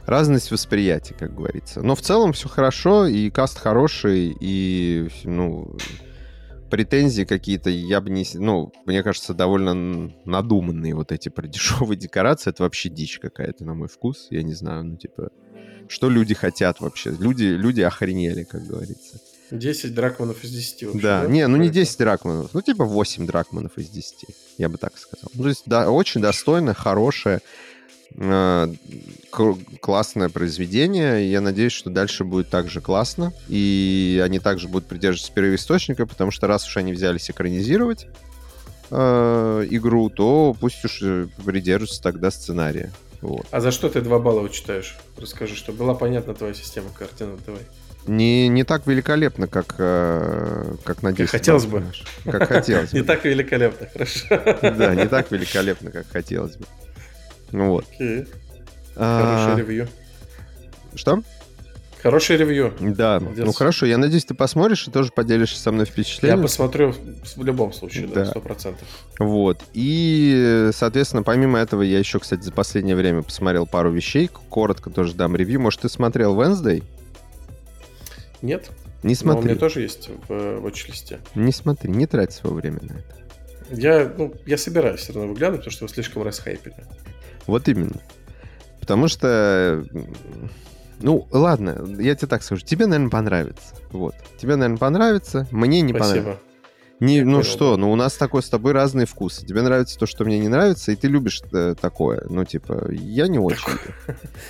разность 0.06 0.50
восприятия, 0.50 1.14
как 1.14 1.34
говорится. 1.34 1.82
Но 1.82 1.94
в 1.94 2.00
целом 2.00 2.32
все 2.32 2.48
хорошо, 2.48 3.06
и 3.06 3.30
каст 3.30 3.58
хороший, 3.58 4.36
и, 4.38 5.08
ну, 5.24 5.76
претензии 6.70 7.24
какие-то 7.24 7.70
я 7.70 8.00
бы 8.00 8.10
не... 8.10 8.24
Ну, 8.34 8.72
мне 8.86 9.02
кажется, 9.02 9.34
довольно 9.34 10.12
надуманные 10.24 10.94
вот 10.94 11.12
эти 11.12 11.28
про 11.28 11.46
дешевые 11.46 11.98
декорации. 11.98 12.50
Это 12.50 12.62
вообще 12.62 12.88
дичь 12.88 13.18
какая-то, 13.18 13.64
на 13.64 13.74
мой 13.74 13.88
вкус. 13.88 14.28
Я 14.30 14.42
не 14.42 14.54
знаю, 14.54 14.84
ну, 14.84 14.96
типа... 14.96 15.30
Что 15.88 16.10
люди 16.10 16.34
хотят 16.34 16.80
вообще? 16.80 17.10
Люди, 17.10 17.44
люди 17.44 17.80
охренели, 17.80 18.42
как 18.42 18.66
говорится. 18.66 19.20
10 19.50 19.94
дракманов 19.94 20.42
из 20.42 20.50
10 20.50 20.82
вообще, 20.84 21.00
Да, 21.00 21.26
не, 21.26 21.46
ну 21.46 21.56
не 21.56 21.68
10 21.68 21.98
дракманов, 21.98 22.50
ну 22.52 22.62
типа 22.62 22.84
8 22.84 23.26
дракманов 23.26 23.78
из 23.78 23.88
10, 23.88 24.24
я 24.58 24.68
бы 24.68 24.78
так 24.78 24.98
сказал. 24.98 25.30
Ну, 25.34 25.44
то 25.44 25.48
есть, 25.48 25.62
да, 25.66 25.90
очень 25.90 26.20
достойное, 26.20 26.74
хорошее, 26.74 27.40
классное 29.80 30.28
произведение. 30.28 31.30
Я 31.30 31.40
надеюсь, 31.40 31.72
что 31.72 31.90
дальше 31.90 32.24
будет 32.24 32.48
также 32.48 32.80
классно, 32.80 33.32
и 33.48 34.22
они 34.24 34.38
также 34.38 34.68
будут 34.68 34.88
придерживаться 34.88 35.32
первоисточника, 35.32 36.06
потому 36.06 36.30
что 36.30 36.46
раз 36.46 36.66
уж 36.66 36.76
они 36.76 36.92
взялись 36.92 37.30
экранизировать 37.30 38.06
э, 38.90 39.66
игру, 39.70 40.08
то 40.10 40.56
пусть 40.58 40.84
уж 40.84 41.02
э, 41.02 41.28
придерживаются 41.44 42.02
тогда 42.02 42.30
сценария. 42.30 42.92
Вот. 43.20 43.46
А 43.50 43.60
за 43.60 43.70
что 43.70 43.88
ты 43.88 44.00
2 44.00 44.18
балла 44.18 44.40
вычитаешь? 44.40 44.96
Расскажи, 45.16 45.56
что 45.56 45.72
была 45.72 45.94
понятна 45.94 46.34
твоя 46.34 46.54
система 46.54 46.90
координат, 46.90 47.40
давай. 47.44 47.62
Не, 48.06 48.46
не 48.48 48.62
так 48.62 48.86
великолепно, 48.86 49.48
как, 49.48 49.74
э, 49.78 50.74
как 50.84 51.02
на 51.02 51.12
10 51.12 51.30
хотелось 51.30 51.66
бы. 51.66 51.84
Как 52.24 52.48
хотелось 52.48 52.90
бы. 52.92 52.98
Не 52.98 53.04
так 53.04 53.24
великолепно, 53.24 53.88
хорошо. 53.92 54.26
Да, 54.62 54.94
не 54.94 55.08
так 55.08 55.30
великолепно, 55.30 55.90
как 55.90 56.06
хотелось 56.08 56.56
бы. 56.56 56.66
Ну 57.52 57.70
Вот. 57.70 57.84
Окей. 57.94 58.26
А, 58.96 59.44
Хорошее 59.44 59.56
ревью. 59.66 59.88
Что? 60.94 61.22
Хорошее 62.02 62.38
ревью. 62.38 62.72
Да. 62.80 63.18
Молодец. 63.20 63.44
Ну 63.44 63.52
хорошо, 63.52 63.84
я 63.86 63.98
надеюсь, 63.98 64.24
ты 64.24 64.34
посмотришь 64.34 64.86
и 64.86 64.90
тоже 64.90 65.10
поделишься 65.14 65.58
со 65.60 65.72
мной 65.72 65.86
Я 65.86 65.92
впечатлением. 65.92 66.42
посмотрю 66.42 66.92
в 67.36 67.44
любом 67.44 67.72
случае, 67.72 68.06
да, 68.06 68.14
Да. 68.24 68.26
сто 68.26 68.40
процентов. 68.40 68.86
Вот. 69.18 69.62
И, 69.72 70.70
соответственно, 70.72 71.22
помимо 71.24 71.58
этого, 71.58 71.82
я 71.82 71.98
еще, 71.98 72.18
кстати, 72.20 72.42
за 72.42 72.52
последнее 72.52 72.94
время 72.96 73.22
посмотрел 73.22 73.66
пару 73.66 73.90
вещей. 73.90 74.28
Коротко 74.50 74.90
тоже 74.90 75.14
дам 75.14 75.34
ревью. 75.36 75.60
Может, 75.60 75.80
ты 75.82 75.88
смотрел 75.88 76.36
Wednesday? 76.40 76.84
Нет? 78.42 78.70
Не 79.02 79.10
Но 79.10 79.12
у 79.12 79.14
смотри. 79.14 79.50
меня 79.50 79.58
тоже 79.58 79.80
есть 79.82 80.08
в, 80.08 80.32
в 80.32 80.66
watch-листе. 80.66 81.18
Не 81.34 81.52
смотри, 81.52 81.90
не 81.90 82.06
трать 82.06 82.32
свое 82.32 82.54
время 82.54 82.80
на 82.82 82.92
это. 82.92 83.16
Я, 83.70 84.12
ну, 84.16 84.32
я 84.46 84.56
собираюсь 84.58 85.00
все 85.00 85.12
равно 85.12 85.28
выглянуть, 85.30 85.58
потому 85.58 85.72
что 85.72 85.84
его 85.84 85.92
слишком 85.92 86.22
расхайпили. 86.22 86.76
Вот 87.46 87.68
именно. 87.68 88.00
Потому 88.80 89.08
что... 89.08 89.84
Ну, 91.00 91.28
ладно, 91.30 91.84
я 91.98 92.14
тебе 92.14 92.28
так 92.28 92.42
скажу. 92.42 92.64
Тебе, 92.64 92.86
наверное, 92.86 93.10
понравится. 93.10 93.74
Вот. 93.90 94.14
Тебе, 94.38 94.56
наверное, 94.56 94.78
понравится. 94.78 95.46
Мне 95.50 95.82
не 95.82 95.92
понравится. 95.92 96.22
Спасибо. 96.22 96.40
Не, 96.98 97.18
Я 97.18 97.24
ну 97.24 97.32
понял, 97.32 97.44
что, 97.44 97.76
ну 97.76 97.92
у 97.92 97.96
нас 97.96 98.14
такой 98.14 98.42
с 98.42 98.48
тобой 98.48 98.72
разные 98.72 99.06
вкусы. 99.06 99.44
Тебе 99.44 99.60
нравится 99.60 99.98
то, 99.98 100.06
что 100.06 100.24
мне 100.24 100.38
не 100.38 100.48
нравится, 100.48 100.92
и 100.92 100.96
ты 100.96 101.08
любишь 101.08 101.42
э, 101.52 101.74
такое. 101.78 102.24
Ну, 102.30 102.44
типа, 102.46 102.90
я 102.90 103.28
не 103.28 103.38
очень. 103.38 103.68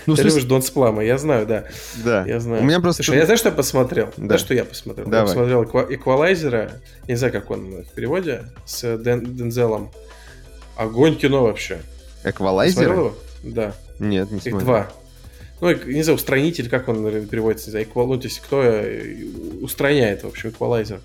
Ну, 0.07 0.15
Ты 0.15 0.23
смысле, 0.23 0.25
любишь 0.31 0.45
Дон 0.45 0.63
Сплама, 0.63 1.03
я 1.03 1.19
знаю, 1.19 1.45
да. 1.47 1.65
да. 2.05 2.25
Я 2.25 2.39
знаю. 2.39 2.63
У 2.63 2.65
меня 2.65 2.79
просто... 2.79 3.03
Слушай, 3.03 3.19
я 3.19 3.25
знаешь, 3.25 3.41
что 3.41 3.49
я 3.49 3.55
посмотрел? 3.55 4.13
Да. 4.17 4.27
Да. 4.29 4.39
что 4.39 4.55
я 4.55 4.65
посмотрел? 4.65 5.09
Давай. 5.09 5.23
Я 5.23 5.27
посмотрел 5.27 5.65
«Эква- 5.65 5.93
Эквалайзера, 5.93 6.71
не 7.09 7.17
знаю, 7.17 7.33
как 7.33 7.51
он 7.51 7.83
в 7.83 7.95
переводе, 7.95 8.45
с 8.65 8.97
Ден- 8.99 9.35
Дензелом. 9.35 9.91
Огонь 10.77 11.17
кино 11.17 11.43
вообще. 11.43 11.79
Эквалайзер? 12.31 13.12
Да. 13.43 13.75
Нет, 13.99 14.31
не 14.31 14.37
Их 14.39 14.43
смотрел. 14.43 14.61
два. 14.61 14.91
Ну, 15.61 15.73
не 15.73 16.03
знаю, 16.03 16.17
устранитель, 16.17 16.69
как 16.69 16.89
он 16.89 17.27
переводится, 17.27 17.69
не 17.69 17.71
знаю, 17.71 17.87
эквал- 17.87 18.07
ну, 18.07 18.19
то 18.19 18.27
есть 18.27 18.41
кто 18.41 18.62
э, 18.62 19.15
устраняет, 19.62 20.23
в 20.25 20.27
общем, 20.27 20.51
эквалайзер. 20.51 21.01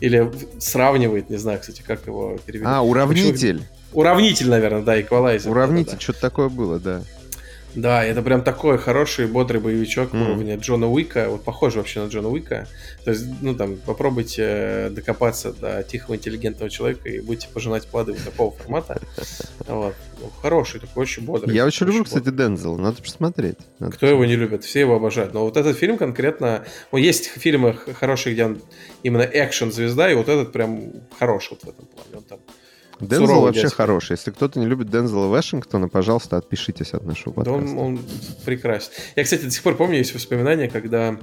Или 0.00 0.30
сравнивает, 0.60 1.28
не 1.30 1.36
знаю, 1.36 1.58
кстати, 1.58 1.82
как 1.84 2.06
его 2.06 2.38
перевели. 2.46 2.66
А, 2.68 2.82
уравнитель. 2.82 3.62
Уравнитель, 3.92 4.48
наверное, 4.48 4.82
да, 4.82 5.00
эквалайзер. 5.00 5.50
Уравнитель, 5.50 5.86
Да-да-да. 5.86 6.02
что-то 6.02 6.20
такое 6.20 6.48
было, 6.48 6.78
да. 6.78 7.02
Да, 7.78 8.04
это 8.04 8.22
прям 8.22 8.42
такой 8.42 8.76
хороший, 8.76 9.28
бодрый 9.28 9.60
боевичок 9.60 10.12
Мгм. 10.12 10.22
уровня 10.22 10.56
Джона 10.56 10.90
Уика. 10.90 11.28
Вот 11.28 11.44
похож 11.44 11.76
вообще 11.76 12.02
на 12.02 12.08
Джона 12.08 12.28
Уика. 12.28 12.66
То 13.04 13.12
есть, 13.12 13.24
ну 13.40 13.54
там, 13.54 13.76
попробуйте 13.76 14.42
э, 14.42 14.90
докопаться 14.90 15.52
до 15.52 15.84
тихого, 15.84 16.16
интеллигентного 16.16 16.70
человека 16.70 17.08
и 17.08 17.20
будете 17.20 17.46
пожинать 17.48 17.86
плоды 17.86 18.12
вот 18.12 18.24
такого 18.24 18.50
формата. 18.50 19.00
Вот. 19.68 19.94
Ну, 20.20 20.30
хороший, 20.42 20.80
такой 20.80 21.02
очень 21.02 21.24
бодрый. 21.24 21.54
Я 21.54 21.66
очень 21.66 21.86
люблю, 21.86 22.02
кстати, 22.04 22.30
Дензела. 22.30 22.78
Надо 22.78 23.02
посмотреть. 23.02 23.58
Кто 23.92 24.06
его 24.06 24.24
не 24.24 24.34
любит? 24.34 24.64
Все 24.64 24.80
его 24.80 24.96
обожают. 24.96 25.34
Но 25.34 25.44
вот 25.44 25.56
этот 25.58 25.76
фильм 25.76 25.98
конкретно... 25.98 26.64
Ну, 26.90 26.98
есть 26.98 27.26
фильмы 27.26 27.74
хорошие, 27.74 28.32
где 28.32 28.46
он 28.46 28.62
именно 29.02 29.22
экшен-звезда, 29.22 30.10
и 30.10 30.14
вот 30.14 30.28
этот 30.28 30.52
прям 30.52 30.92
хороший 31.18 31.50
вот 31.50 31.64
в 31.64 31.68
этом 31.68 31.84
плане. 31.86 32.16
Он 32.16 32.22
там 32.22 32.38
Дензел 33.00 33.26
суровый 33.26 33.46
вообще 33.46 33.62
дядька. 33.62 33.76
хороший. 33.76 34.12
Если 34.12 34.30
кто-то 34.30 34.58
не 34.58 34.66
любит 34.66 34.90
Дензела 34.90 35.26
Вашингтона, 35.26 35.88
пожалуйста, 35.88 36.36
отпишитесь 36.36 36.92
от 36.94 37.04
нашего 37.04 37.34
Да 37.44 37.50
подкаста. 37.52 37.76
он, 37.76 37.78
он 37.78 38.00
прекрасен. 38.44 38.90
Я, 39.16 39.24
кстати, 39.24 39.42
до 39.44 39.50
сих 39.50 39.62
пор 39.62 39.76
помню, 39.76 39.98
есть 39.98 40.14
воспоминания, 40.14 40.68
когда 40.68 41.16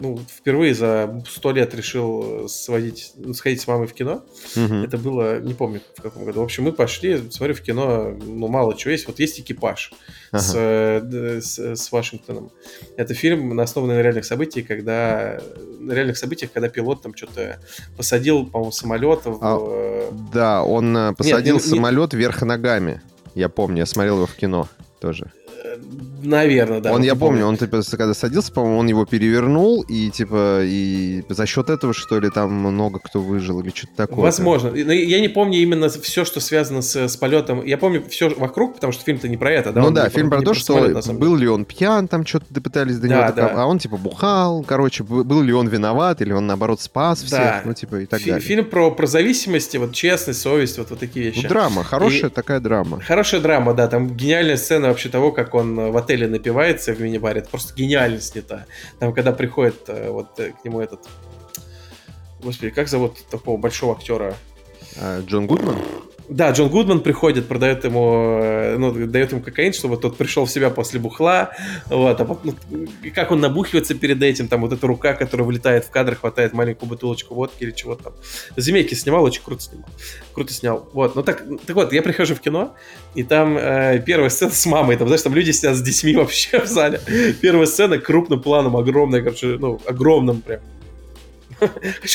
ну, 0.00 0.20
впервые 0.28 0.74
за 0.74 1.22
сто 1.28 1.50
лет 1.52 1.74
решил 1.74 2.48
сводить, 2.48 3.12
ну, 3.16 3.34
сходить 3.34 3.60
с 3.60 3.66
мамой 3.66 3.86
в 3.88 3.92
кино. 3.92 4.22
Мгм. 4.54 4.84
Это 4.84 4.98
было, 4.98 5.40
не 5.40 5.54
помню 5.54 5.80
в 5.96 6.02
каком 6.02 6.24
году. 6.24 6.40
В 6.40 6.44
общем, 6.44 6.64
мы 6.64 6.72
пошли, 6.72 7.30
смотрю, 7.30 7.54
в 7.54 7.60
кино, 7.60 8.14
ну, 8.24 8.46
мало 8.48 8.76
чего 8.76 8.92
есть. 8.92 9.06
Вот 9.08 9.18
есть 9.18 9.40
экипаж 9.40 9.92
с, 10.32 10.50
Ага. 10.50 10.58
э, 10.60 11.00
д- 11.02 11.42
с, 11.42 11.58
с 11.58 11.92
Вашингтоном. 11.92 12.50
Это 12.96 13.14
фильм, 13.14 13.58
основанный 13.58 13.96
на 13.96 14.02
реальных 14.02 14.24
событиях, 14.24 14.66
когда 14.68 15.40
на 15.80 15.92
реальных 15.92 16.16
событиях, 16.16 16.52
когда 16.52 16.68
пилот 16.68 17.02
там 17.02 17.14
что-то 17.16 17.58
посадил, 17.96 18.46
по-моему, 18.46 18.70
самолет 18.72 19.24
в... 19.24 19.38
А, 19.40 19.58
э, 19.60 20.10
Да, 20.32 20.62
он 20.62 20.96
э, 20.96 21.14
посадил 21.14 21.56
не- 21.56 21.62
не- 21.62 21.68
самолет 21.68 22.14
вверх 22.14 22.42
ногами. 22.42 23.00
Я 23.34 23.48
помню, 23.48 23.78
я 23.78 23.86
смотрел 23.86 24.16
его 24.16 24.26
в 24.26 24.34
кино 24.34 24.68
тоже. 25.00 25.32
Наверное, 26.22 26.80
да. 26.80 26.92
он, 26.92 27.02
я 27.02 27.14
помню, 27.14 27.46
он 27.46 27.56
типа, 27.56 27.80
когда 27.90 28.12
садился, 28.14 28.52
по-моему, 28.52 28.78
он 28.78 28.86
его 28.88 29.06
перевернул, 29.06 29.82
и 29.82 30.10
типа, 30.10 30.60
и 30.64 31.24
за 31.28 31.46
счет 31.46 31.70
этого, 31.70 31.94
что 31.94 32.20
ли, 32.20 32.28
там 32.30 32.52
много 32.52 32.98
кто 32.98 33.20
выжил, 33.20 33.60
или 33.60 33.70
что-то 33.74 33.94
такое. 33.96 34.24
Возможно. 34.24 34.70
Но 34.70 34.92
Я 34.92 35.20
не 35.20 35.28
помню 35.28 35.58
именно 35.58 35.88
все, 35.88 36.24
что 36.24 36.40
связано 36.40 36.82
с, 36.82 36.94
с 36.94 37.16
полетом. 37.16 37.64
Я 37.64 37.78
помню 37.78 38.04
все 38.08 38.28
вокруг, 38.28 38.74
потому 38.74 38.92
что 38.92 39.02
фильм-то 39.04 39.28
не 39.28 39.36
про 39.36 39.50
это, 39.52 39.72
да? 39.72 39.80
ну 39.80 39.86
он 39.88 39.94
да, 39.94 40.08
фильм 40.10 40.28
про, 40.28 40.38
про 40.38 40.44
то, 40.46 40.54
что 40.54 40.74
самолет, 41.02 41.18
был 41.20 41.36
ли 41.36 41.48
он 41.48 41.64
пьян, 41.64 42.06
там 42.06 42.26
что-то 42.26 42.60
пытались 42.60 42.96
до 42.98 43.08
Да, 43.08 43.14
него 43.14 43.20
да. 43.22 43.28
докопаться, 43.32 43.62
а 43.62 43.66
он 43.66 43.78
типа 43.78 43.96
бухал, 43.96 44.62
короче, 44.64 45.04
был 45.04 45.40
ли 45.42 45.52
он 45.52 45.68
виноват, 45.68 46.20
или 46.20 46.32
он 46.32 46.46
наоборот 46.46 46.80
спас 46.82 47.22
всех, 47.22 47.38
Да. 47.38 47.62
ну 47.64 47.72
типа 47.72 47.96
и 47.96 48.06
так 48.06 48.20
Фи- 48.20 48.30
далее. 48.30 48.46
Фильм 48.46 48.64
про, 48.66 48.90
про 48.90 49.06
зависимости, 49.06 49.78
вот 49.78 49.94
честность, 49.94 50.40
совесть, 50.42 50.76
вот, 50.78 50.90
вот 50.90 50.98
такие 50.98 51.26
вещи. 51.26 51.40
Ну, 51.44 51.48
драма, 51.48 51.82
хорошая 51.82 52.28
И- 52.30 52.32
такая 52.32 52.60
драма. 52.60 53.00
Хорошая 53.00 53.40
драма, 53.40 53.72
да, 53.72 53.88
там 53.88 54.14
гениальная 54.14 54.56
сцена 54.58 54.88
вообще 54.88 55.08
того, 55.08 55.32
как 55.32 55.54
он 55.54 55.69
в 55.76 55.96
отеле 55.96 56.26
напивается 56.28 56.92
в 56.92 57.00
мини-баре. 57.00 57.40
Это 57.40 57.50
просто 57.50 57.74
гениально 57.74 58.20
снято. 58.20 58.66
Там, 58.98 59.12
когда 59.12 59.32
приходит 59.32 59.88
э, 59.88 60.10
вот 60.10 60.38
э, 60.38 60.52
к 60.52 60.64
нему 60.64 60.80
этот... 60.80 61.08
Господи, 62.42 62.70
как 62.70 62.88
зовут 62.88 63.18
такого 63.30 63.56
большого 63.56 63.94
актера? 63.96 64.34
А, 64.96 65.20
Джон 65.22 65.46
Гудман? 65.46 65.76
Да, 66.30 66.52
Джон 66.52 66.68
Гудман 66.68 67.00
приходит, 67.00 67.48
продает 67.48 67.84
ему, 67.84 68.38
э, 68.40 68.76
ну, 68.78 68.92
дает 68.92 69.32
ему 69.32 69.42
кокаин, 69.42 69.72
чтобы 69.72 69.96
тот 69.96 70.16
пришел 70.16 70.44
в 70.44 70.50
себя 70.50 70.70
после 70.70 71.00
бухла, 71.00 71.50
вот, 71.86 72.20
а 72.20 72.24
потом, 72.24 72.56
ну, 72.70 72.86
как 73.12 73.32
он 73.32 73.40
набухивается 73.40 73.96
перед 73.96 74.22
этим, 74.22 74.46
там 74.46 74.60
вот 74.60 74.72
эта 74.72 74.86
рука, 74.86 75.14
которая 75.14 75.44
вылетает 75.44 75.84
в 75.86 75.90
кадр, 75.90 76.14
хватает 76.14 76.52
маленькую 76.52 76.88
бутылочку 76.88 77.34
водки 77.34 77.64
или 77.64 77.72
чего 77.72 77.96
там. 77.96 78.12
Змейки 78.56 78.94
снимал, 78.94 79.24
очень 79.24 79.42
круто 79.42 79.60
снимал, 79.60 79.88
круто 80.32 80.52
снял, 80.52 80.88
вот, 80.92 81.16
ну 81.16 81.24
так, 81.24 81.42
так 81.66 81.74
вот, 81.74 81.92
я 81.92 82.00
прихожу 82.00 82.36
в 82.36 82.40
кино, 82.40 82.76
и 83.16 83.24
там 83.24 83.58
э, 83.58 84.00
первая 84.06 84.30
сцена 84.30 84.52
с 84.52 84.64
мамой, 84.66 84.96
там, 84.96 85.08
знаешь, 85.08 85.22
там 85.22 85.34
люди 85.34 85.50
сидят 85.50 85.74
с 85.74 85.82
детьми 85.82 86.14
вообще 86.14 86.60
в 86.60 86.66
зале, 86.66 87.00
первая 87.40 87.66
сцена 87.66 87.98
крупным 87.98 88.40
планом, 88.40 88.76
огромная, 88.76 89.20
короче, 89.20 89.56
ну, 89.58 89.80
огромным 89.84 90.42
прям, 90.42 90.60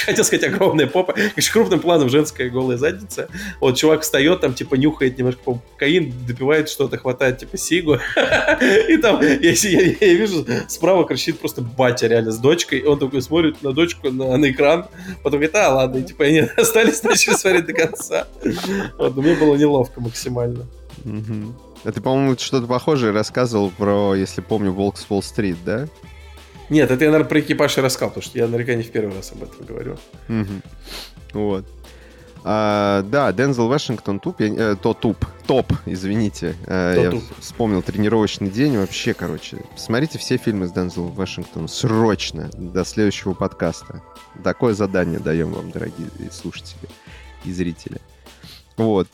хотел 0.06 0.24
сказать 0.24 0.46
огромная 0.46 0.88
попа, 0.88 1.14
конечно, 1.14 1.54
крупным 1.54 1.80
планом 1.80 2.10
женская 2.10 2.50
голая 2.50 2.78
задница. 2.78 3.30
Вот 3.60 3.78
чувак 3.78 4.02
встает, 4.02 4.42
там, 4.42 4.54
типа, 4.54 4.76
нюхает 4.76 5.18
немножко 5.18 5.60
кокаин, 5.74 6.14
допивает 6.28 6.70
что-то, 6.70 6.98
хватает, 6.98 7.40
типа, 7.40 7.58
сигу. 7.58 7.94
И 8.90 8.98
там, 8.98 9.22
я, 9.22 9.52
я, 9.52 9.82
я 10.00 10.14
вижу, 10.14 10.46
справа 10.68 11.06
кричит 11.06 11.40
просто 11.40 11.62
батя 11.62 12.08
реально 12.08 12.32
с 12.32 12.38
дочкой. 12.38 12.84
Он 12.84 13.00
такой 13.00 13.22
смотрит 13.22 13.62
на 13.62 13.72
дочку, 13.72 14.12
на, 14.12 14.38
на 14.38 14.52
экран, 14.52 14.88
потом 15.18 15.40
говорит, 15.40 15.56
а, 15.56 15.74
ладно, 15.74 16.00
и, 16.00 16.04
типа, 16.04 16.26
они 16.26 16.40
остались, 16.58 17.04
начали 17.04 17.34
смотреть 17.34 17.66
до 17.66 17.74
конца. 17.74 18.28
Вот, 18.98 19.16
мне 19.16 19.36
было 19.36 19.56
неловко 19.56 20.02
максимально. 20.02 20.66
А 21.84 21.92
ты, 21.92 22.02
по-моему, 22.02 22.36
что-то 22.38 22.66
похожее 22.66 23.12
рассказывал 23.12 23.70
про, 23.70 24.16
если 24.16 24.42
помню, 24.42 24.72
Волк 24.72 24.98
с 24.98 25.06
Уолл-стрит, 25.08 25.58
да? 25.64 25.88
Нет, 26.70 26.90
это 26.92 27.04
я, 27.04 27.12
наверное, 27.12 27.30
про 27.30 27.40
экипаж 27.40 27.78
и 27.78 27.82
рассказал, 27.82 28.10
потому 28.10 28.24
что 28.24 28.38
я 28.38 28.48
наверняка 28.48 28.76
не 28.76 28.84
в 28.84 28.92
первый 28.92 29.16
раз 29.16 29.32
об 29.32 29.44
этом 29.44 29.66
говорю. 29.66 29.98
Вот. 31.34 31.66
А, 32.48 33.02
да, 33.02 33.34
Дензел 33.34 33.68
Вашингтон 33.68 34.20
туп, 34.20 34.40
я, 34.40 34.48
э, 34.48 34.76
то 34.80 34.94
туп, 34.94 35.26
топ, 35.48 35.74
извините. 35.88 36.56
Э, 36.68 36.94
я 36.96 37.10
туп. 37.10 37.24
вспомнил 37.40 37.82
тренировочный 37.82 38.52
день. 38.52 38.78
Вообще, 38.78 39.16
короче, 39.16 39.58
смотрите 39.76 40.20
все 40.20 40.38
фильмы 40.38 40.68
с 40.68 40.72
Дензелом 40.72 41.12
Вашингтоном 41.12 41.68
срочно 41.68 42.52
до 42.54 42.86
следующего 42.86 43.34
подкаста. 43.34 44.04
Такое 44.44 44.76
задание 44.76 45.18
даем 45.18 45.54
вам, 45.54 45.72
дорогие 45.72 46.08
слушатели 46.32 46.88
и 47.46 47.52
зрители. 47.52 48.00
Вот. 48.78 49.08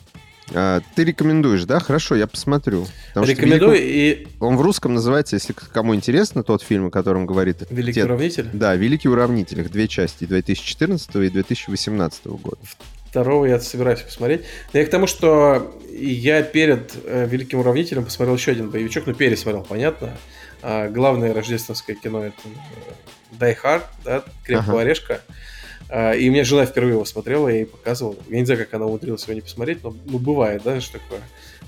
А, 0.54 0.82
ты 0.96 1.04
рекомендуешь, 1.04 1.64
да? 1.66 1.80
Хорошо, 1.80 2.16
я 2.16 2.28
посмотрю. 2.28 2.86
Рекомендую 3.16 3.78
великий... 3.78 4.24
и... 4.24 4.28
Он 4.40 4.58
в 4.58 4.62
русском 4.62 4.94
называется, 4.94 5.36
если 5.36 5.54
кому 5.54 5.96
интересно, 5.96 6.44
тот 6.44 6.62
фильм, 6.62 6.88
о 6.88 6.90
котором 6.90 7.26
говорит... 7.26 7.64
Великий 7.70 8.02
те... 8.02 8.06
уравнитель? 8.06 8.50
Да, 8.54 8.76
Великий 8.76 9.10
уравнитель. 9.10 9.62
Их 9.62 9.72
две 9.72 9.88
части, 9.88 10.26
2014 10.26 11.16
и 11.16 11.30
2018 11.30 12.28
года. 12.28 12.58
Второго 13.06 13.46
я 13.46 13.60
собираюсь 13.60 14.00
посмотреть. 14.02 14.42
Но 14.74 14.80
я 14.80 14.86
к 14.86 14.90
тому, 14.90 15.06
что 15.06 15.76
я 15.92 16.44
перед 16.44 16.94
э, 17.06 17.28
Великим 17.30 17.60
уравнителем 17.60 18.06
посмотрел 18.06 18.36
еще 18.36 18.52
один 18.52 18.70
боевичок, 18.70 19.06
ну, 19.06 19.14
пересмотрел, 19.14 19.64
понятно. 19.64 20.16
А, 20.62 20.88
главное 20.88 21.34
рождественское 21.34 21.96
кино 21.96 22.26
это 22.26 22.38
э, 22.46 23.38
Die 23.38 23.58
Hard, 23.62 23.84
да, 24.06 24.24
Крепкого 24.46 24.74
ага. 24.74 24.82
орешка. 24.82 25.22
А, 25.94 26.14
и 26.14 26.30
мне 26.30 26.46
жена 26.46 26.66
впервые 26.66 26.94
его 26.94 27.04
смотрела, 27.04 27.50
я 27.50 27.58
ей 27.58 27.66
показывал. 27.66 28.18
Я 28.30 28.40
не 28.40 28.46
знаю, 28.46 28.62
как 28.62 28.74
она 28.74 28.86
умудрилась 28.86 29.24
его 29.24 29.34
не 29.34 29.42
посмотреть, 29.42 29.84
но 29.84 29.94
ну, 30.06 30.20
бывает, 30.20 30.62
да, 30.64 30.80
что 30.80 31.00
такое 31.00 31.20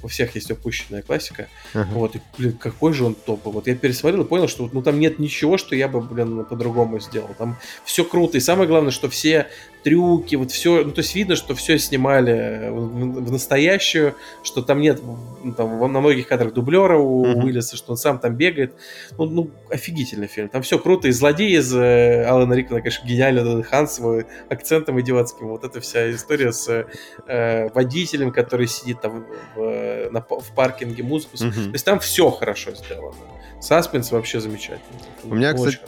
у 0.01 0.07
всех 0.07 0.35
есть 0.35 0.49
опущенная 0.49 1.01
классика. 1.01 1.47
Uh-huh. 1.73 1.85
Вот, 1.91 2.15
и, 2.15 2.21
блин, 2.37 2.53
какой 2.53 2.93
же 2.93 3.05
он 3.05 3.15
топовый. 3.15 3.55
Вот 3.55 3.67
я 3.67 3.75
пересмотрел 3.75 4.23
и 4.23 4.27
понял, 4.27 4.47
что 4.47 4.69
ну, 4.71 4.81
там 4.81 4.99
нет 4.99 5.19
ничего, 5.19 5.57
что 5.57 5.75
я 5.75 5.87
бы, 5.87 6.01
блин, 6.01 6.45
по-другому 6.45 6.99
сделал. 6.99 7.29
Там 7.37 7.57
все 7.85 8.03
круто. 8.03 8.37
И 8.37 8.41
самое 8.41 8.67
главное, 8.67 8.91
что 8.91 9.09
все 9.09 9.47
трюки, 9.83 10.35
вот 10.35 10.51
все, 10.51 10.83
ну, 10.83 10.91
то 10.91 10.99
есть 10.99 11.13
видно, 11.15 11.35
что 11.35 11.55
все 11.55 11.77
снимали 11.77 12.69
в, 12.69 13.25
в 13.25 13.31
настоящую, 13.31 14.15
что 14.43 14.61
там 14.61 14.79
нет, 14.79 15.01
ну, 15.43 15.53
там, 15.53 15.79
на 15.91 15.99
многих 15.99 16.27
кадрах 16.27 16.53
дублера 16.53 16.97
у 16.97 17.25
uh-huh. 17.25 17.43
Уиллиса, 17.43 17.75
что 17.75 17.91
он 17.91 17.97
сам 17.97 18.19
там 18.19 18.35
бегает. 18.35 18.73
Ну, 19.17 19.25
ну, 19.25 19.51
офигительный 19.69 20.27
фильм. 20.27 20.49
Там 20.49 20.61
все 20.61 20.79
круто. 20.79 21.07
И 21.07 21.11
злодей 21.11 21.57
из 21.57 21.73
э, 21.75 22.25
Алана 22.25 22.53
Рикмана, 22.53 22.81
конечно, 22.81 23.05
гениально. 23.07 23.63
Хан 23.63 23.87
с 23.87 23.99
его 23.99 24.23
акцентом 24.49 24.99
идиотским. 25.01 25.47
Вот 25.47 25.63
эта 25.63 25.81
вся 25.81 26.11
история 26.11 26.53
с 26.53 26.85
э, 27.27 27.69
водителем, 27.73 28.31
который 28.31 28.67
сидит 28.67 29.01
там 29.01 29.25
в 29.55 30.09
на, 30.11 30.21
в 30.21 30.55
паркинге 30.55 31.03
музыку. 31.03 31.35
Угу. 31.35 31.51
То 31.51 31.73
есть 31.73 31.85
там 31.85 31.99
все 31.99 32.29
хорошо 32.29 32.71
сделано. 32.71 33.15
Саспенс 33.61 34.11
вообще 34.11 34.39
замечательный. 34.39 34.99
У 35.23 35.35
меня, 35.35 35.53
кстати, 35.53 35.79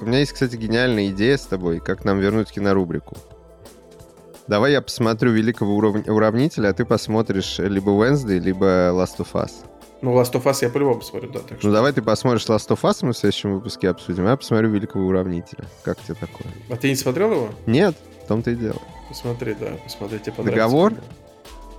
у 0.00 0.04
меня 0.04 0.18
есть, 0.18 0.32
кстати, 0.32 0.56
гениальная 0.56 1.08
идея 1.08 1.36
с 1.36 1.46
тобой, 1.46 1.80
как 1.80 2.04
нам 2.04 2.18
вернуть 2.18 2.50
кинорубрику. 2.50 3.16
Давай 4.48 4.72
я 4.72 4.82
посмотрю 4.82 5.32
Великого 5.32 5.76
урав... 5.76 6.08
Уравнителя, 6.08 6.68
а 6.68 6.72
ты 6.72 6.84
посмотришь 6.84 7.58
либо 7.58 7.90
Wednesday, 7.90 8.38
либо 8.38 8.90
Last 8.90 9.18
of 9.18 9.28
Us. 9.34 9.52
Ну, 10.02 10.20
Last 10.20 10.32
of 10.32 10.44
Us 10.44 10.58
я 10.62 10.68
по-любому 10.68 10.98
посмотрю, 10.98 11.30
да. 11.30 11.38
Так 11.40 11.50
ну, 11.52 11.58
что... 11.58 11.68
Ну, 11.68 11.72
давай 11.72 11.92
ты 11.92 12.02
посмотришь 12.02 12.44
Last 12.46 12.68
of 12.68 12.80
Us, 12.82 12.98
мы 13.02 13.12
в 13.12 13.16
следующем 13.16 13.54
выпуске 13.54 13.88
обсудим, 13.88 14.26
а 14.26 14.30
я 14.30 14.36
посмотрю 14.36 14.70
Великого 14.70 15.06
Уравнителя. 15.06 15.64
Как 15.84 16.00
тебе 16.02 16.14
такое? 16.14 16.52
А 16.70 16.76
ты 16.76 16.88
не 16.88 16.96
смотрел 16.96 17.32
его? 17.32 17.48
Нет, 17.66 17.94
в 18.24 18.26
том-то 18.26 18.50
и 18.50 18.56
дело. 18.56 18.80
Посмотри, 19.08 19.54
да, 19.54 19.68
посмотри, 19.84 20.18
тебе 20.18 20.32
понравится. 20.32 20.64
Договор? 20.64 20.94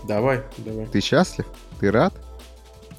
Давай, 0.08 0.42
давай. 0.58 0.86
Ты 0.86 1.02
счастлив? 1.02 1.46
Ты 1.80 1.92
рад? 1.92 2.14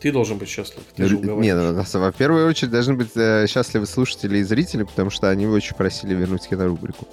Ты 0.01 0.13
должен 0.13 0.37
быть 0.37 0.51
счастлив. 0.51 0.83
Ты 0.95 1.07
же 1.07 1.17
Нет, 1.17 1.57
ну, 1.57 2.01
во 2.01 2.13
первую 2.13 2.47
очередь 2.47 2.71
должны 2.71 2.93
быть 2.93 3.17
э, 3.17 3.47
счастливы 3.49 3.87
слушатели 3.87 4.39
и 4.39 4.43
зрители, 4.43 4.83
потому 4.83 5.09
что 5.09 5.31
они 5.31 5.47
очень 5.47 5.75
просили 5.75 6.15
вернуть 6.15 6.47
кинорубрику. 6.47 7.07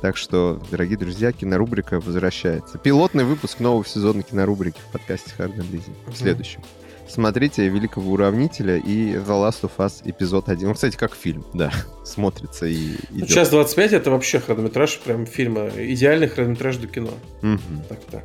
Так 0.00 0.16
что, 0.16 0.60
дорогие 0.70 0.96
друзья, 0.96 1.30
кинорубрика 1.30 2.00
возвращается. 2.00 2.78
Пилотный 2.78 3.24
выпуск 3.24 3.60
нового 3.60 3.84
сезона 3.84 4.22
кинорубрики 4.22 4.78
в 4.88 4.92
подкасте 4.92 5.32
Hard 5.36 5.56
Easy. 5.56 5.92
В 6.06 6.16
следующем. 6.16 6.62
Смотрите 7.06 7.68
«Великого 7.68 8.12
уравнителя» 8.12 8.76
и 8.76 9.14
«The 9.14 9.26
Last 9.26 9.62
of 9.62 9.72
Us» 9.78 10.00
эпизод 10.04 10.48
1. 10.48 10.68
Он, 10.68 10.74
кстати, 10.74 10.96
как 10.96 11.14
фильм, 11.14 11.44
да, 11.52 11.70
смотрится 12.04 12.66
и 12.66 12.94
идет. 13.10 13.10
Ну, 13.10 13.26
час 13.26 13.50
25— 13.50 13.92
это 13.94 14.10
вообще 14.10 14.40
хронометраж 14.40 14.98
прям 15.00 15.26
фильма. 15.26 15.68
Идеальный 15.76 16.28
хронометраж 16.28 16.76
до 16.76 16.86
кино. 16.86 17.10
Угу. 17.42 17.84
Так-то. 17.88 18.22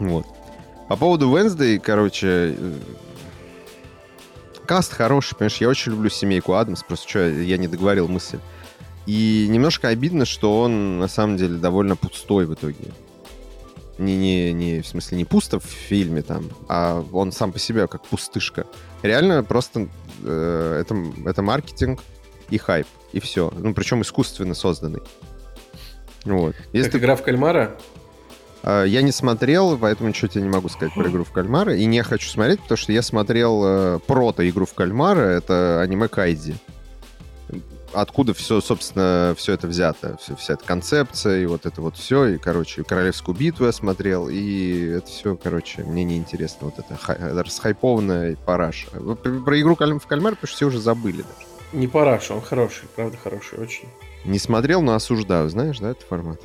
Вот. 0.00 0.26
По 0.88 0.96
поводу 0.96 1.30
Wednesday, 1.30 1.78
короче, 1.78 2.56
э, 2.58 2.74
каст 4.66 4.92
хороший, 4.92 5.36
понимаешь, 5.36 5.58
я 5.58 5.68
очень 5.68 5.92
люблю 5.92 6.10
семейку 6.10 6.54
Адамс, 6.54 6.82
просто 6.82 7.08
что, 7.08 7.28
я 7.28 7.56
не 7.56 7.68
договорил 7.68 8.08
мысль. 8.08 8.38
И 9.06 9.46
немножко 9.50 9.88
обидно, 9.88 10.24
что 10.24 10.60
он 10.60 10.98
на 10.98 11.08
самом 11.08 11.36
деле 11.36 11.58
довольно 11.58 11.96
пустой 11.96 12.46
в 12.46 12.54
итоге. 12.54 12.92
Не, 13.98 14.16
не, 14.16 14.52
не, 14.52 14.80
в 14.80 14.86
смысле, 14.86 15.18
не 15.18 15.24
пусто 15.24 15.60
в 15.60 15.64
фильме 15.64 16.22
там, 16.22 16.48
а 16.68 17.04
он 17.12 17.30
сам 17.30 17.52
по 17.52 17.58
себе 17.58 17.86
как 17.86 18.04
пустышка. 18.04 18.66
Реально 19.02 19.44
просто 19.44 19.88
э, 20.24 20.78
это, 20.80 20.96
это 21.26 21.42
маркетинг 21.42 22.00
и 22.50 22.58
хайп, 22.58 22.86
и 23.12 23.20
все. 23.20 23.52
Ну, 23.56 23.72
причем 23.72 24.02
искусственно 24.02 24.54
созданный. 24.54 25.00
Вот. 26.24 26.56
Если 26.72 26.90
как 26.90 27.00
игра 27.00 27.16
в 27.16 27.22
кальмара? 27.22 27.76
А, 28.64 28.84
я 28.84 29.02
не 29.02 29.12
смотрел, 29.12 29.78
поэтому 29.78 30.08
ничего 30.08 30.28
тебе 30.28 30.42
не 30.42 30.50
могу 30.50 30.68
сказать 30.68 30.94
про 30.94 31.08
игру 31.10 31.24
в 31.24 31.30
кальмара. 31.30 31.76
И 31.76 31.84
не 31.84 32.02
хочу 32.02 32.28
смотреть, 32.28 32.60
потому 32.60 32.78
что 32.78 32.92
я 32.92 33.02
смотрел 33.02 33.62
э, 33.64 33.98
прото 34.06 34.48
игру 34.48 34.66
в 34.66 34.74
кальмара. 34.74 35.20
Это 35.20 35.80
аниме 35.82 36.08
Кайди. 36.08 36.54
Откуда 37.94 38.34
все, 38.34 38.60
собственно, 38.60 39.34
все 39.36 39.52
это 39.52 39.66
взято. 39.66 40.16
Все, 40.20 40.36
вся 40.36 40.54
эта 40.54 40.64
концепция 40.64 41.40
и 41.40 41.46
вот 41.46 41.66
это 41.66 41.80
вот 41.80 41.96
все. 41.96 42.26
И, 42.26 42.38
короче, 42.38 42.84
Королевскую 42.84 43.36
битву 43.36 43.66
я 43.66 43.72
смотрел. 43.72 44.28
И 44.28 44.86
это 44.96 45.06
все, 45.06 45.36
короче, 45.36 45.82
мне 45.84 46.04
неинтересно. 46.04 46.66
Вот 46.66 46.78
это 46.78 46.96
хай, 47.00 47.16
расхайпованная 47.18 48.36
параша. 48.36 48.88
Про 48.90 49.60
игру 49.60 49.74
в 49.74 50.06
кальмар, 50.06 50.34
потому 50.34 50.48
что 50.48 50.56
все 50.56 50.66
уже 50.66 50.80
забыли 50.80 51.22
даже. 51.22 51.46
Не 51.72 51.88
параша, 51.88 52.34
он 52.34 52.40
хороший, 52.40 52.84
правда 52.94 53.16
хороший, 53.16 53.58
очень. 53.58 53.88
Не 54.24 54.38
смотрел, 54.38 54.80
но 54.80 54.94
осуждаю, 54.94 55.48
знаешь, 55.48 55.80
да, 55.80 55.90
этот 55.90 56.04
формат? 56.04 56.40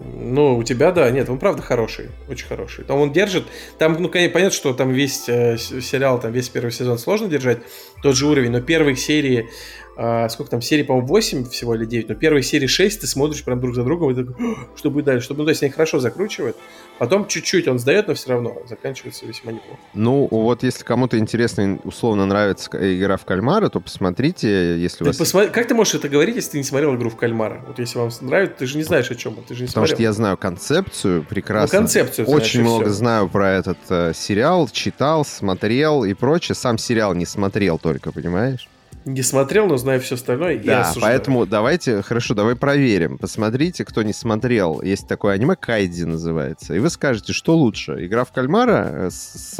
Ну, 0.00 0.56
у 0.56 0.62
тебя, 0.64 0.90
да, 0.90 1.10
нет, 1.10 1.28
он 1.28 1.38
правда 1.38 1.62
хороший, 1.62 2.08
очень 2.28 2.46
хороший. 2.46 2.84
Там 2.84 2.98
он 2.98 3.12
держит, 3.12 3.44
там, 3.78 3.94
ну, 4.00 4.08
конечно, 4.08 4.32
понятно, 4.32 4.56
что 4.56 4.74
там 4.74 4.90
весь 4.90 5.28
э, 5.28 5.56
сериал, 5.56 6.20
там 6.20 6.32
весь 6.32 6.48
первый 6.48 6.72
сезон 6.72 6.98
сложно 6.98 7.28
держать 7.28 7.58
тот 8.02 8.16
же 8.16 8.26
уровень, 8.26 8.50
но 8.50 8.60
первые 8.60 8.96
серии 8.96 9.48
а, 9.96 10.28
сколько 10.28 10.50
там, 10.50 10.60
серий, 10.62 10.82
по-моему, 10.82 11.06
8 11.06 11.48
всего 11.48 11.74
или 11.74 11.84
9, 11.84 12.08
но 12.08 12.14
первые 12.14 12.42
серии 12.42 12.66
6 12.66 13.00
ты 13.00 13.06
смотришь 13.06 13.44
прям 13.44 13.60
друг 13.60 13.74
за 13.74 13.84
другом 13.84 14.10
и 14.10 14.14
такой, 14.14 14.56
что 14.76 14.90
будет 14.90 15.04
дальше, 15.04 15.24
что 15.24 15.34
будет 15.34 15.46
дальше, 15.46 15.64
они 15.64 15.72
хорошо 15.72 16.00
закручивают, 16.00 16.56
потом 16.98 17.26
чуть-чуть 17.26 17.68
он 17.68 17.78
сдает, 17.78 18.08
но 18.08 18.14
все 18.14 18.30
равно 18.30 18.56
заканчивается 18.68 19.26
весьма 19.26 19.52
неплохо. 19.52 19.78
Ну, 19.94 20.28
вот 20.30 20.62
если 20.62 20.84
кому-то 20.84 21.18
интересно, 21.18 21.78
условно 21.84 22.26
нравится 22.26 22.70
игра 22.72 23.16
в 23.16 23.24
кальмара, 23.24 23.68
то 23.68 23.80
посмотрите, 23.80 24.78
если 24.78 24.98
ты 24.98 25.04
вас... 25.04 25.16
Посмотри... 25.16 25.50
Как 25.50 25.68
ты 25.68 25.74
можешь 25.74 25.94
это 25.94 26.08
говорить, 26.08 26.36
если 26.36 26.52
ты 26.52 26.58
не 26.58 26.64
смотрел 26.64 26.94
игру 26.96 27.10
в 27.10 27.16
кальмара? 27.16 27.62
Вот 27.66 27.78
если 27.78 27.98
вам 27.98 28.10
нравится, 28.20 28.56
ты 28.58 28.66
же 28.66 28.76
не 28.76 28.84
знаешь, 28.84 29.10
о 29.10 29.14
чем 29.14 29.34
ты 29.34 29.54
же 29.54 29.62
не 29.62 29.68
Потому 29.68 29.86
смотрел. 29.86 29.96
что 29.96 30.02
я 30.02 30.12
знаю 30.12 30.36
концепцию 30.36 31.24
прекрасно. 31.24 31.78
Ну, 31.78 31.82
концепцию 31.84 32.26
Очень 32.28 32.60
знаешь, 32.60 32.68
много 32.68 32.84
всё. 32.86 32.94
знаю 32.94 33.28
про 33.28 33.50
этот 33.52 33.78
э, 33.88 34.12
сериал, 34.14 34.68
читал, 34.72 35.24
смотрел 35.24 36.04
и 36.04 36.14
прочее. 36.14 36.54
Сам 36.54 36.78
сериал 36.78 37.14
не 37.14 37.26
смотрел 37.26 37.78
только, 37.78 38.12
понимаешь? 38.12 38.68
Не 39.04 39.20
смотрел, 39.22 39.66
но 39.66 39.76
знаю 39.76 40.00
все 40.00 40.14
остальное. 40.14 40.54
и 40.54 40.58
Да, 40.58 40.80
осуждаю. 40.82 41.12
поэтому 41.12 41.46
давайте, 41.46 42.00
хорошо, 42.00 42.32
давай 42.34 42.56
проверим. 42.56 43.18
Посмотрите, 43.18 43.84
кто 43.84 44.02
не 44.02 44.14
смотрел. 44.14 44.80
Есть 44.80 45.06
такое 45.08 45.34
аниме, 45.34 45.56
Кайди 45.56 46.04
называется. 46.04 46.74
И 46.74 46.78
вы 46.78 46.88
скажете, 46.88 47.34
что 47.34 47.54
лучше, 47.56 48.06
игра 48.06 48.24
в 48.24 48.32
кальмара 48.32 48.88
э, 48.92 49.10
с 49.10 49.54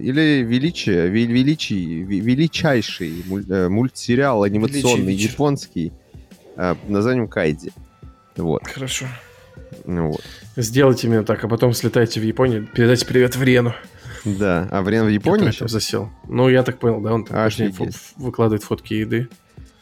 или 0.00 0.42
величие, 0.42 1.08
ве- 1.08 1.26
величий, 1.26 2.02
ве- 2.02 2.18
величайший 2.18 3.24
э, 3.48 3.68
мультсериал 3.68 4.42
анимационный 4.42 5.12
Величий 5.12 5.28
японский 5.28 5.92
э, 6.56 6.74
названием 6.88 7.28
Кайди. 7.28 7.70
Вот. 8.36 8.66
Хорошо. 8.66 9.06
Вот. 9.84 10.22
Сделайте 10.56 11.06
именно 11.06 11.24
так, 11.24 11.44
а 11.44 11.48
потом 11.48 11.72
слетайте 11.72 12.20
в 12.20 12.24
Японию, 12.24 12.66
передайте 12.72 13.06
привет 13.06 13.36
в 13.36 13.42
Рену. 13.42 13.74
Да. 14.24 14.68
А 14.70 14.82
время 14.82 15.04
в 15.04 15.08
Японии 15.08 15.46
который 15.46 15.58
там 15.58 15.68
засел. 15.68 16.10
Ну, 16.26 16.48
я 16.48 16.62
так 16.62 16.78
понял, 16.78 17.00
да, 17.00 17.12
он 17.12 17.24
там 17.24 17.50
выкладывает 18.16 18.62
фотки 18.62 18.94
еды 18.94 19.28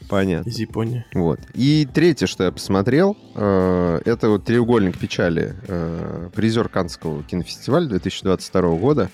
Понятно. 0.08 0.48
из 0.48 0.58
Японии. 0.58 1.04
Вот. 1.14 1.40
И 1.54 1.86
третье, 1.92 2.26
что 2.26 2.44
я 2.44 2.52
посмотрел, 2.52 3.16
э, 3.34 4.00
это 4.04 4.28
вот 4.28 4.44
«Треугольник 4.44 4.98
печали», 4.98 5.56
э, 5.66 6.30
призер 6.34 6.68
Каннского 6.68 7.22
кинофестиваля 7.22 7.86
2022 7.86 8.76
года. 8.76 9.10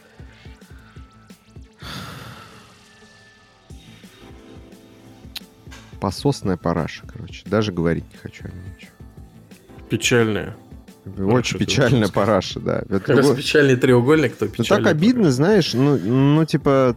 Пососная 6.01 6.57
параша, 6.57 7.05
короче. 7.07 7.45
Даже 7.47 7.73
говорить 7.73 8.05
не 8.13 8.19
хочу 8.19 8.45
о 8.45 8.49
нем 8.49 8.75
ничего. 8.75 8.91
Печальная. 9.89 10.57
Очень 11.05 11.69
сказать? 11.69 12.13
параша, 12.13 12.61
да. 12.61 12.85
Это 12.89 13.15
раз 13.17 13.31
печальный 13.35 13.77
треугольник, 13.77 14.37
то 14.37 14.45
Ну, 14.45 14.51
печальный. 14.53 14.85
так 14.85 14.93
обидно, 14.93 15.33
знаешь, 15.33 15.75
ну, 15.75 15.99
ну, 15.99 16.45
типа, 16.45 16.97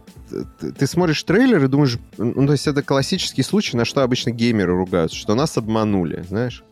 ты 0.78 0.86
смотришь 0.86 1.22
трейлер 1.24 1.64
и 1.64 1.68
думаешь, 1.68 1.98
ну, 2.16 2.46
то 2.46 2.52
есть 2.52 2.68
это 2.68 2.82
классический 2.82 3.42
случай, 3.42 3.76
на 3.76 3.84
что 3.84 4.02
обычно 4.02 4.30
геймеры 4.30 4.74
ругаются, 4.74 5.16
что 5.16 5.34
нас 5.34 5.56
обманули, 5.56 6.24
знаешь? 6.28 6.62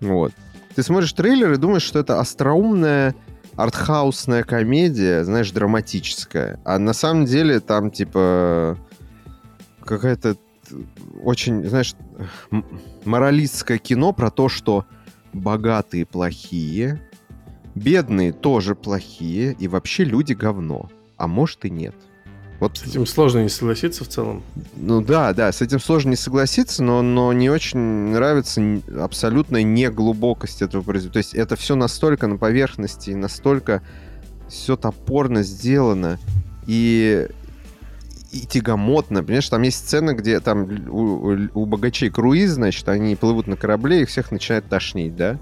Вот. 0.00 0.32
Ты 0.74 0.82
смотришь 0.82 1.12
трейлер 1.12 1.52
и 1.52 1.56
думаешь, 1.56 1.82
что 1.82 1.98
это 1.98 2.18
остроумная 2.18 3.14
артхаусная 3.56 4.44
комедия, 4.44 5.24
знаешь, 5.24 5.50
драматическая. 5.50 6.60
А 6.64 6.78
на 6.78 6.92
самом 6.92 7.26
деле 7.26 7.60
там, 7.60 7.90
типа, 7.90 8.78
какая-то 9.84 10.36
очень, 11.22 11.68
знаешь, 11.68 11.94
моралистское 13.04 13.78
кино 13.78 14.12
про 14.12 14.30
то, 14.30 14.48
что 14.48 14.86
богатые 15.38 16.04
плохие, 16.04 17.00
бедные 17.74 18.32
тоже 18.32 18.74
плохие, 18.74 19.56
и 19.58 19.68
вообще 19.68 20.04
люди 20.04 20.32
говно. 20.32 20.90
А 21.16 21.26
может 21.26 21.64
и 21.64 21.70
нет. 21.70 21.94
Вот, 22.60 22.78
С 22.78 22.86
этим 22.86 23.06
сложно 23.06 23.42
не 23.42 23.48
согласиться 23.48 24.04
в 24.04 24.08
целом. 24.08 24.42
ну 24.74 25.00
да, 25.00 25.32
да, 25.32 25.52
с 25.52 25.62
этим 25.62 25.78
сложно 25.78 26.10
не 26.10 26.16
согласиться, 26.16 26.82
но, 26.82 27.02
но 27.02 27.32
не 27.32 27.50
очень 27.50 27.78
нравится 27.78 28.60
абсолютная 29.00 29.62
неглубокость 29.62 30.60
этого 30.60 30.82
произведения. 30.82 31.12
То 31.12 31.18
есть 31.18 31.34
это 31.34 31.54
все 31.54 31.76
настолько 31.76 32.26
на 32.26 32.36
поверхности, 32.36 33.10
и 33.10 33.14
настолько 33.14 33.82
все 34.48 34.76
топорно 34.76 35.44
сделано 35.44 36.18
и, 36.66 37.28
и 38.30 38.46
тягомотно. 38.46 39.22
Понимаешь, 39.22 39.48
там 39.48 39.62
есть 39.62 39.78
сцена, 39.78 40.14
где 40.14 40.40
там 40.40 40.68
у, 40.88 41.36
у- 41.54 41.66
богачей 41.66 42.10
круиз, 42.10 42.50
значит, 42.50 42.88
они 42.88 43.16
плывут 43.16 43.46
на 43.46 43.56
корабле, 43.56 44.02
их 44.02 44.08
всех 44.08 44.30
начинает 44.30 44.68
тошнить, 44.68 45.16
да? 45.16 45.38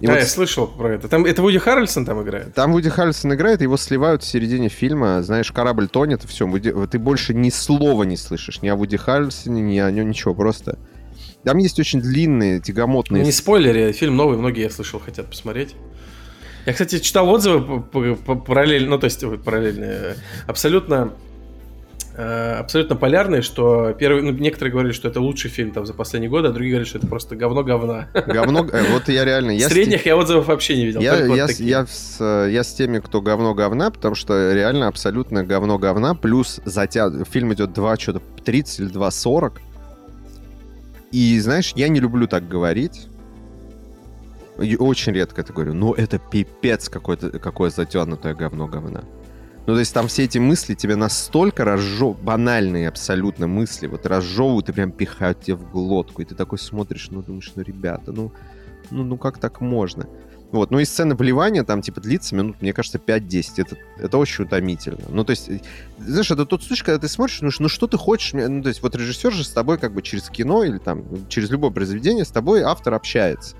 И 0.00 0.06
да, 0.06 0.12
вот 0.12 0.20
я 0.20 0.26
слышал 0.26 0.68
про 0.68 0.94
это. 0.94 1.08
Там, 1.08 1.24
это 1.24 1.42
Вуди 1.42 1.58
Харрельсон 1.58 2.04
там 2.06 2.22
играет? 2.22 2.54
там 2.54 2.72
Вуди 2.72 2.88
Харрельсон 2.88 3.34
играет, 3.34 3.62
его 3.62 3.76
сливают 3.76 4.22
в 4.22 4.26
середине 4.26 4.68
фильма, 4.68 5.22
знаешь, 5.22 5.50
корабль 5.50 5.88
тонет, 5.88 6.24
и 6.24 6.28
все, 6.28 6.46
ты 6.86 6.98
больше 6.98 7.34
ни 7.34 7.50
слова 7.50 8.04
не 8.04 8.16
слышишь, 8.16 8.62
ни 8.62 8.68
о 8.68 8.76
Вуди 8.76 8.96
Харрельсоне, 8.96 9.60
ни 9.60 9.78
о 9.78 9.90
нем 9.90 10.08
ничего, 10.08 10.34
просто... 10.34 10.78
Там 11.44 11.58
есть 11.58 11.78
очень 11.78 12.00
длинные, 12.00 12.60
тягомотные... 12.60 13.24
Не 13.24 13.32
спойлери, 13.32 13.92
фильм 13.92 14.16
новый, 14.16 14.36
многие, 14.36 14.62
я 14.62 14.70
слышал, 14.70 15.00
хотят 15.00 15.26
посмотреть. 15.26 15.74
Я, 16.66 16.72
кстати, 16.72 16.98
читал 16.98 17.28
отзывы 17.28 17.80
параллельно, 17.80 18.90
ну, 18.90 18.98
то 18.98 19.04
есть, 19.04 19.22
ой, 19.24 19.38
параллельные, 19.38 20.16
абсолютно, 20.46 21.12
абсолютно 22.20 22.96
полярные, 22.96 23.42
что 23.42 23.92
первый, 23.92 24.22
ну, 24.22 24.32
некоторые 24.32 24.72
говорили, 24.72 24.92
что 24.92 25.06
это 25.08 25.20
лучший 25.20 25.50
фильм 25.50 25.70
там 25.70 25.86
за 25.86 25.94
последние 25.94 26.28
годы, 26.30 26.48
а 26.48 26.50
другие 26.50 26.72
говорили, 26.72 26.88
что 26.88 26.98
это 26.98 27.06
просто 27.06 27.36
говно 27.36 27.62
говна. 27.62 28.08
Говно... 28.26 28.66
э, 28.72 28.92
Вот 28.92 29.08
я 29.08 29.24
реально... 29.24 29.52
Я 29.52 29.68
с 29.68 29.72
Средних 29.72 30.04
я 30.04 30.16
отзывов 30.16 30.48
вообще 30.48 30.76
не 30.76 30.86
видел. 30.86 31.00
Я, 31.00 31.24
вот 31.26 31.36
я, 31.36 31.46
с- 31.46 31.50
такие. 31.52 31.68
я, 31.70 31.86
с, 31.86 32.16
э, 32.20 32.48
я 32.50 32.64
с 32.64 32.72
теми, 32.74 32.98
кто 32.98 33.20
говно 33.20 33.54
говна, 33.54 33.90
потому 33.90 34.16
что 34.16 34.52
реально 34.52 34.88
абсолютно 34.88 35.44
говно 35.44 35.78
говна, 35.78 36.14
плюс 36.14 36.60
затя... 36.64 37.08
фильм 37.24 37.52
идет 37.54 37.72
2, 37.72 37.96
что-то 37.96 38.20
30 38.44 38.80
или 38.80 38.90
2.40. 38.90 39.52
И 41.12 41.38
знаешь, 41.40 41.72
я 41.76 41.88
не 41.88 42.00
люблю 42.00 42.26
так 42.26 42.48
говорить. 42.48 43.08
И 44.60 44.76
Очень 44.76 45.12
редко 45.12 45.42
это 45.42 45.52
говорю. 45.52 45.72
Но 45.74 45.94
это 45.94 46.18
пипец 46.18 46.88
какое-то, 46.88 47.38
какое 47.38 47.70
затянутое 47.70 48.34
говно 48.34 48.66
говна. 48.66 49.04
Ну, 49.68 49.74
то 49.74 49.80
есть 49.80 49.92
там 49.92 50.08
все 50.08 50.24
эти 50.24 50.38
мысли 50.38 50.72
тебе 50.72 50.96
настолько 50.96 51.62
разжевывают, 51.62 52.22
банальные 52.22 52.88
абсолютно 52.88 53.46
мысли, 53.46 53.86
вот 53.86 54.06
разжевывают 54.06 54.70
и 54.70 54.72
прям 54.72 54.90
пихают 54.90 55.42
тебе 55.42 55.56
в 55.56 55.70
глотку. 55.70 56.22
И 56.22 56.24
ты 56.24 56.34
такой 56.34 56.58
смотришь, 56.58 57.08
ну, 57.10 57.20
думаешь, 57.20 57.52
ну, 57.54 57.62
ребята, 57.62 58.10
ну, 58.12 58.32
ну, 58.90 59.04
ну 59.04 59.18
как 59.18 59.36
так 59.36 59.60
можно? 59.60 60.08
Вот, 60.52 60.70
ну 60.70 60.78
и 60.78 60.86
сцена 60.86 61.16
плевания 61.16 61.64
там, 61.64 61.82
типа, 61.82 62.00
длится 62.00 62.34
минут, 62.34 62.62
мне 62.62 62.72
кажется, 62.72 62.96
5-10. 62.96 63.44
Это, 63.58 63.76
это 63.98 64.16
очень 64.16 64.46
утомительно. 64.46 65.04
Ну, 65.10 65.22
то 65.22 65.32
есть, 65.32 65.50
э, 65.50 65.60
знаешь, 65.98 66.30
это 66.30 66.46
тот 66.46 66.62
случай, 66.62 66.82
когда 66.82 67.00
ты 67.00 67.06
смотришь, 67.06 67.42
ну, 67.42 67.50
ну 67.58 67.68
что 67.68 67.86
ты 67.86 67.98
хочешь? 67.98 68.32
Ну, 68.32 68.62
то 68.62 68.70
есть, 68.70 68.82
вот 68.82 68.96
режиссер 68.96 69.34
же 69.34 69.44
с 69.44 69.50
тобой 69.50 69.76
как 69.76 69.92
бы 69.92 70.00
через 70.00 70.30
кино 70.30 70.64
или 70.64 70.78
там 70.78 71.04
через 71.28 71.50
любое 71.50 71.72
произведение 71.72 72.24
с 72.24 72.30
тобой 72.30 72.62
автор 72.62 72.94
общается. 72.94 73.54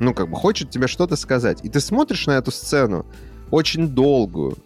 Ну, 0.00 0.12
как 0.12 0.28
бы 0.28 0.34
хочет 0.34 0.70
тебе 0.70 0.88
что-то 0.88 1.14
сказать. 1.14 1.60
И 1.62 1.68
ты 1.68 1.78
смотришь 1.78 2.26
на 2.26 2.32
эту 2.32 2.50
сцену 2.50 3.06
очень 3.52 3.86
долгую. 3.86 4.56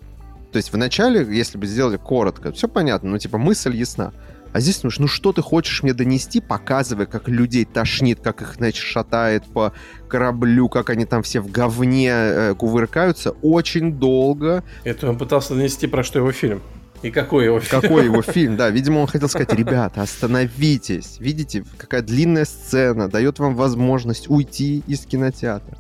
То 0.56 0.58
есть, 0.58 0.72
вначале, 0.72 1.20
если 1.36 1.58
бы 1.58 1.66
сделали 1.66 1.98
коротко, 1.98 2.50
все 2.50 2.66
понятно, 2.66 3.10
ну, 3.10 3.18
типа, 3.18 3.36
мысль 3.36 3.76
ясна. 3.76 4.14
А 4.54 4.60
здесь, 4.60 4.82
ну, 4.82 4.88
ш- 4.88 5.02
ну 5.02 5.06
что 5.06 5.34
ты 5.34 5.42
хочешь 5.42 5.82
мне 5.82 5.92
донести, 5.92 6.40
показывая, 6.40 7.04
как 7.04 7.28
людей 7.28 7.66
тошнит, 7.66 8.20
как 8.22 8.40
их, 8.40 8.54
значит, 8.54 8.82
шатает 8.82 9.44
по 9.44 9.74
кораблю, 10.08 10.70
как 10.70 10.88
они 10.88 11.04
там 11.04 11.22
все 11.22 11.40
в 11.40 11.50
говне 11.50 12.08
э, 12.10 12.54
кувыркаются, 12.54 13.32
очень 13.42 13.92
долго. 13.98 14.64
Это 14.84 15.10
он 15.10 15.18
пытался 15.18 15.54
донести, 15.54 15.86
про 15.88 16.02
что 16.02 16.20
его 16.20 16.32
фильм. 16.32 16.62
И 17.02 17.10
какой 17.10 17.44
его 17.44 17.60
фильм. 17.60 17.82
Какой 17.82 18.04
его 18.06 18.22
фильм, 18.32 18.56
да, 18.56 18.70
видимо, 18.70 19.00
он 19.00 19.08
хотел 19.08 19.28
сказать, 19.28 19.52
ребята, 19.52 20.00
остановитесь, 20.00 21.18
видите, 21.20 21.64
какая 21.76 22.00
длинная 22.00 22.46
сцена, 22.46 23.10
дает 23.10 23.38
вам 23.40 23.56
возможность 23.56 24.30
уйти 24.30 24.82
из 24.86 25.04
кинотеатра. 25.04 25.76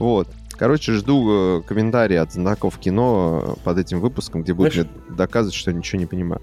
Вот. 0.00 0.28
Короче, 0.58 0.92
жду 0.92 1.58
э, 1.58 1.62
комментарии 1.62 2.16
от 2.16 2.32
знаков 2.32 2.78
кино 2.78 3.42
э, 3.58 3.64
под 3.64 3.78
этим 3.78 4.00
выпуском, 4.00 4.42
где 4.42 4.54
будут 4.54 4.72
Знаешь- 4.72 4.88
мне 5.08 5.16
доказывать, 5.16 5.54
что 5.54 5.70
я 5.70 5.76
ничего 5.76 5.98
не 6.00 6.06
понимаю. 6.06 6.40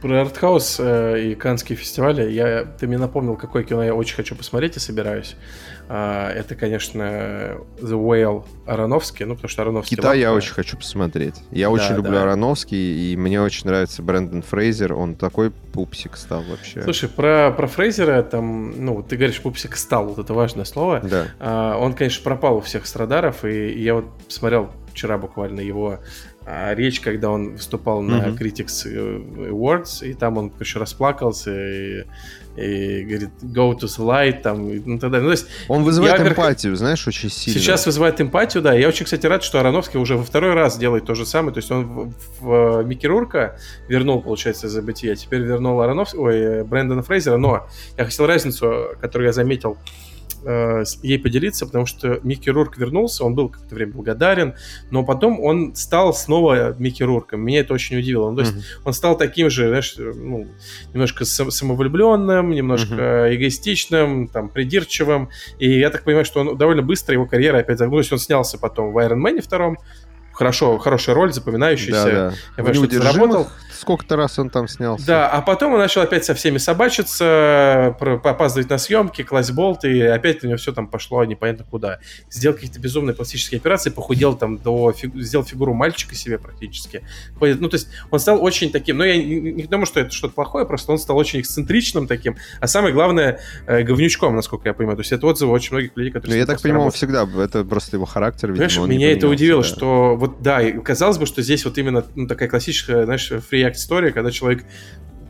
Про 0.00 0.22
артхаус 0.22 0.76
э, 0.78 1.30
и 1.30 1.34
канские 1.34 1.76
фестивали 1.76 2.30
я, 2.30 2.64
ты 2.64 2.86
мне 2.86 2.98
напомнил, 2.98 3.36
какое 3.36 3.62
кино 3.64 3.82
я 3.82 3.94
очень 3.94 4.14
хочу 4.14 4.34
посмотреть 4.36 4.76
и 4.76 4.80
собираюсь. 4.80 5.36
А, 5.88 6.30
это, 6.32 6.56
конечно, 6.56 7.02
The 7.78 7.92
Whale 7.92 8.44
Ароновский, 8.66 9.24
ну, 9.24 9.34
потому 9.34 9.48
что 9.48 9.62
Ароновский... 9.62 9.96
Китай 9.96 10.18
я 10.18 10.32
очень 10.32 10.52
хочу 10.52 10.76
посмотреть. 10.76 11.36
Я 11.50 11.66
Да, 11.66 11.70
очень 11.70 11.94
люблю 11.94 12.12
да. 12.12 12.22
Ароновский, 12.22 13.12
и 13.12 13.16
мне 13.16 13.40
очень 13.40 13.66
нравится 13.66 14.02
Брэндон 14.02 14.42
Фрейзер. 14.42 14.92
Он 14.92 15.14
такой 15.14 15.50
пупсик 15.50 16.16
стал 16.16 16.42
вообще. 16.42 16.82
Слушай, 16.82 17.08
про, 17.08 17.52
про 17.52 17.66
Фрейзера, 17.68 18.22
там, 18.22 18.84
ну, 18.84 19.02
ты 19.02 19.16
говоришь, 19.16 19.40
пупсик 19.40 19.76
стал, 19.76 20.06
вот 20.06 20.18
это 20.18 20.34
важное 20.34 20.64
слово. 20.64 21.00
Да. 21.00 21.26
А, 21.38 21.78
он, 21.78 21.94
конечно, 21.94 22.22
пропал 22.24 22.56
у 22.56 22.60
всех 22.60 22.86
с 22.86 22.96
радаров, 22.96 23.44
и, 23.44 23.70
и 23.70 23.82
я 23.82 23.94
вот 23.94 24.06
смотрел 24.28 24.72
вчера 24.92 25.18
буквально 25.18 25.60
его 25.60 26.00
речь, 26.46 27.00
когда 27.00 27.30
он 27.30 27.54
выступал 27.54 28.02
на 28.02 28.28
mm-hmm. 28.28 28.38
Critics 28.38 28.86
э, 28.86 29.50
Awards, 29.50 30.08
и 30.08 30.14
там 30.14 30.38
он, 30.38 30.50
короче, 30.50 30.78
расплакался 30.78 31.50
и, 31.50 32.04
и 32.56 33.02
говорит 33.02 33.30
go 33.42 33.72
to 33.72 33.86
the 33.86 33.98
light, 33.98 34.42
там, 34.42 34.70
и, 34.70 34.78
ну, 34.78 35.00
тогда. 35.00 35.18
Ну, 35.18 35.26
то 35.26 35.32
есть, 35.32 35.48
он 35.66 35.82
вызывает 35.82 36.20
я, 36.20 36.28
эмпатию, 36.28 36.76
знаешь, 36.76 37.06
очень 37.08 37.30
сильно. 37.30 37.58
Сейчас 37.58 37.84
вызывает 37.84 38.20
эмпатию, 38.20 38.62
да. 38.62 38.74
Я 38.74 38.86
очень, 38.86 39.04
кстати, 39.04 39.26
рад, 39.26 39.42
что 39.42 39.58
Ароновский 39.58 39.98
уже 39.98 40.16
во 40.16 40.22
второй 40.22 40.54
раз 40.54 40.78
делает 40.78 41.04
то 41.04 41.16
же 41.16 41.26
самое. 41.26 41.52
То 41.52 41.58
есть 41.58 41.70
он 41.72 41.84
в, 41.84 42.14
в, 42.40 42.82
в 42.82 42.86
Микки 42.86 43.06
Рурка 43.06 43.58
вернул, 43.88 44.22
получается, 44.22 44.68
за 44.68 44.80
а 44.80 44.92
теперь 44.92 45.40
вернул 45.40 45.80
Ароновского, 45.80 46.28
ой, 46.28 46.38
э, 46.38 46.64
Брэндона 46.64 47.02
Фрейзера, 47.02 47.38
но 47.38 47.66
я 47.98 48.04
хотел 48.04 48.26
разницу, 48.26 48.90
которую 49.00 49.26
я 49.26 49.32
заметил 49.32 49.78
э, 50.44 50.84
ей 51.02 51.18
поделиться, 51.18 51.66
потому 51.66 51.86
что 51.86 52.20
Микки 52.22 52.50
Рурк 52.50 52.78
вернулся, 52.78 53.24
он 53.24 53.34
был 53.34 53.48
какое-то 53.48 53.74
время 53.74 53.92
благодарен, 53.92 54.54
но 54.90 55.04
потом 55.04 55.40
он 55.40 55.74
стал 55.74 56.14
снова 56.14 56.74
Микки 56.78 57.02
Рурком. 57.02 57.40
Меня 57.40 57.60
это 57.60 57.74
очень 57.74 57.98
удивило. 57.98 58.30
Ну, 58.30 58.36
то 58.36 58.42
есть 58.42 58.54
mm-hmm. 58.54 58.82
он 58.84 58.92
стал 58.92 59.16
таким 59.16 59.50
же, 59.50 59.68
знаешь, 59.68 59.94
ну, 59.96 60.48
немножко 60.92 61.24
самовлюбленным, 61.24 62.50
немножко 62.50 62.94
mm-hmm. 62.94 63.36
эгоистичным, 63.36 64.28
там, 64.28 64.48
придирчивым. 64.48 65.30
И 65.58 65.78
я 65.78 65.90
так 65.90 66.04
понимаю, 66.04 66.24
что 66.24 66.40
он 66.40 66.56
довольно 66.56 66.82
быстро 66.82 67.14
его 67.14 67.26
карьера 67.26 67.58
опять 67.58 67.78
загнулась. 67.78 68.10
Он 68.12 68.18
снялся 68.18 68.58
потом 68.58 68.92
в 68.92 68.98
Iron 68.98 69.22
Man 69.22 69.40
втором, 69.40 69.78
хорошо, 70.32 70.78
хорошая 70.78 71.14
роль, 71.14 71.32
запоминающаяся. 71.32 72.04
Да, 72.04 72.30
да. 72.30 72.34
Я 72.58 72.64
понимаю, 72.64 72.90
что 72.90 73.02
заработал. 73.02 73.48
Сколько-то 73.76 74.16
раз 74.16 74.38
он 74.38 74.50
там 74.50 74.68
снялся. 74.68 75.06
Да, 75.06 75.28
а 75.28 75.42
потом 75.42 75.74
он 75.74 75.78
начал 75.78 76.02
опять 76.02 76.24
со 76.24 76.34
всеми 76.34 76.58
собачиться, 76.58 77.96
опаздывать 78.24 78.70
на 78.70 78.78
съемки, 78.78 79.22
класть 79.22 79.52
болт, 79.52 79.84
и 79.84 80.00
опять 80.02 80.42
у 80.44 80.46
него 80.46 80.56
все 80.56 80.72
там 80.72 80.86
пошло 80.86 81.24
непонятно 81.24 81.64
куда. 81.64 81.98
Сделал 82.30 82.54
какие-то 82.54 82.80
безумные 82.80 83.14
пластические 83.14 83.58
операции, 83.58 83.90
похудел 83.90 84.34
там 84.34 84.58
до... 84.58 84.94
Сделал 85.14 85.44
фигуру 85.44 85.74
мальчика 85.74 86.14
себе 86.14 86.38
практически. 86.38 87.02
Ну, 87.40 87.68
то 87.68 87.74
есть 87.76 87.88
он 88.10 88.18
стал 88.18 88.42
очень 88.42 88.70
таким... 88.70 88.98
Ну, 88.98 89.04
я 89.04 89.16
не, 89.16 89.40
не 89.52 89.62
думаю, 89.64 89.86
что 89.86 90.00
это 90.00 90.10
что-то 90.10 90.34
плохое, 90.34 90.66
просто 90.66 90.92
он 90.92 90.98
стал 90.98 91.16
очень 91.16 91.40
эксцентричным 91.40 92.06
таким, 92.06 92.36
а 92.60 92.66
самое 92.66 92.92
главное, 92.94 93.40
э, 93.66 93.82
говнючком, 93.82 94.34
насколько 94.34 94.68
я 94.68 94.74
понимаю. 94.74 94.96
То 94.96 95.02
есть 95.02 95.12
это 95.12 95.26
отзывы 95.26 95.52
очень 95.52 95.72
многих 95.72 95.96
людей, 95.96 96.12
которые... 96.12 96.36
Ну, 96.36 96.40
я 96.40 96.46
так 96.46 96.62
понимаю, 96.62 96.86
он 96.86 96.90
всегда... 96.90 97.26
Это 97.36 97.64
просто 97.64 97.96
его 97.96 98.06
характер, 98.06 98.52
видимо, 98.52 98.68
Понимаешь, 98.68 98.90
меня 98.90 99.12
это 99.12 99.28
удивило, 99.28 99.62
да. 99.62 99.68
что 99.68 100.16
вот, 100.16 100.42
да, 100.42 100.62
казалось 100.72 101.18
бы, 101.18 101.26
что 101.26 101.42
здесь 101.42 101.64
вот 101.64 101.78
именно 101.78 102.04
ну, 102.14 102.26
такая 102.26 102.48
классическая, 102.48 103.04
знаешь, 103.04 103.30
фри 103.48 103.62
история, 103.74 104.12
когда 104.12 104.30
человек 104.30 104.64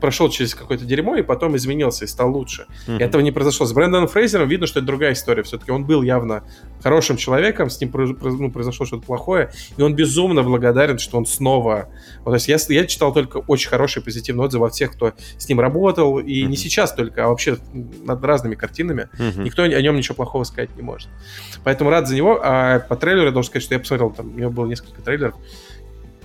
прошел 0.00 0.28
через 0.28 0.54
какое-то 0.54 0.84
дерьмо 0.84 1.16
и 1.16 1.22
потом 1.22 1.56
изменился 1.56 2.04
и 2.04 2.08
стал 2.08 2.32
лучше. 2.32 2.66
Mm-hmm. 2.86 2.98
И 2.98 3.02
этого 3.02 3.22
не 3.22 3.32
произошло. 3.32 3.66
С 3.66 3.72
Брэндоном 3.72 4.08
Фрейзером 4.08 4.48
видно, 4.48 4.66
что 4.66 4.80
это 4.80 4.86
другая 4.86 5.12
история. 5.12 5.42
Все-таки 5.42 5.70
он 5.70 5.84
был 5.84 6.02
явно 6.02 6.44
хорошим 6.82 7.16
человеком, 7.16 7.70
с 7.70 7.80
ним 7.80 7.90
ну, 7.92 8.50
произошло 8.50 8.86
что-то 8.86 9.04
плохое, 9.04 9.50
и 9.76 9.82
он 9.82 9.94
безумно 9.94 10.42
благодарен, 10.42 10.98
что 10.98 11.16
он 11.18 11.26
снова... 11.26 11.88
Вот, 12.24 12.30
то 12.30 12.34
есть 12.34 12.48
я, 12.48 12.58
я 12.68 12.86
читал 12.86 13.12
только 13.12 13.38
очень 13.38 13.68
хорошие 13.68 14.02
позитивные 14.02 14.46
отзывы 14.46 14.66
от 14.66 14.74
всех, 14.74 14.92
кто 14.92 15.14
с 15.38 15.48
ним 15.48 15.60
работал, 15.60 16.18
и 16.18 16.42
mm-hmm. 16.42 16.46
не 16.46 16.56
сейчас 16.56 16.92
только, 16.92 17.24
а 17.24 17.28
вообще 17.28 17.56
над 17.72 18.22
разными 18.24 18.54
картинами. 18.54 19.08
Mm-hmm. 19.18 19.42
Никто 19.42 19.62
о 19.62 19.68
нем 19.68 19.96
ничего 19.96 20.14
плохого 20.14 20.44
сказать 20.44 20.74
не 20.76 20.82
может. 20.82 21.08
Поэтому 21.64 21.90
рад 21.90 22.06
за 22.06 22.14
него. 22.14 22.40
А 22.42 22.80
по 22.80 22.96
трейлеру 22.96 23.26
я 23.26 23.32
должен 23.32 23.50
сказать, 23.50 23.64
что 23.64 23.74
я 23.74 23.80
посмотрел, 23.80 24.10
там 24.10 24.34
у 24.34 24.38
него 24.38 24.50
было 24.50 24.66
несколько 24.66 25.00
трейлеров 25.02 25.34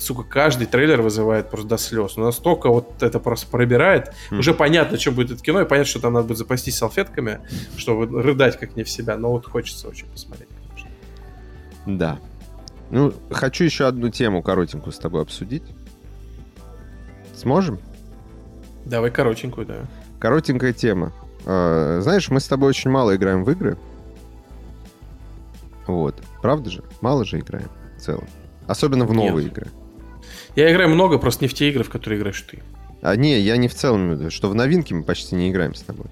сука, 0.01 0.23
каждый 0.23 0.67
трейлер 0.67 1.01
вызывает 1.01 1.49
просто 1.49 1.67
до 1.67 1.77
слез. 1.77 2.17
Но 2.17 2.25
настолько 2.25 2.69
вот 2.69 3.01
это 3.01 3.19
просто 3.19 3.47
пробирает. 3.47 4.13
Mm. 4.31 4.39
Уже 4.39 4.53
понятно, 4.53 4.99
что 4.99 5.11
будет 5.11 5.31
это 5.31 5.41
кино, 5.41 5.61
и 5.61 5.65
понятно, 5.65 5.89
что 5.89 5.99
там 5.99 6.13
надо 6.13 6.27
будет 6.27 6.37
запастись 6.37 6.77
салфетками, 6.77 7.39
чтобы 7.77 8.21
рыдать 8.21 8.59
как 8.59 8.75
не 8.75 8.83
в 8.83 8.89
себя. 8.89 9.17
Но 9.17 9.31
вот 9.31 9.45
хочется 9.45 9.87
очень 9.87 10.07
посмотреть, 10.07 10.49
конечно. 10.49 10.89
Да. 11.85 12.19
Ну, 12.89 13.13
хочу 13.29 13.63
еще 13.63 13.87
одну 13.87 14.09
тему 14.09 14.43
коротенькую 14.43 14.91
с 14.91 14.97
тобой 14.97 15.21
обсудить. 15.21 15.63
Сможем? 17.35 17.79
Давай 18.85 19.11
коротенькую, 19.11 19.65
да. 19.65 19.75
Коротенькая 20.19 20.73
тема. 20.73 21.13
А, 21.45 21.99
знаешь, 22.01 22.29
мы 22.29 22.39
с 22.39 22.47
тобой 22.47 22.69
очень 22.69 22.91
мало 22.91 23.15
играем 23.15 23.43
в 23.43 23.51
игры. 23.51 23.77
Вот. 25.87 26.15
Правда 26.41 26.69
же? 26.69 26.83
Мало 27.01 27.25
же 27.25 27.39
играем 27.39 27.69
в 27.97 28.01
целом. 28.01 28.27
Особенно 28.67 29.05
в 29.05 29.13
новые 29.13 29.45
Нет. 29.45 29.53
игры. 29.53 29.67
Я 30.55 30.71
играю 30.71 30.89
много, 30.89 31.17
просто 31.17 31.43
не 31.45 31.47
в 31.47 31.53
те 31.53 31.69
игры, 31.69 31.83
в 31.83 31.89
которые 31.89 32.19
играешь 32.19 32.41
ты. 32.41 32.59
А 33.01 33.15
не, 33.15 33.39
я 33.39 33.57
не 33.57 33.67
в 33.67 33.73
целом, 33.73 34.29
что 34.29 34.49
в 34.49 34.55
новинки 34.55 34.93
мы 34.93 35.03
почти 35.03 35.35
не 35.35 35.49
играем 35.49 35.73
с 35.73 35.81
тобой. 35.81 36.07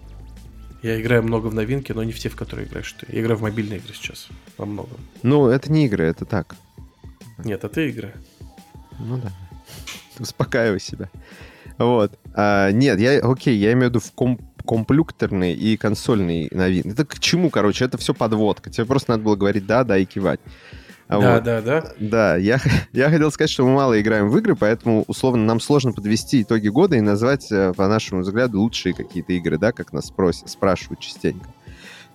Я 0.82 1.00
играю 1.00 1.24
много 1.24 1.48
в 1.48 1.54
новинки, 1.54 1.92
но 1.92 2.04
не 2.04 2.14
в 2.14 2.20
те, 2.20 2.30
в 2.30 2.36
которые 2.36 2.68
играешь 2.68 2.94
ты. 2.94 3.06
Я 3.10 3.22
играю 3.22 3.38
в 3.38 3.42
мобильные 3.42 3.80
игры 3.80 3.94
сейчас. 3.94 4.30
Во 4.58 4.66
многом. 4.66 4.98
Ну, 5.24 5.48
это 5.48 5.72
не 5.72 5.86
игры, 5.88 6.06
это 6.06 6.26
так. 6.26 6.56
Нет, 7.38 7.64
это 7.64 7.82
игры. 7.82 8.14
Ну 8.98 9.18
да. 9.18 9.32
Успокаивай 10.20 10.80
себя. 10.80 11.10
Вот. 11.78 12.18
А, 12.34 12.72
нет, 12.72 13.00
я, 13.00 13.20
окей, 13.20 13.58
я 13.58 13.74
имею 13.74 13.88
в 13.88 13.90
виду 13.90 14.00
в 14.00 14.12
комп 14.14 14.42
комплюкторные 14.66 15.56
и 15.56 15.78
консольные 15.78 16.48
новинки. 16.52 16.90
Это 16.90 17.04
к 17.04 17.18
чему, 17.20 17.50
короче? 17.50 17.86
Это 17.86 17.98
все 17.98 18.14
подводка. 18.14 18.70
Тебе 18.70 18.86
просто 18.86 19.12
надо 19.12 19.24
было 19.24 19.36
говорить 19.36 19.66
да, 19.66 19.84
да 19.84 19.98
и 19.98 20.06
кивать. 20.06 20.40
А 21.10 21.20
да, 21.20 21.34
вот. 21.34 21.44
да, 21.44 21.62
да. 21.62 21.84
Да, 22.00 22.36
я, 22.36 22.60
я 22.94 23.10
хотел 23.10 23.32
сказать, 23.32 23.50
что 23.50 23.66
мы 23.66 23.74
мало 23.74 24.00
играем 24.00 24.30
в 24.30 24.38
игры, 24.38 24.56
поэтому, 24.56 25.04
условно, 25.08 25.44
нам 25.44 25.60
сложно 25.60 25.92
подвести 25.92 26.44
итоги 26.44 26.68
года 26.68 26.96
и 26.96 27.02
назвать, 27.02 27.52
э, 27.52 27.74
по 27.76 27.88
нашему 27.88 28.22
взгляду, 28.22 28.62
лучшие 28.62 28.94
какие-то 28.94 29.34
игры, 29.34 29.58
да, 29.58 29.72
как 29.72 29.92
нас 29.92 30.06
спросят, 30.06 30.50
спрашивают 30.50 31.00
частенько. 31.00 31.50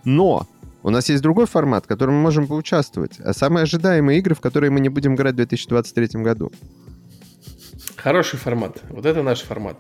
Но 0.05 0.47
у 0.85 0.91
нас 0.91 1.09
есть 1.09 1.23
другой 1.23 1.47
формат, 1.47 1.87
в 1.87 1.89
котором 1.89 2.15
мы 2.15 2.21
можем 2.21 2.47
поучаствовать. 2.47 3.19
А 3.19 3.33
самые 3.33 3.65
ожидаемые 3.65 4.21
игры, 4.21 4.37
в 4.37 4.41
которые 4.41 4.71
мы 4.71 4.79
не 4.79 4.91
будем 4.91 5.17
играть 5.17 5.33
в 5.33 5.39
2023 5.39 6.23
году. 6.23 6.53
Хороший 7.97 8.39
формат. 8.39 8.83
Вот 8.91 9.07
это 9.07 9.23
наш 9.23 9.43
формат. 9.43 9.79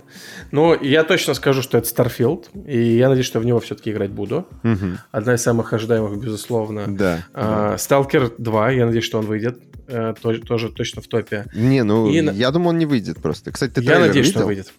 Но 0.51 0.75
я 0.75 1.05
точно 1.05 1.35
скажу, 1.35 1.63
что 1.63 1.79
это 1.79 1.89
Starfield, 1.89 2.47
и 2.67 2.97
я 2.97 3.09
надеюсь, 3.09 3.27
что 3.27 3.41
в 3.41 3.45
него 3.45 3.61
все-таки 3.61 3.91
играть 3.91 4.11
буду. 4.11 4.49
Угу. 4.63 4.99
Одна 5.11 5.35
из 5.35 5.43
самых 5.43 5.73
ожидаемых, 5.73 6.19
безусловно. 6.19 6.85
Да. 6.89 7.25
А, 7.35 7.77
Stalker 7.77 8.33
2, 8.39 8.71
я 8.71 8.87
надеюсь, 8.87 9.05
что 9.05 9.19
он 9.19 9.27
выйдет. 9.27 9.59
А, 9.89 10.15
тоже, 10.15 10.41
тоже 10.41 10.71
точно 10.71 11.03
в 11.03 11.09
топе. 11.09 11.47
Не, 11.55 11.83
ну, 11.83 12.09
и... 12.09 12.23
я 12.35 12.51
думаю, 12.51 12.71
он 12.71 12.79
не 12.79 12.87
выйдет 12.87 13.21
просто. 13.21 13.53
Кстати, 13.53 13.73
ты 13.73 13.83
Я 13.83 13.99
надеюсь, 13.99 14.27
видел? 14.27 14.31
что 14.31 14.41
он 14.41 14.47
выйдет. 14.47 14.73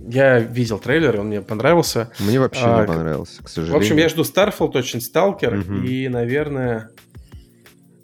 Я 0.00 0.38
видел 0.38 0.78
трейлер, 0.78 1.20
он 1.20 1.26
мне 1.26 1.42
понравился. 1.42 2.10
Мне 2.20 2.40
вообще 2.40 2.64
а, 2.64 2.80
не 2.80 2.86
понравился, 2.86 3.42
к 3.42 3.48
сожалению. 3.48 3.78
В 3.78 3.82
общем, 3.82 3.96
я 3.98 4.08
жду 4.08 4.22
Starfield, 4.22 4.76
очень 4.76 5.00
Stalker, 5.00 5.60
угу. 5.60 5.86
и, 5.86 6.08
наверное... 6.08 6.90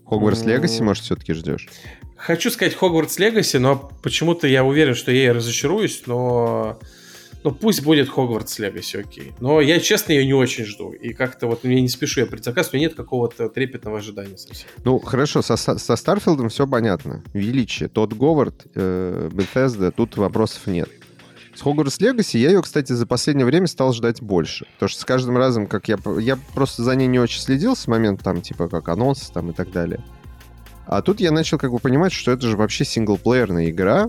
Хогвартс 0.06 0.44
Легаси, 0.44 0.82
может, 0.82 1.04
все-таки 1.04 1.32
ждешь? 1.32 1.68
Хочу 2.16 2.50
сказать 2.50 2.74
Хогвартс 2.74 3.18
Легаси, 3.18 3.58
но 3.58 3.90
почему-то 4.02 4.46
я 4.46 4.64
уверен, 4.64 4.94
что 4.94 5.12
я 5.12 5.26
и 5.26 5.28
разочаруюсь, 5.28 6.02
но... 6.06 6.78
Ну, 7.44 7.52
пусть 7.52 7.84
будет 7.84 8.08
Хогвартс 8.08 8.58
Легаси, 8.58 8.96
окей. 8.96 9.32
Но 9.38 9.60
я, 9.60 9.78
честно, 9.78 10.12
ее 10.12 10.26
не 10.26 10.34
очень 10.34 10.64
жду. 10.64 10.90
И 10.90 11.12
как-то 11.12 11.46
вот 11.46 11.62
я 11.62 11.80
не 11.80 11.88
спешу 11.88 12.20
я 12.20 12.26
предзаказ, 12.26 12.70
у 12.72 12.76
меня 12.76 12.88
нет 12.88 12.96
какого-то 12.96 13.48
трепетного 13.48 13.98
ожидания 13.98 14.36
совсем. 14.36 14.66
Ну, 14.84 14.98
хорошо, 14.98 15.42
со, 15.42 15.56
со 15.56 15.96
Старфилдом 15.96 16.48
все 16.48 16.66
понятно. 16.66 17.22
Величие. 17.34 17.88
Тот 17.88 18.14
Говард, 18.14 18.66
э, 18.74 19.30
Bethesda, 19.32 19.92
тут 19.92 20.16
вопросов 20.16 20.66
нет. 20.66 20.88
С 21.54 21.62
Хогвартс 21.62 22.00
Легаси 22.00 22.38
я 22.38 22.48
ее, 22.48 22.62
кстати, 22.62 22.92
за 22.92 23.06
последнее 23.06 23.46
время 23.46 23.68
стал 23.68 23.92
ждать 23.92 24.20
больше. 24.20 24.66
Потому 24.74 24.88
что 24.88 25.00
с 25.02 25.04
каждым 25.04 25.36
разом, 25.36 25.68
как 25.68 25.88
я... 25.88 25.98
Я 26.18 26.38
просто 26.54 26.82
за 26.82 26.96
ней 26.96 27.06
не 27.06 27.20
очень 27.20 27.40
следил 27.40 27.76
с 27.76 27.86
момента, 27.86 28.24
там, 28.24 28.42
типа, 28.42 28.68
как 28.68 28.88
анонс 28.88 29.30
там 29.32 29.50
и 29.50 29.54
так 29.54 29.70
далее. 29.70 30.02
А 30.86 31.02
тут 31.02 31.20
я 31.20 31.32
начал 31.32 31.58
как 31.58 31.72
бы 31.72 31.78
понимать, 31.78 32.12
что 32.12 32.30
это 32.32 32.46
же 32.46 32.56
вообще 32.56 32.84
синглплеерная 32.84 33.70
игра. 33.70 34.08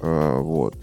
А, 0.00 0.40
вот. 0.40 0.76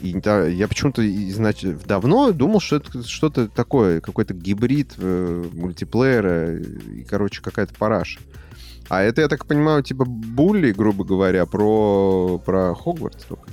И 0.00 0.12
да, 0.12 0.46
я 0.46 0.68
почему-то 0.68 1.02
значит, 1.30 1.86
давно 1.86 2.32
думал, 2.32 2.60
что 2.60 2.76
это 2.76 3.02
что-то 3.06 3.48
такое, 3.48 4.00
какой-то 4.00 4.34
гибрид 4.34 4.92
э, 4.98 5.44
мультиплеера 5.54 6.58
и, 6.58 7.02
короче, 7.04 7.40
какая-то 7.40 7.74
параша. 7.74 8.20
А 8.88 9.02
это, 9.02 9.22
я 9.22 9.28
так 9.28 9.46
понимаю, 9.46 9.82
типа 9.82 10.04
булли, 10.04 10.72
грубо 10.72 11.04
говоря, 11.04 11.46
про, 11.46 12.40
про 12.44 12.74
Хогвартс 12.74 13.24
только. 13.24 13.48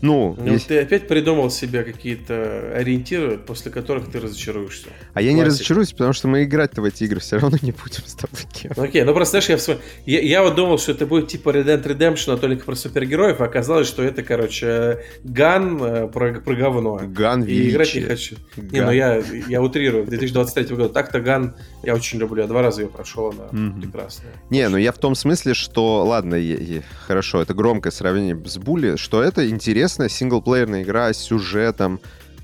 Ну, 0.00 0.36
ну 0.38 0.52
если... 0.52 0.68
ты 0.68 0.78
опять 0.80 1.08
придумал 1.08 1.50
себе 1.50 1.82
какие-то 1.82 2.72
ориентиры, 2.74 3.38
после 3.38 3.70
которых 3.70 4.10
ты 4.10 4.20
разочаруешься. 4.20 4.88
А 5.14 5.20
я 5.20 5.32
не 5.32 5.42
разочаруюсь, 5.42 5.92
потому 5.92 6.12
что 6.12 6.28
мы 6.28 6.44
играть-то 6.44 6.80
в 6.80 6.84
эти 6.84 7.04
игры 7.04 7.20
все 7.20 7.38
равно 7.38 7.58
не 7.62 7.72
будем 7.72 8.06
с 8.06 8.14
тобой. 8.14 8.40
Ну, 8.76 8.82
окей, 8.82 9.02
ну 9.02 9.12
просто 9.14 9.32
знаешь, 9.32 9.48
я, 9.48 9.56
вспом... 9.56 9.76
я, 10.06 10.20
я 10.20 10.42
вот 10.42 10.54
думал, 10.54 10.78
что 10.78 10.92
это 10.92 11.06
будет 11.06 11.28
типа 11.28 11.50
Red 11.50 11.64
Dead 11.64 11.84
Redemption, 11.84 12.34
а 12.34 12.36
только 12.36 12.64
про 12.64 12.74
супергероев, 12.74 13.40
а 13.40 13.44
оказалось, 13.44 13.88
что 13.88 14.02
это, 14.02 14.22
короче, 14.22 15.02
ган 15.24 15.82
э, 15.82 16.08
про, 16.08 16.34
про 16.34 16.54
говно. 16.54 17.00
Ган 17.02 17.42
И 17.42 17.70
играть 17.70 17.94
не 17.94 18.02
хочу. 18.02 18.36
Ган. 18.56 18.68
Не, 18.70 18.80
ну 18.82 18.92
я, 18.92 19.22
я 19.48 19.62
утрирую. 19.62 20.06
2023 20.06 20.76
года. 20.76 20.88
Так-то 20.90 21.20
ган 21.20 21.54
я 21.82 21.94
очень 21.94 22.18
люблю. 22.18 22.42
Я 22.42 22.48
два 22.48 22.62
раза 22.62 22.82
ее 22.82 22.88
прошел, 22.88 23.30
она 23.30 23.44
mm-hmm. 23.50 23.80
прекрасная. 23.80 24.32
Не, 24.50 24.62
очень. 24.62 24.70
ну 24.70 24.76
я 24.76 24.92
в 24.92 24.98
том 24.98 25.14
смысле, 25.14 25.54
что, 25.54 26.04
ладно, 26.04 26.36
я, 26.36 26.56
я, 26.56 26.82
хорошо, 27.06 27.42
это 27.42 27.54
громкое 27.54 27.90
сравнение 27.90 28.38
с 28.44 28.58
Були, 28.58 28.96
что 28.96 29.22
это 29.22 29.48
интересно 29.48 29.87
интересная 29.88 30.08
синглплеерная 30.08 30.82
игра 30.82 31.12
с 31.12 31.18
сюжетом, 31.18 32.00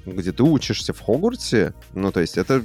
где 0.07 0.32
ты 0.32 0.42
учишься 0.42 0.92
в 0.92 1.01
Хогвартсе. 1.01 1.74
Ну, 1.95 2.11
то 2.11 2.20
есть 2.20 2.38
это 2.38 2.62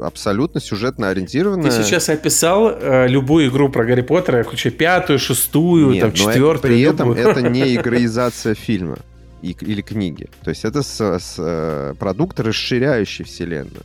абсолютно 0.00 0.60
сюжетно 0.60 1.10
ориентированно. 1.10 1.62
Ты 1.62 1.82
сейчас 1.82 2.08
описал 2.08 2.70
э, 2.70 3.08
любую 3.08 3.48
игру 3.48 3.68
про 3.68 3.84
Гарри 3.84 4.02
Поттера, 4.02 4.42
включая 4.42 4.72
пятую, 4.72 5.18
шестую, 5.18 5.90
Нет, 5.90 6.00
там, 6.00 6.12
четвертую. 6.12 6.52
Это, 6.54 6.60
при 6.60 6.80
этом 6.80 7.12
это 7.40 7.42
не 7.42 7.74
игроизация 7.74 8.54
фильма 8.54 8.98
или 9.42 9.82
книги. 9.82 10.28
То 10.44 10.50
есть 10.50 10.64
это 10.64 10.82
с, 10.82 11.00
с, 11.00 11.34
э, 11.38 11.94
продукт, 11.98 12.40
расширяющий 12.40 13.24
вселенную. 13.24 13.82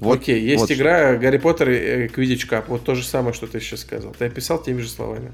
Вот, 0.00 0.20
Окей, 0.20 0.40
есть 0.40 0.60
вот 0.60 0.70
игра 0.70 1.16
Гарри 1.16 1.38
Поттер 1.38 1.70
и 1.70 2.08
Квидич 2.08 2.46
Кап. 2.46 2.68
Вот 2.68 2.82
то 2.82 2.94
же 2.94 3.04
самое, 3.04 3.34
что 3.34 3.46
ты 3.46 3.60
сейчас 3.60 3.80
сказал. 3.80 4.14
Ты 4.18 4.24
описал 4.24 4.62
теми 4.62 4.80
же 4.80 4.88
словами. 4.88 5.32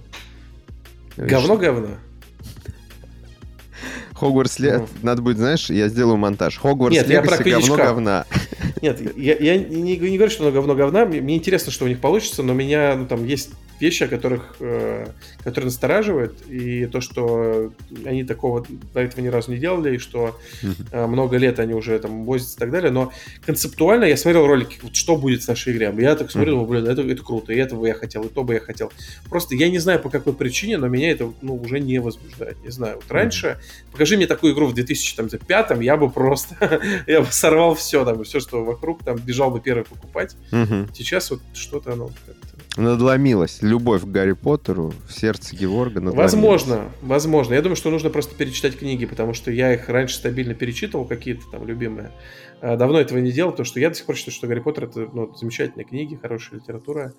Говно-говно. 1.16 1.96
Хогвартс 4.18 4.58
Ле... 4.58 4.78
Ну. 4.78 4.88
Надо 5.02 5.22
будет, 5.22 5.38
знаешь, 5.38 5.70
я 5.70 5.88
сделаю 5.88 6.16
монтаж. 6.16 6.58
Хогвартс 6.58 6.96
Нет, 6.96 7.08
Легаси 7.08 7.42
говно 7.42 7.76
говна. 7.76 8.26
Нет, 8.82 9.16
я, 9.16 9.36
я 9.36 9.56
не, 9.56 9.96
не 9.96 10.16
говорю, 10.16 10.30
что 10.30 10.44
оно 10.44 10.52
говно 10.52 10.74
говна. 10.74 11.04
Мне, 11.04 11.36
интересно, 11.36 11.72
что 11.72 11.84
у 11.84 11.88
них 11.88 12.00
получится, 12.00 12.42
но 12.42 12.52
у 12.52 12.56
меня 12.56 12.94
ну, 12.96 13.06
там 13.06 13.24
есть 13.24 13.50
вещи, 13.80 14.04
о 14.04 14.08
которых, 14.08 14.56
э, 14.60 15.06
которые 15.44 15.66
настораживают, 15.66 16.42
и 16.48 16.86
то, 16.86 17.00
что 17.00 17.72
они 18.04 18.24
такого 18.24 18.66
до 18.92 19.00
этого 19.00 19.20
ни 19.20 19.28
разу 19.28 19.52
не 19.52 19.58
делали, 19.58 19.96
и 19.96 19.98
что 19.98 20.38
э, 20.90 21.06
много 21.06 21.36
лет 21.36 21.60
они 21.60 21.74
уже 21.74 21.98
там 21.98 22.24
возятся 22.24 22.56
и 22.56 22.58
так 22.58 22.70
далее, 22.70 22.90
но 22.90 23.12
концептуально 23.46 24.04
я 24.04 24.16
смотрел 24.16 24.46
ролики, 24.46 24.78
вот, 24.82 24.96
что 24.96 25.16
будет 25.16 25.42
с 25.42 25.48
нашей 25.48 25.76
игрой, 25.76 26.02
я 26.02 26.16
так 26.16 26.30
смотрел, 26.30 26.64
блин, 26.66 26.86
это, 26.86 27.02
это 27.02 27.22
круто, 27.22 27.52
и 27.52 27.56
этого 27.56 27.86
я 27.86 27.94
хотел, 27.94 28.24
и 28.24 28.28
то 28.28 28.42
бы 28.42 28.54
я 28.54 28.60
хотел. 28.60 28.92
Просто 29.28 29.54
я 29.54 29.68
не 29.68 29.78
знаю 29.78 30.00
по 30.00 30.10
какой 30.10 30.32
причине, 30.32 30.78
но 30.78 30.88
меня 30.88 31.10
это 31.10 31.32
ну, 31.40 31.54
уже 31.56 31.78
не 31.78 31.98
возбуждает, 32.00 32.56
не 32.64 32.70
знаю. 32.70 32.96
Вот 32.96 33.10
раньше, 33.10 33.58
покажи 34.08 34.16
мне 34.16 34.26
такую 34.26 34.54
игру 34.54 34.66
в 34.66 34.74
2005 34.74 35.82
я 35.82 35.96
бы 35.96 36.10
просто, 36.10 36.80
я 37.06 37.20
бы 37.20 37.26
сорвал 37.30 37.74
все, 37.74 38.04
там, 38.04 38.24
все, 38.24 38.40
что 38.40 38.64
вокруг, 38.64 39.04
там, 39.04 39.16
бежал 39.18 39.50
бы 39.50 39.60
первый 39.60 39.84
покупать. 39.84 40.34
Сейчас 40.94 41.30
вот 41.30 41.40
что-то 41.52 41.92
оно 41.92 42.10
Надломилась 42.78 43.58
любовь 43.60 44.02
к 44.02 44.06
Гарри 44.06 44.32
Поттеру 44.32 44.94
в 45.08 45.12
сердце 45.12 45.56
Геворга. 45.56 45.98
Возможно, 45.98 46.84
возможно. 47.02 47.54
Я 47.54 47.62
думаю, 47.62 47.74
что 47.74 47.90
нужно 47.90 48.08
просто 48.08 48.36
перечитать 48.36 48.78
книги, 48.78 49.04
потому 49.04 49.34
что 49.34 49.50
я 49.50 49.74
их 49.74 49.88
раньше 49.88 50.14
стабильно 50.14 50.54
перечитывал, 50.54 51.04
какие-то 51.04 51.42
там 51.50 51.66
любимые. 51.66 52.12
А, 52.60 52.76
давно 52.76 53.00
этого 53.00 53.18
не 53.18 53.30
делал, 53.30 53.50
потому 53.50 53.66
что 53.66 53.80
я 53.80 53.88
до 53.88 53.94
сих 53.94 54.06
пор 54.06 54.16
считаю, 54.16 54.34
что 54.34 54.46
Гарри 54.46 54.60
Поттер 54.60 54.84
это 54.84 55.08
ну, 55.12 55.34
замечательные 55.34 55.84
книги, 55.84 56.18
хорошая 56.20 56.60
литература. 56.60 57.14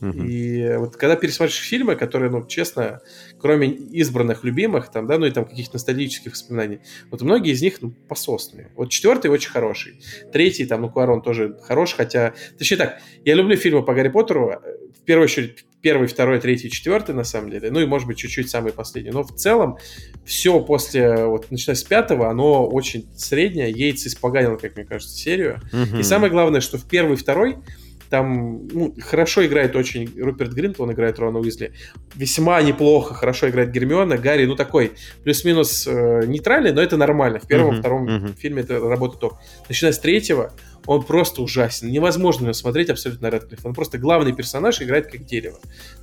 Uh-huh. 0.00 0.26
И 0.26 0.76
вот 0.78 0.96
когда 0.96 1.16
пересматриваешь 1.16 1.60
фильмы, 1.60 1.94
которые, 1.96 2.30
ну, 2.30 2.46
честно, 2.46 3.00
кроме 3.38 3.68
избранных 3.68 4.44
любимых, 4.44 4.90
там, 4.90 5.06
да, 5.06 5.18
ну 5.18 5.26
и 5.26 5.30
там 5.30 5.44
каких-то 5.44 5.74
ностальгических 5.74 6.32
воспоминаний, 6.32 6.80
вот 7.10 7.22
многие 7.22 7.52
из 7.52 7.62
них, 7.62 7.82
ну, 7.82 7.92
пососные. 8.08 8.72
Вот 8.76 8.90
четвертый 8.90 9.30
очень 9.30 9.50
хороший. 9.50 10.00
Третий, 10.32 10.66
там, 10.66 10.82
ну, 10.82 10.90
Куарон 10.90 11.22
тоже 11.22 11.58
хорош, 11.62 11.94
хотя... 11.94 12.34
Точнее 12.58 12.78
так, 12.78 12.98
я 13.24 13.34
люблю 13.34 13.56
фильмы 13.56 13.84
по 13.84 13.94
Гарри 13.94 14.08
Поттеру, 14.08 14.50
э, 14.50 14.58
в 15.02 15.04
первую 15.04 15.24
очередь 15.24 15.64
первый, 15.82 16.08
второй, 16.08 16.40
третий, 16.40 16.70
четвертый, 16.70 17.14
на 17.14 17.24
самом 17.24 17.50
деле, 17.50 17.70
ну 17.70 17.80
и, 17.80 17.86
может 17.86 18.06
быть, 18.06 18.18
чуть-чуть 18.18 18.50
самый 18.50 18.72
последний. 18.72 19.10
Но 19.10 19.22
в 19.22 19.34
целом 19.34 19.78
все 20.24 20.60
после, 20.60 21.24
вот, 21.24 21.50
начиная 21.50 21.74
с 21.74 21.82
пятого, 21.82 22.28
оно 22.28 22.66
очень 22.66 23.06
среднее. 23.16 23.70
Яйц 23.70 24.06
испоганил, 24.06 24.58
как 24.58 24.76
мне 24.76 24.84
кажется, 24.84 25.16
серию. 25.16 25.60
Uh-huh. 25.72 26.00
И 26.00 26.02
самое 26.02 26.30
главное, 26.30 26.60
что 26.60 26.78
в 26.78 26.86
первый, 26.86 27.16
второй 27.16 27.56
там 28.10 28.66
ну, 28.66 28.94
хорошо 29.00 29.46
играет 29.46 29.76
очень 29.76 30.12
Руперт 30.20 30.52
Гринт, 30.52 30.80
он 30.80 30.92
играет 30.92 31.18
Рона 31.18 31.38
Уизли. 31.38 31.72
Весьма 32.16 32.60
неплохо, 32.60 33.14
хорошо 33.14 33.48
играет 33.48 33.70
Гермиона. 33.70 34.18
Гарри, 34.18 34.46
ну 34.46 34.56
такой, 34.56 34.92
плюс-минус 35.22 35.86
э, 35.86 36.26
нейтральный, 36.26 36.72
но 36.72 36.82
это 36.82 36.96
нормально. 36.96 37.38
В 37.38 37.46
первом, 37.46 37.76
uh-huh, 37.76 37.78
втором 37.78 38.08
uh-huh. 38.08 38.36
фильме 38.36 38.62
это 38.62 38.80
работает 38.80 39.20
топ. 39.20 39.34
Начиная 39.68 39.92
с 39.92 39.98
третьего, 40.00 40.52
он 40.86 41.04
просто 41.04 41.40
ужасен. 41.40 41.88
Невозможно 41.88 42.46
его 42.46 42.52
смотреть 42.52 42.90
абсолютно 42.90 43.28
Редклифф. 43.28 43.64
Он 43.64 43.74
просто 43.74 43.96
главный 43.96 44.32
персонаж 44.32 44.82
играет 44.82 45.06
как 45.06 45.24
дерево. 45.24 45.60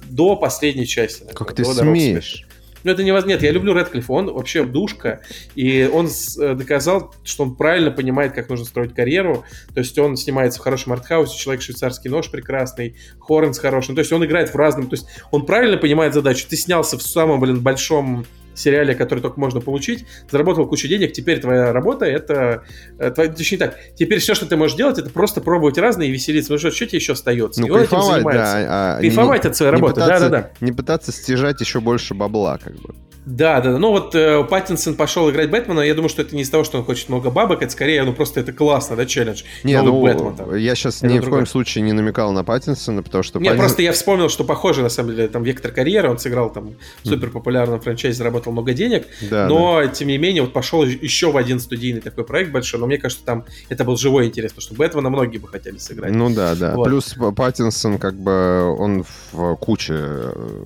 До 0.09 0.37
последней 0.37 0.87
части. 0.87 1.23
Наверное, 1.23 1.37
как 1.37 1.53
ты 1.53 1.65
смеешь? 1.65 2.47
Ну, 2.83 2.91
это 2.91 3.03
невозможно. 3.03 3.33
Нет, 3.33 3.43
я 3.43 3.51
люблю 3.51 3.73
Редклиффа. 3.73 4.11
Он 4.11 4.33
вообще 4.33 4.63
душка. 4.63 5.21
И 5.55 5.89
он 5.91 6.07
э, 6.07 6.53
доказал, 6.53 7.13
что 7.23 7.43
он 7.43 7.55
правильно 7.55 7.91
понимает, 7.91 8.33
как 8.33 8.49
нужно 8.49 8.65
строить 8.65 8.93
карьеру. 8.93 9.43
То 9.73 9.79
есть 9.79 9.97
он 9.97 10.15
снимается 10.17 10.59
в 10.59 10.63
хорошем 10.63 10.93
артхаусе, 10.93 11.37
человек 11.37 11.61
швейцарский 11.61 12.09
нож 12.09 12.29
прекрасный, 12.29 12.95
Хорнс 13.19 13.59
хороший. 13.59 13.89
Ну, 13.89 13.95
то 13.95 14.01
есть 14.01 14.11
он 14.11 14.25
играет 14.25 14.53
в 14.53 14.55
разном. 14.55 14.87
То 14.87 14.95
есть 14.95 15.07
он 15.31 15.45
правильно 15.45 15.77
понимает 15.77 16.13
задачу. 16.13 16.45
Ты 16.49 16.55
снялся 16.55 16.97
в 16.97 17.01
самом, 17.01 17.39
блин, 17.39 17.59
большом 17.59 18.25
сериале, 18.59 18.95
который 18.95 19.19
только 19.19 19.39
можно 19.39 19.61
получить, 19.61 20.05
заработал 20.29 20.67
кучу 20.67 20.87
денег, 20.87 21.13
теперь 21.13 21.39
твоя 21.39 21.71
работа 21.71 22.05
это... 22.05 22.63
Э, 22.99 23.11
твоя, 23.11 23.31
точнее 23.31 23.57
так, 23.57 23.75
теперь 23.95 24.19
все, 24.19 24.35
что 24.35 24.45
ты 24.45 24.55
можешь 24.55 24.77
делать, 24.77 24.97
это 24.97 25.09
просто 25.09 25.41
пробовать 25.41 25.77
разные 25.77 26.09
и 26.09 26.11
веселиться. 26.11 26.49
Потому 26.53 26.71
что 26.71 26.75
что 26.75 26.85
тебе 26.87 26.99
еще 26.99 27.13
остается? 27.13 27.61
Ну, 27.61 27.67
и 27.67 27.69
он 27.71 27.81
этим 27.81 28.01
занимается. 28.01 28.53
Да, 28.53 28.95
а, 28.95 28.99
кайфовать 28.99 29.43
не, 29.43 29.49
от 29.49 29.55
своей 29.55 29.71
работы, 29.71 29.99
да-да-да. 29.99 30.51
Не 30.61 30.71
пытаться 30.71 31.11
стяжать 31.11 31.59
еще 31.61 31.79
больше 31.79 32.13
бабла, 32.13 32.57
как 32.57 32.75
бы. 32.75 32.93
Да, 33.27 33.59
да, 33.59 33.73
да. 33.73 33.77
Ну 33.77 33.91
вот 33.91 34.15
э, 34.15 34.41
Паттинсон 34.45 34.95
пошел 34.95 35.29
играть 35.29 35.49
Бэтмена. 35.49 35.81
Я 35.81 35.93
думаю, 35.95 36.07
что 36.07 36.21
это 36.21 36.33
не 36.33 36.43
из 36.43 36.49
того, 36.49 36.63
что 36.63 36.77
он 36.77 36.85
хочет 36.85 37.09
много 37.09 37.29
бабок, 37.29 37.61
это 37.61 37.69
скорее, 37.69 38.03
ну 38.03 38.13
просто 38.13 38.39
это 38.39 38.53
классно, 38.53 38.95
да, 38.95 39.05
челлендж. 39.05 39.43
Не, 39.65 39.81
ну, 39.81 40.01
Бэтмен, 40.01 40.35
там. 40.37 40.55
я 40.55 40.75
сейчас 40.75 40.99
это 40.99 41.07
ни 41.07 41.19
другое. 41.19 41.27
в 41.27 41.31
коем 41.31 41.45
случае 41.45 41.81
не 41.83 41.91
намекал 41.91 42.31
на 42.31 42.45
Паттинсона, 42.45 43.03
потому 43.03 43.23
что... 43.23 43.39
Нет, 43.39 43.49
Паттинсон... 43.49 43.65
просто 43.65 43.81
я 43.81 43.91
вспомнил, 43.91 44.29
что 44.29 44.45
похоже, 44.45 44.81
на 44.81 44.87
самом 44.87 45.13
деле, 45.13 45.27
там 45.27 45.43
вектор 45.43 45.71
карьеры, 45.71 46.09
он 46.09 46.19
сыграл 46.19 46.53
там 46.53 46.75
в 47.03 47.07
супер 47.07 47.29
популярном 47.29 47.81
франчайзе, 47.81 48.17
заработал 48.17 48.53
много 48.53 48.71
денег, 48.71 49.07
да, 49.29 49.47
но, 49.49 49.81
да. 49.81 49.87
тем 49.89 50.07
не 50.07 50.17
менее, 50.17 50.43
вот 50.43 50.53
пошел 50.53 50.85
еще 50.85 51.29
в 51.29 51.35
один 51.35 51.59
студийный 51.59 51.99
такой 51.99 52.23
проект 52.23 52.53
большой, 52.53 52.79
но 52.79 52.87
мне 52.87 52.97
кажется, 52.97 53.25
там 53.25 53.43
это 53.67 53.83
был 53.83 53.97
живой 53.97 54.27
интерес, 54.27 54.53
потому 54.53 54.61
что 54.63 54.75
Бэтмена 54.75 55.09
многие 55.09 55.39
бы 55.39 55.49
хотели 55.49 55.79
сыграть. 55.79 56.13
Ну 56.13 56.33
да, 56.33 56.55
да. 56.55 56.75
Вот. 56.75 56.87
Плюс 56.87 57.13
Паттинсон, 57.35 57.97
как 57.97 58.15
бы, 58.15 58.73
он 58.79 59.03
в 59.33 59.55
куче 59.57 59.95
э, 59.97 60.65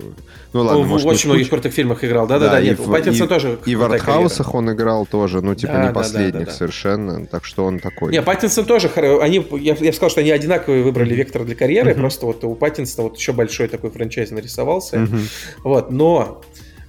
ну 0.52 0.60
ладно, 0.60 0.80
он 0.80 0.88
может, 0.88 1.06
в 1.06 1.08
очень 1.08 1.30
многих 1.30 1.48
крутых 1.48 1.72
фильмах 1.72 2.04
играл. 2.04 2.26
Да-да-да, 2.26 2.60
нет, 2.60 2.78
у 2.80 2.84
Паттинсона 2.84 3.28
тоже 3.28 3.58
И 3.64 3.74
в 3.74 3.82
артхаусах 3.82 4.54
он 4.54 4.72
играл 4.72 5.06
тоже, 5.06 5.40
ну 5.40 5.54
типа 5.54 5.72
да, 5.74 5.86
не 5.86 5.92
последних 5.92 6.32
да, 6.32 6.38
да, 6.40 6.44
да, 6.46 6.52
совершенно, 6.52 7.26
так 7.26 7.44
что 7.44 7.64
он 7.64 7.78
такой. 7.78 8.12
Не, 8.12 8.22
Паттинсон 8.22 8.64
тоже, 8.64 8.88
они, 9.20 9.46
я, 9.60 9.74
я 9.78 9.92
сказал, 9.92 10.10
что 10.10 10.20
они 10.20 10.30
одинаковые 10.30 10.82
выбрали 10.82 11.14
вектор 11.14 11.44
для 11.44 11.54
карьеры, 11.54 11.92
uh-huh. 11.92 12.00
просто 12.00 12.26
вот 12.26 12.44
у 12.44 12.54
Паттинсона 12.54 13.08
вот 13.08 13.18
еще 13.18 13.32
большой 13.32 13.68
такой 13.68 13.90
франчайз 13.90 14.30
нарисовался. 14.30 14.96
Uh-huh. 14.96 15.20
Вот, 15.64 15.90
но 15.90 16.42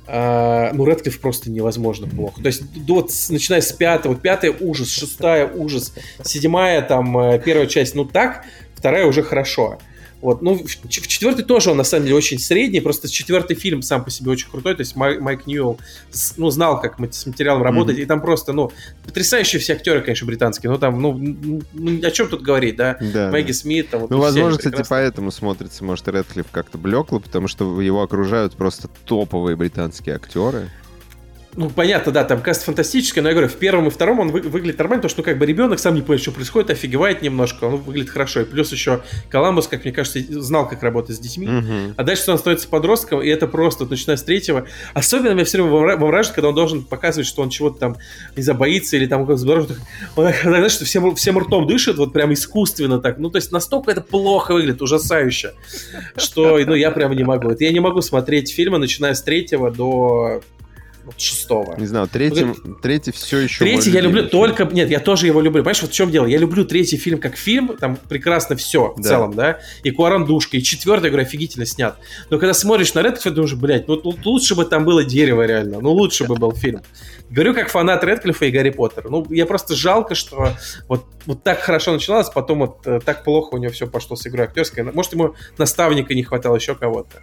Uh, 0.05 0.71
ну, 0.73 0.85
Редклифф 0.85 1.17
просто 1.21 1.49
невозможно 1.49 2.09
плохо. 2.09 2.41
То 2.41 2.47
есть, 2.47 2.61
до, 2.85 3.07
начиная 3.29 3.61
с 3.61 3.71
пятого, 3.71 4.15
пятая 4.15 4.51
ужас, 4.51 4.89
шестая 4.89 5.47
ужас, 5.47 5.93
седьмая, 6.23 6.81
там, 6.81 7.17
э, 7.17 7.39
первая 7.39 7.67
часть, 7.67 7.95
ну 7.95 8.03
так, 8.03 8.43
вторая 8.75 9.05
уже 9.05 9.23
хорошо. 9.23 9.79
Вот. 10.23 10.41
Ну, 10.41 10.55
в, 10.55 10.63
в 10.63 10.87
четвертый 10.87 11.43
тоже 11.43 11.69
он, 11.69 11.75
на 11.75 11.83
самом 11.83 12.05
деле, 12.05 12.15
очень 12.15 12.39
средний, 12.39 12.79
просто 12.79 13.11
четвертый 13.11 13.57
фильм 13.57 13.81
сам 13.81 14.05
по 14.05 14.09
себе 14.09 14.31
очень 14.31 14.49
крутой, 14.49 14.73
то 14.73 14.79
есть 14.79 14.95
Май, 14.95 15.19
Майк 15.19 15.45
Ньюэлл, 15.45 15.77
ну, 16.37 16.49
знал, 16.49 16.79
как 16.79 16.95
с 17.11 17.25
материалом 17.25 17.61
работать, 17.61 17.97
mm-hmm. 17.97 18.03
и 18.03 18.05
там 18.05 18.21
просто, 18.21 18.53
ну, 18.53 18.71
потрясающие 19.05 19.59
все 19.59 19.73
актеры, 19.73 19.99
конечно, 19.99 20.25
британские, 20.25 20.71
но 20.71 20.77
там, 20.77 21.01
ну, 21.01 21.19
ну 21.73 22.07
о 22.07 22.11
чем 22.11 22.29
тут 22.29 22.41
говорить, 22.41 22.77
да? 22.77 22.97
да 23.01 23.31
Мэгги 23.31 23.47
да. 23.47 23.53
Смит, 23.53 23.89
там, 23.89 23.99
вот, 23.99 24.11
Ну, 24.11 24.19
возможно, 24.19 24.57
кстати, 24.57 24.71
прекрасно. 24.71 24.95
поэтому 24.95 25.31
смотрится, 25.31 25.83
может, 25.83 26.07
Редклифф 26.07 26.47
как-то 26.51 26.77
блекло, 26.77 27.19
потому 27.19 27.49
что 27.49 27.81
его 27.81 28.01
окружают 28.01 28.55
просто 28.55 28.87
топовые 29.05 29.57
британские 29.57 30.15
актеры. 30.15 30.69
Ну, 31.55 31.69
понятно, 31.69 32.11
да, 32.11 32.23
там 32.23 32.41
каст 32.41 32.63
фантастический, 32.63 33.21
но 33.21 33.29
я 33.29 33.35
говорю, 33.35 33.49
в 33.49 33.55
первом 33.55 33.87
и 33.87 33.89
втором 33.89 34.19
он 34.19 34.31
вы, 34.31 34.41
выглядит 34.41 34.79
нормально, 34.79 35.01
потому 35.01 35.09
что, 35.09 35.21
ну, 35.21 35.25
как 35.25 35.37
бы 35.37 35.45
ребенок 35.45 35.79
сам 35.79 35.93
не 35.93 36.01
понимает, 36.01 36.21
что 36.21 36.31
происходит, 36.31 36.71
офигевает 36.71 37.21
немножко, 37.21 37.65
он 37.65 37.77
выглядит 37.77 38.09
хорошо. 38.09 38.41
И 38.41 38.45
плюс 38.45 38.71
еще 38.71 39.03
Коламбус, 39.29 39.67
как 39.67 39.83
мне 39.83 39.93
кажется, 39.93 40.19
знал, 40.41 40.67
как 40.67 40.81
работать 40.81 41.15
с 41.15 41.19
детьми. 41.19 41.47
Uh-huh. 41.47 41.93
А 41.95 42.03
дальше 42.03 42.31
он 42.31 42.37
становится 42.37 42.67
подростком, 42.67 43.21
и 43.21 43.27
это 43.27 43.47
просто, 43.47 43.85
начиная 43.85 44.17
с 44.17 44.23
третьего. 44.23 44.65
Особенно 44.93 45.33
меня 45.33 45.45
все 45.45 45.61
время 45.61 45.97
вовражит, 45.97 46.33
когда 46.33 46.49
он 46.49 46.55
должен 46.55 46.83
показывать, 46.83 47.27
что 47.27 47.41
он 47.41 47.49
чего-то 47.49 47.77
там, 47.79 47.97
не 48.35 48.43
знаю, 48.43 48.57
боится, 48.57 48.97
или 48.97 49.05
там, 49.05 49.27
как 49.27 49.37
здорово, 49.37 49.67
он, 50.15 50.31
знаешь, 50.43 50.71
что 50.71 50.85
всем, 50.85 51.15
всем 51.15 51.37
ртом 51.37 51.67
дышит, 51.67 51.97
вот 51.97 52.13
прям 52.13 52.33
искусственно 52.33 52.99
так. 52.99 53.19
Ну, 53.19 53.29
то 53.29 53.37
есть 53.37 53.51
настолько 53.51 53.91
это 53.91 54.01
плохо 54.01 54.53
выглядит, 54.53 54.81
ужасающе, 54.81 55.53
что, 56.17 56.57
ну, 56.65 56.73
я 56.73 56.91
прям 56.91 57.15
не 57.15 57.23
могу. 57.23 57.51
Это 57.51 57.63
я 57.63 57.71
не 57.71 57.79
могу 57.79 58.01
смотреть 58.01 58.53
фильмы, 58.53 58.79
начиная 58.79 59.13
с 59.13 59.21
третьего 59.21 59.71
до 59.71 60.41
вот 61.05 61.19
шестого. 61.19 61.75
Не 61.77 61.85
знаю, 61.85 62.07
третий, 62.07 62.45
ну, 62.45 62.75
третий 62.81 63.11
все 63.11 63.39
еще 63.39 63.59
Третий 63.59 63.91
я 63.91 64.01
люблю 64.01 64.27
только... 64.27 64.65
Нет, 64.65 64.89
я 64.89 64.99
тоже 64.99 65.27
его 65.27 65.41
люблю. 65.41 65.61
Понимаешь, 65.61 65.81
вот 65.81 65.91
в 65.91 65.93
чем 65.93 66.11
дело? 66.11 66.25
Я 66.25 66.37
люблю 66.37 66.65
третий 66.65 66.97
фильм 66.97 67.19
как 67.19 67.35
фильм, 67.35 67.75
там 67.77 67.97
прекрасно 67.97 68.55
все 68.55 68.93
да. 68.95 69.01
в 69.01 69.05
целом, 69.05 69.33
да? 69.33 69.59
И 69.83 69.91
Куаран 69.91 70.25
душка, 70.25 70.57
и 70.57 70.63
четвертый, 70.63 71.05
я 71.05 71.11
говорю, 71.11 71.27
офигительно 71.27 71.65
снят. 71.65 71.97
Но 72.29 72.39
когда 72.39 72.53
смотришь 72.53 72.93
на 72.93 73.01
Редфорд, 73.01 73.35
думаешь, 73.35 73.53
блядь, 73.55 73.87
ну 73.87 74.01
лучше 74.23 74.55
бы 74.55 74.65
там 74.65 74.85
было 74.85 75.03
дерево 75.03 75.45
реально, 75.45 75.81
ну 75.81 75.91
лучше 75.91 76.25
бы 76.25 76.35
был 76.35 76.53
фильм. 76.53 76.81
Говорю 77.29 77.53
как 77.53 77.69
фанат 77.69 78.03
Редклифа 78.03 78.45
и 78.45 78.51
Гарри 78.51 78.69
Поттера. 78.69 79.09
Ну, 79.09 79.25
я 79.29 79.45
просто 79.45 79.75
жалко, 79.75 80.13
что 80.13 80.49
вот, 80.87 81.05
вот 81.25 81.43
так 81.43 81.61
хорошо 81.61 81.93
начиналось, 81.93 82.29
потом 82.29 82.59
вот 82.59 82.85
э, 82.85 82.99
так 83.03 83.23
плохо 83.23 83.55
у 83.55 83.57
него 83.57 83.71
все 83.71 83.87
пошло 83.87 84.15
с 84.15 84.27
игрой 84.27 84.45
актерской. 84.45 84.83
Может, 84.83 85.13
ему 85.13 85.35
наставника 85.57 86.13
не 86.13 86.23
хватало, 86.23 86.57
еще 86.57 86.75
кого-то. 86.75 87.21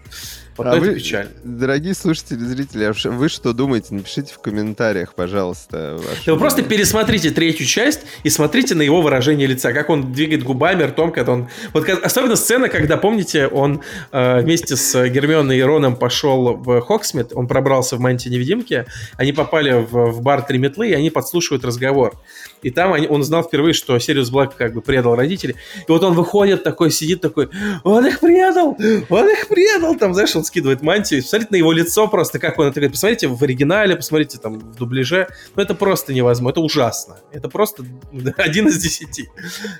Вот 0.56 0.66
а 0.66 0.76
вы, 0.76 0.94
печаль. 0.94 1.28
Дорогие 1.42 1.94
слушатели, 1.94 2.38
зрители, 2.38 2.84
а 2.84 2.92
вы 2.92 3.28
что 3.30 3.54
думаете? 3.54 3.94
Напишите 3.94 4.34
в 4.34 4.40
комментариях, 4.40 5.14
пожалуйста. 5.14 5.98
Да 6.26 6.32
вы 6.34 6.38
просто 6.38 6.62
пересмотрите 6.62 7.30
третью 7.30 7.64
часть 7.66 8.00
и 8.24 8.30
смотрите 8.30 8.74
на 8.74 8.82
его 8.82 9.00
выражение 9.00 9.46
лица, 9.46 9.72
как 9.72 9.88
он 9.88 10.12
двигает 10.12 10.42
губами, 10.42 10.82
ртом, 10.82 11.12
когда 11.12 11.32
он... 11.32 11.48
Вот 11.72 11.88
особенно 11.88 12.36
сцена, 12.36 12.68
когда, 12.68 12.98
помните, 12.98 13.46
он 13.46 13.80
э, 14.12 14.40
вместе 14.42 14.76
с 14.76 15.08
Гермионой 15.08 15.56
и 15.56 15.62
Роном 15.62 15.96
пошел 15.96 16.56
в 16.56 16.80
Хогсмид, 16.82 17.32
он 17.34 17.46
пробрался 17.46 17.96
в 17.96 18.00
мантии 18.00 18.28
невидимки, 18.28 18.84
они 19.16 19.32
попали 19.32 19.86
в, 19.90 20.12
в 20.12 20.22
бар 20.22 20.42
Три 20.42 20.58
метлы, 20.58 20.88
и 20.88 20.92
они 20.92 21.10
подслушивают 21.10 21.64
разговор. 21.64 22.14
И 22.62 22.70
там 22.70 22.92
они, 22.92 23.06
он 23.06 23.22
узнал 23.22 23.42
впервые, 23.42 23.72
что 23.72 23.98
Сириус 23.98 24.30
Блэк 24.30 24.52
как 24.56 24.74
бы 24.74 24.82
предал 24.82 25.16
родителей. 25.16 25.56
И 25.86 25.90
вот 25.90 26.02
он 26.02 26.14
выходит 26.14 26.62
такой, 26.62 26.90
сидит 26.90 27.20
такой, 27.20 27.48
он 27.84 28.06
их 28.06 28.20
предал, 28.20 28.76
он 29.08 29.30
их 29.30 29.48
предал. 29.48 29.96
Там, 29.96 30.14
знаешь, 30.14 30.34
он 30.36 30.44
скидывает 30.44 30.82
мантию. 30.82 31.22
Посмотрите 31.22 31.52
на 31.52 31.56
его 31.56 31.72
лицо 31.72 32.08
просто, 32.08 32.38
как 32.38 32.58
он 32.58 32.66
это 32.66 32.80
говорит. 32.80 32.92
Посмотрите 32.92 33.28
в 33.28 33.42
оригинале, 33.42 33.96
посмотрите 33.96 34.38
там 34.38 34.58
в 34.58 34.76
дубляже. 34.76 35.28
Ну, 35.56 35.62
это 35.62 35.74
просто 35.74 36.12
невозможно, 36.12 36.50
это 36.50 36.60
ужасно. 36.60 37.16
Это 37.32 37.48
просто 37.48 37.84
один 38.36 38.68
из 38.68 38.78
десяти. 38.78 39.28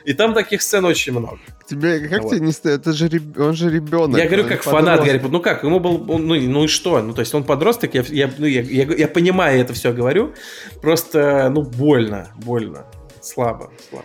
И 0.05 0.13
там 0.15 0.35
таких 0.35 0.63
сцен 0.63 0.85
очень 0.85 1.13
много. 1.13 1.39
Тебе, 1.67 2.09
как 2.09 2.23
вот. 2.23 2.31
тебе 2.31 2.47
не 2.47 2.53
стоит? 2.53 2.81
Это 2.81 2.93
же, 2.93 3.09
он 3.39 3.55
же 3.55 3.71
ребенок. 3.71 4.19
Я 4.19 4.27
говорю, 4.27 4.49
как 4.49 4.63
фанат 4.63 5.05
Гарри 5.05 5.23
Ну 5.29 5.41
как, 5.41 5.63
ему 5.63 5.81
был, 5.81 5.99
ну, 5.99 6.35
ну 6.35 6.65
и 6.65 6.67
что? 6.67 7.01
Ну, 7.01 7.13
то 7.13 7.21
есть 7.21 7.35
он 7.35 7.45
подросток, 7.45 7.95
я, 7.95 8.05
я, 8.09 8.31
ну, 8.39 8.47
я, 8.47 8.63
я, 8.63 8.85
я 8.85 9.09
понимаю 9.09 9.61
это 9.61 9.73
все 9.73 9.91
говорю. 10.01 10.34
Просто, 10.80 11.48
ну, 11.51 11.62
больно, 11.62 12.28
больно. 12.36 12.86
Слабо, 13.20 13.70
слабо. 13.88 14.05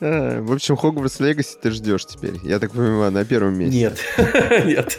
А, 0.00 0.40
в 0.42 0.52
общем, 0.52 0.76
Хогвартс 0.76 1.20
Легаси 1.20 1.56
ты 1.62 1.70
ждешь 1.70 2.06
теперь. 2.06 2.34
Я 2.42 2.58
так 2.58 2.72
понимаю, 2.72 3.12
на 3.12 3.24
первом 3.24 3.56
месте. 3.58 3.78
Нет, 3.78 3.98
нет. 4.66 4.98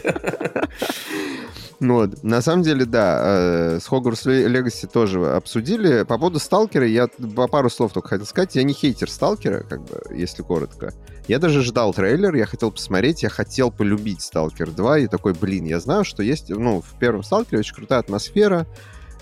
Ну 1.80 1.94
вот, 1.94 2.22
на 2.22 2.40
самом 2.40 2.62
деле, 2.62 2.86
да, 2.86 3.20
э, 3.22 3.80
с 3.80 3.86
Хогвартс 3.86 4.24
Легаси 4.24 4.86
тоже 4.86 5.20
обсудили. 5.26 6.04
По 6.04 6.16
поводу 6.16 6.38
Сталкера 6.38 6.86
я 6.86 7.08
по 7.08 7.46
пару 7.48 7.68
слов 7.68 7.92
только 7.92 8.08
хотел 8.08 8.26
сказать. 8.26 8.56
Я 8.56 8.62
не 8.62 8.72
хейтер 8.72 9.10
Сталкера, 9.10 9.60
как 9.60 9.82
бы, 9.82 10.00
если 10.14 10.42
коротко. 10.42 10.94
Я 11.28 11.38
даже 11.38 11.62
ждал 11.62 11.92
трейлер, 11.92 12.34
я 12.34 12.46
хотел 12.46 12.70
посмотреть, 12.70 13.22
я 13.22 13.28
хотел 13.28 13.70
полюбить 13.70 14.22
Сталкер 14.22 14.70
2, 14.70 14.98
и 15.00 15.06
такой, 15.06 15.34
блин, 15.34 15.64
я 15.64 15.80
знаю, 15.80 16.04
что 16.04 16.22
есть, 16.22 16.50
ну, 16.50 16.80
в 16.80 16.98
первом 16.98 17.22
Сталкере 17.22 17.58
очень 17.60 17.74
крутая 17.74 18.00
атмосфера, 18.00 18.66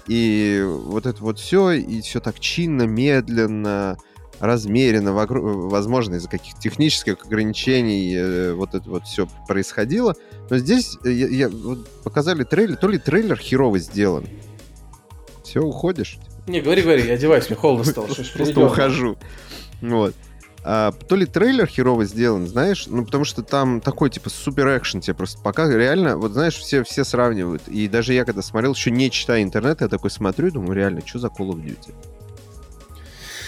и 0.09 0.65
вот 0.67 1.07
это 1.07 1.23
вот 1.23 1.39
все, 1.39 1.71
и 1.73 2.01
все 2.01 2.21
так 2.21 2.41
чинно, 2.41 2.83
медленно, 2.83 3.97
размеренно, 4.41 5.13
возможно, 5.13 6.17
из-за 6.17 6.29
каких-то 6.29 6.61
технических 6.61 7.25
ограничений 7.25 8.15
э, 8.17 8.53
вот 8.55 8.75
это 8.75 8.91
вот 8.91 9.05
все 9.05 9.29
происходило. 9.47 10.17
Но 10.51 10.59
здесь 10.59 10.99
э, 11.05 11.11
я, 11.11 11.29
я, 11.29 11.49
вот 11.49 11.89
показали 12.03 12.43
трейлер, 12.45 12.77
то 12.77 12.89
ли 12.89 12.99
трейлер 12.99 13.39
херово 13.39 13.79
сделан. 13.79 14.27
Все, 15.45 15.61
уходишь? 15.61 16.19
Не, 16.49 16.61
говори, 16.61 16.83
говори, 16.83 17.07
я 17.07 17.15
одеваюсь, 17.15 17.49
мне 17.49 17.57
холодно 17.57 17.85
стало. 17.85 18.07
Просто 18.07 18.67
ухожу. 18.67 19.17
Вот. 19.81 20.15
А, 20.65 20.93
то 20.93 21.17
ли 21.17 21.27
трейлер 21.27 21.67
херово 21.67 22.05
сделан, 22.05 22.47
знаешь, 22.47 22.87
ну, 22.87 23.05
потому 23.05 23.25
что 23.25 23.43
там 23.43 23.81
такой, 23.81 24.11
типа, 24.11 24.31
супер 24.31 24.77
экшен 24.77 25.01
тебе 25.01 25.15
просто 25.15 25.41
пока 25.43 25.69
реально, 25.69 26.17
вот, 26.17 26.33
знаешь, 26.33 26.57
все, 26.57 26.85
все 26.85 27.05
сравнивают. 27.05 27.67
И 27.67 27.89
даже 27.89 28.13
я, 28.13 28.25
когда 28.25 28.43
смотрел, 28.43 28.73
еще 28.73 28.91
не 28.91 29.11
читая 29.11 29.43
интернет, 29.43 29.81
я 29.81 29.89
такой 29.89 30.11
смотрю 30.11 30.49
и 30.49 30.53
думаю, 30.53 30.75
реально, 30.75 31.01
что 31.05 31.19
за 31.19 31.29
Call 31.29 31.51
of 31.51 31.63
Duty? 31.63 31.95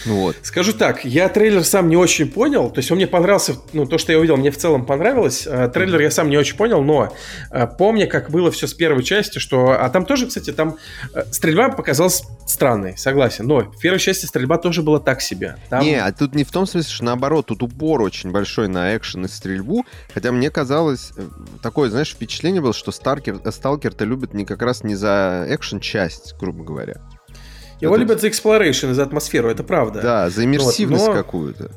Вот. 0.04 0.36
Скажу 0.42 0.72
так, 0.72 1.04
я 1.04 1.28
трейлер 1.28 1.64
сам 1.64 1.88
не 1.88 1.96
очень 1.96 2.30
понял, 2.30 2.70
то 2.70 2.78
есть 2.78 2.90
он 2.90 2.96
мне 2.96 3.06
понравился, 3.06 3.56
ну, 3.72 3.86
то, 3.86 3.98
что 3.98 4.12
я 4.12 4.18
увидел, 4.18 4.36
мне 4.36 4.50
в 4.50 4.56
целом 4.56 4.84
понравилось. 4.84 5.46
А, 5.46 5.68
трейлер 5.68 6.00
я 6.00 6.10
сам 6.10 6.30
не 6.30 6.36
очень 6.36 6.56
понял, 6.56 6.82
но 6.82 7.14
а, 7.50 7.66
помня, 7.66 8.06
как 8.06 8.30
было 8.30 8.50
все 8.50 8.66
с 8.66 8.74
первой 8.74 9.02
части, 9.02 9.38
что... 9.38 9.76
А 9.80 9.88
там 9.88 10.04
тоже, 10.04 10.26
кстати, 10.26 10.52
там 10.52 10.76
а, 11.14 11.24
стрельба 11.30 11.70
показалась 11.70 12.22
странной, 12.46 12.96
согласен, 12.96 13.46
но 13.46 13.60
в 13.60 13.78
первой 13.78 13.98
части 13.98 14.26
стрельба 14.26 14.58
тоже 14.58 14.82
была 14.82 15.00
так 15.00 15.20
себе. 15.20 15.56
Там... 15.70 15.82
Не, 15.82 15.96
а 15.96 16.12
тут 16.12 16.34
не 16.34 16.44
в 16.44 16.50
том 16.50 16.66
смысле, 16.66 16.92
что 16.92 17.04
наоборот, 17.04 17.46
тут 17.46 17.62
упор 17.62 18.02
очень 18.02 18.30
большой 18.30 18.68
на 18.68 18.96
экшен 18.96 19.24
и 19.24 19.28
стрельбу, 19.28 19.84
хотя 20.12 20.32
мне 20.32 20.50
казалось, 20.50 21.12
э, 21.16 21.26
такое, 21.62 21.90
знаешь, 21.90 22.12
впечатление 22.12 22.60
было, 22.60 22.74
что 22.74 22.92
Сталкер, 22.92 23.40
Сталкер-то 23.50 24.04
любит 24.04 24.34
не 24.34 24.44
как 24.44 24.62
раз 24.62 24.84
не 24.84 24.94
за 24.94 25.46
экшен-часть, 25.48 26.34
грубо 26.38 26.64
говоря. 26.64 26.96
Его 27.80 27.94
это... 27.94 28.00
любят 28.02 28.20
за 28.20 28.28
exploration, 28.28 28.92
за 28.92 29.02
атмосферу, 29.02 29.50
это 29.50 29.62
правда. 29.62 30.00
Да, 30.00 30.30
за 30.30 30.44
иммерсивность 30.44 31.06
вот, 31.06 31.14
но... 31.14 31.22
какую-то. 31.22 31.70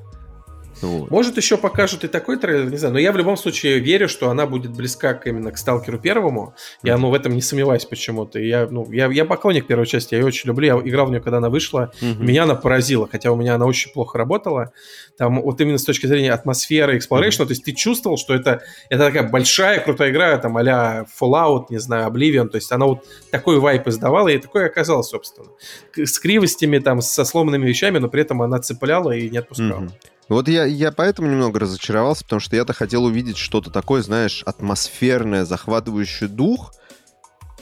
Вот. 0.82 1.09
Может, 1.11 1.38
еще 1.38 1.57
покажут 1.57 2.03
и 2.03 2.07
такой 2.07 2.38
трейлер, 2.38 2.69
не 2.69 2.78
знаю. 2.78 2.93
Но 2.93 2.99
я 2.99 3.11
в 3.11 3.17
любом 3.17 3.38
случае 3.38 3.80
верю, 3.80 4.07
что 4.07 4.30
она 4.30 4.45
будет 4.45 4.71
близка 4.71 5.13
к, 5.13 5.28
именно 5.28 5.51
к 5.51 5.57
Сталкеру 5.57 5.99
первому. 5.99 6.53
Я 6.84 6.97
ну, 6.97 7.09
в 7.09 7.13
этом 7.13 7.34
не 7.34 7.41
сомневаюсь 7.41 7.86
почему-то. 7.86 8.39
Я, 8.39 8.67
ну, 8.69 8.89
я, 8.91 9.07
я 9.07 9.25
поклонник 9.25 9.67
первой 9.67 9.86
части, 9.86 10.13
я 10.13 10.19
ее 10.19 10.25
очень 10.25 10.47
люблю. 10.47 10.67
Я 10.67 10.89
играл 10.89 11.07
в 11.07 11.09
нее, 11.09 11.21
когда 11.21 11.38
она 11.38 11.49
вышла. 11.49 11.91
Угу. 12.01 12.23
Меня 12.23 12.43
она 12.43 12.55
поразила, 12.55 13.07
хотя 13.07 13.32
у 13.32 13.36
меня 13.36 13.55
она 13.55 13.65
очень 13.65 13.91
плохо 13.91 14.17
работала. 14.17 14.71
Там 15.17 15.41
вот 15.41 15.59
именно 15.61 15.78
с 15.78 15.84
точки 15.84 16.05
зрения 16.05 16.32
атмосферы, 16.32 16.97
exploration, 16.97 17.41
угу. 17.41 17.45
то 17.45 17.51
есть 17.51 17.63
ты 17.63 17.71
чувствовал, 17.73 18.17
что 18.17 18.34
это, 18.34 18.61
это 18.89 19.05
такая 19.05 19.30
большая, 19.30 19.80
крутая 19.80 20.11
игра, 20.11 20.38
там 20.38 20.57
а 20.57 21.05
Fallout, 21.19 21.65
не 21.69 21.80
знаю, 21.80 22.11
Oblivion. 22.11 22.49
То 22.49 22.57
есть 22.57 22.71
она 22.71 22.86
вот 22.86 23.05
такой 23.32 23.59
вайп 23.59 23.88
издавала, 23.88 24.28
и 24.28 24.38
такой 24.38 24.65
оказалось, 24.65 25.07
собственно. 25.07 25.47
С 25.95 26.19
кривостями, 26.19 26.80
там, 26.80 27.01
со 27.01 27.25
сломанными 27.25 27.67
вещами, 27.67 27.97
но 27.97 28.09
при 28.09 28.21
этом 28.21 28.41
она 28.41 28.59
цепляла 28.59 29.11
и 29.11 29.30
не 29.30 29.38
отпускала. 29.38 29.84
Угу. 29.86 29.91
Вот 30.30 30.47
я, 30.49 30.65
я 30.65 30.91
поэтому 30.91 31.30
немного 31.30 31.59
разочаровался, 31.59 32.23
потому 32.23 32.39
что 32.39 32.55
я-то 32.55 32.73
хотел 32.73 33.05
увидеть 33.05 33.38
что-то 33.38 33.71
такое, 33.71 34.01
знаешь, 34.01 34.43
атмосферное, 34.45 35.45
захватывающее 35.45 36.28
дух. 36.28 36.73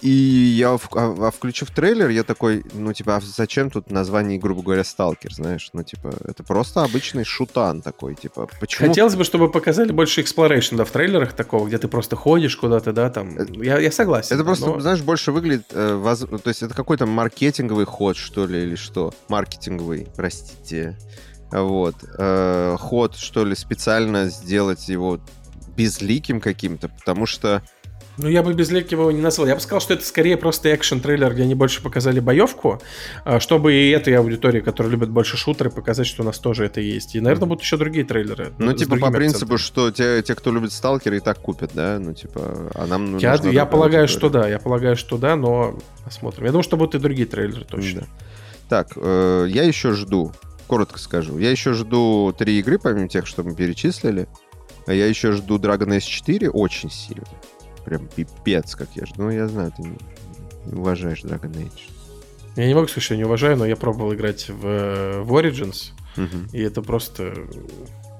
И 0.01 0.09
я, 0.09 0.73
а, 0.73 0.77
а 0.93 1.31
включив 1.31 1.71
трейлер, 1.71 2.09
я 2.09 2.23
такой, 2.23 2.65
ну, 2.73 2.91
типа, 2.91 3.15
а 3.15 3.21
зачем 3.21 3.71
тут 3.71 3.91
название, 3.91 4.37
грубо 4.37 4.61
говоря, 4.61 4.83
Сталкер, 4.83 5.33
знаешь? 5.33 5.69
Ну, 5.73 5.83
типа, 5.83 6.13
это 6.25 6.43
просто 6.43 6.83
обычный 6.83 7.23
шутан 7.23 7.81
такой, 7.81 8.13
типа, 8.15 8.49
почему... 8.59 8.89
Хотелось 8.89 9.15
бы, 9.15 9.23
чтобы 9.23 9.49
показали 9.49 9.91
больше 9.91 10.21
exploration, 10.21 10.75
да, 10.75 10.83
в 10.83 10.91
трейлерах 10.91 11.33
такого, 11.33 11.65
где 11.67 11.77
ты 11.77 11.87
просто 11.87 12.15
ходишь 12.15 12.57
куда-то, 12.57 12.91
да, 12.91 13.09
там, 13.09 13.37
э, 13.37 13.45
я, 13.63 13.79
я 13.79 13.91
согласен. 13.91 14.35
Это 14.35 14.43
просто, 14.43 14.67
но... 14.67 14.79
знаешь, 14.79 15.01
больше 15.01 15.31
выглядит, 15.31 15.67
э, 15.71 15.95
воз... 15.95 16.19
то 16.19 16.49
есть 16.49 16.61
это 16.61 16.73
какой-то 16.73 17.05
маркетинговый 17.05 17.85
ход, 17.85 18.17
что 18.17 18.45
ли, 18.45 18.63
или 18.63 18.75
что? 18.75 19.13
Маркетинговый, 19.29 20.07
простите 20.15 20.97
вот, 21.51 21.95
э, 22.17 22.75
ход, 22.79 23.15
что 23.15 23.45
ли, 23.45 23.55
специально 23.55 24.29
сделать 24.29 24.87
его 24.89 25.19
безликим 25.75 26.41
каким-то, 26.41 26.89
потому 26.89 27.25
что 27.25 27.61
ну, 28.17 28.29
я 28.29 28.43
бы 28.43 28.53
безликим 28.53 28.99
его 28.99 29.11
не 29.11 29.21
назвал. 29.21 29.47
Я 29.47 29.55
бы 29.55 29.61
сказал, 29.61 29.81
что 29.81 29.93
это 29.93 30.05
скорее 30.05 30.37
просто 30.37 30.73
экшен-трейлер, 30.73 31.33
где 31.33 31.43
они 31.43 31.53
больше 31.53 31.83
показали 31.83 32.19
боевку, 32.19 32.81
а, 33.25 33.39
чтобы 33.39 33.73
и 33.73 33.89
этой 33.89 34.13
аудитории, 34.13 34.61
которая 34.61 34.91
любит 34.91 35.09
больше 35.09 35.35
шутеры, 35.35 35.69
показать, 35.69 36.07
что 36.07 36.23
у 36.23 36.25
нас 36.25 36.39
тоже 36.39 36.65
это 36.65 36.79
есть. 36.79 37.15
И, 37.15 37.19
наверное, 37.19 37.47
будут 37.47 37.63
еще 37.63 37.77
другие 37.77 38.05
трейлеры. 38.05 38.53
Ну, 38.57 38.71
типа, 38.73 38.97
по 38.97 39.11
принципу, 39.11 39.57
что 39.57 39.91
те, 39.91 40.21
те, 40.23 40.33
кто 40.35 40.51
любит 40.51 40.71
сталкеры, 40.71 41.17
и 41.17 41.19
так 41.19 41.39
купят, 41.39 41.71
да? 41.73 41.99
Ну, 41.99 42.13
типа, 42.13 42.71
а 42.73 42.87
нам 42.87 43.17
Я, 43.17 43.35
я 43.35 43.65
полагаю, 43.65 44.07
что 44.07 44.29
да, 44.29 44.47
я 44.47 44.59
полагаю, 44.59 44.95
что 44.95 45.17
да, 45.17 45.35
но 45.35 45.77
посмотрим. 46.05 46.45
Я 46.45 46.51
думаю, 46.51 46.63
что 46.63 46.77
будут 46.77 46.95
и 46.95 46.99
другие 46.99 47.27
трейлеры, 47.27 47.65
точно. 47.65 48.01
Да. 48.01 48.07
Так, 48.67 48.93
э, 48.95 49.45
я 49.49 49.63
еще 49.63 49.91
жду 49.91 50.31
коротко 50.65 50.99
скажу. 50.99 51.37
Я 51.37 51.51
еще 51.51 51.73
жду 51.73 52.33
три 52.37 52.59
игры, 52.59 52.77
помимо 52.79 53.07
тех, 53.07 53.27
что 53.27 53.43
мы 53.43 53.55
перечислили. 53.55 54.27
А 54.87 54.93
я 54.93 55.07
еще 55.07 55.31
жду 55.31 55.57
Dragon 55.57 55.87
Age 55.87 56.01
4 56.01 56.49
очень 56.49 56.91
сильно. 56.91 57.25
Прям 57.85 58.07
пипец, 58.07 58.75
как 58.75 58.89
я 58.95 59.05
жду. 59.05 59.23
Ну, 59.23 59.29
я 59.31 59.47
знаю, 59.47 59.71
ты 59.75 59.83
не, 59.83 59.97
не 60.65 60.79
уважаешь 60.79 61.23
Dragon 61.23 61.51
Age. 61.51 61.89
Я 62.55 62.67
не 62.67 62.73
могу 62.73 62.87
сказать, 62.87 63.03
что 63.03 63.13
я 63.15 63.17
не 63.17 63.25
уважаю, 63.25 63.57
но 63.57 63.65
я 63.65 63.75
пробовал 63.75 64.13
играть 64.13 64.47
в, 64.49 65.23
в 65.23 65.33
Origins, 65.33 65.91
угу. 66.15 66.49
и 66.53 66.61
это 66.61 66.81
просто 66.81 67.33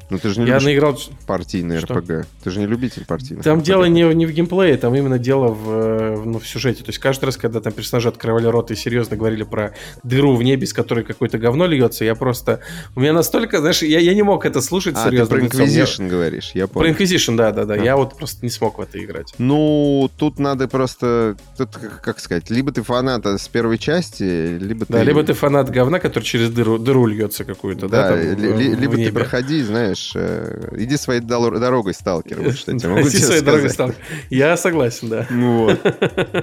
ну 0.09 0.19
ты 0.19 0.29
же 0.29 0.39
не 0.39 0.47
я 0.47 0.59
наиграл 0.59 0.99
партийный 1.25 1.79
что? 1.79 1.95
РПГ. 1.95 2.27
Ты 2.43 2.51
же 2.51 2.59
не 2.59 2.67
любитель 2.67 3.05
партийных. 3.05 3.43
Там 3.43 3.57
РПГ. 3.57 3.65
дело 3.65 3.85
не, 3.85 4.03
не 4.13 4.25
в 4.25 4.31
геймплее, 4.31 4.77
там 4.77 4.93
именно 4.93 5.17
дело 5.17 5.47
в, 5.47 6.25
ну, 6.25 6.39
в 6.39 6.47
сюжете. 6.47 6.83
То 6.83 6.89
есть 6.89 6.99
каждый 6.99 7.25
раз, 7.25 7.37
когда 7.37 7.59
там 7.61 7.73
персонажи 7.73 8.09
открывали 8.09 8.45
рот 8.45 8.71
и 8.71 8.75
серьезно 8.75 9.17
говорили 9.17 9.43
про 9.43 9.73
дыру 10.03 10.35
в 10.35 10.43
небе, 10.43 10.65
из 10.65 10.73
которой 10.73 11.03
какое-то 11.03 11.37
говно 11.37 11.65
льется, 11.65 12.05
я 12.05 12.15
просто... 12.15 12.59
У 12.95 12.99
меня 12.99 13.13
настолько, 13.13 13.59
знаешь, 13.59 13.81
я, 13.81 13.99
я 13.99 14.13
не 14.13 14.23
мог 14.23 14.45
это 14.45 14.61
слушать 14.61 14.95
а, 14.97 15.05
серьезно. 15.05 15.39
ты 15.39 15.49
про 15.49 15.63
Inquisition 15.63 16.03
я... 16.03 16.09
говоришь, 16.09 16.51
я 16.53 16.67
понял. 16.67 16.93
Про 16.93 17.03
Inquisition, 17.03 17.35
да-да-да. 17.35 17.73
А. 17.73 17.77
Я 17.77 17.97
вот 17.97 18.17
просто 18.17 18.45
не 18.45 18.51
смог 18.51 18.77
в 18.77 18.81
это 18.81 19.03
играть. 19.03 19.33
Ну, 19.37 20.09
тут 20.17 20.39
надо 20.39 20.67
просто... 20.67 21.35
Тут, 21.57 21.69
как 21.75 22.19
сказать, 22.19 22.49
либо 22.49 22.71
ты 22.71 22.83
фанат 22.83 23.25
с 23.25 23.47
первой 23.47 23.77
части, 23.77 24.57
либо 24.57 24.85
ты... 24.85 24.93
Да, 24.93 25.03
либо 25.03 25.23
ты 25.23 25.33
фанат 25.33 25.69
говна, 25.71 25.99
который 25.99 26.23
через 26.23 26.49
дыру, 26.49 26.77
дыру 26.77 27.07
льется 27.07 27.43
какую-то, 27.43 27.87
да? 27.87 28.09
да 28.09 28.09
там, 28.09 28.19
ли, 28.19 28.75
либо 28.75 28.95
ты 28.95 29.11
проходи, 29.11 29.61
знаешь, 29.63 29.94
знаешь, 29.95 30.11
э, 30.15 30.69
иди 30.77 30.97
своей 30.97 31.21
дорогой, 31.21 31.93
сталкер. 31.93 32.41
Вот 32.41 32.55
что 32.55 32.71
я 32.71 32.79
тебе 32.79 32.89
могу 32.89 33.07
Иди 33.07 33.17
своей 33.17 33.41
дорогой, 33.41 33.69
сталкер. 33.69 33.97
Я 34.29 34.57
согласен, 34.57 35.09
да. 35.09 35.27
Вот. 35.29 35.79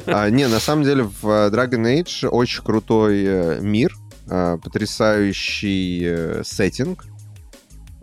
А, 0.07 0.29
не, 0.31 0.49
на 0.49 0.61
самом 0.61 0.85
деле 0.85 1.05
в 1.05 1.25
Dragon 1.25 1.85
Age 1.85 2.29
очень 2.29 2.63
крутой 2.63 3.23
э, 3.25 3.59
мир, 3.61 3.95
а, 4.29 4.59
потрясающий 4.59 6.43
сеттинг, 6.45 7.05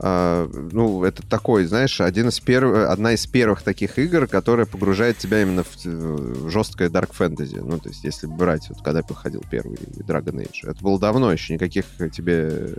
Uh, 0.02 0.70
ну, 0.72 1.04
это 1.04 1.28
такой, 1.28 1.66
знаешь, 1.66 2.00
один 2.00 2.30
из 2.30 2.40
перв... 2.40 2.74
одна 2.90 3.12
из 3.12 3.28
первых 3.28 3.64
таких 3.64 4.00
игр, 4.00 4.28
которая 4.28 4.66
погружает 4.66 5.18
тебя 5.18 5.42
именно 5.42 5.66
в, 5.66 6.50
жесткое 6.50 6.90
Dark 6.90 7.10
Fantasy. 7.20 7.62
Ну, 7.62 7.80
то 7.80 7.90
есть, 7.90 8.06
если 8.06 8.26
брать, 8.26 8.70
вот 8.70 8.82
когда 8.82 9.02
выходил 9.02 9.44
первый 9.52 9.76
Dragon 9.76 10.42
Age. 10.42 10.72
Это 10.72 10.82
было 10.82 10.98
давно 10.98 11.34
еще, 11.34 11.54
никаких 11.54 11.84
тебе 12.14 12.76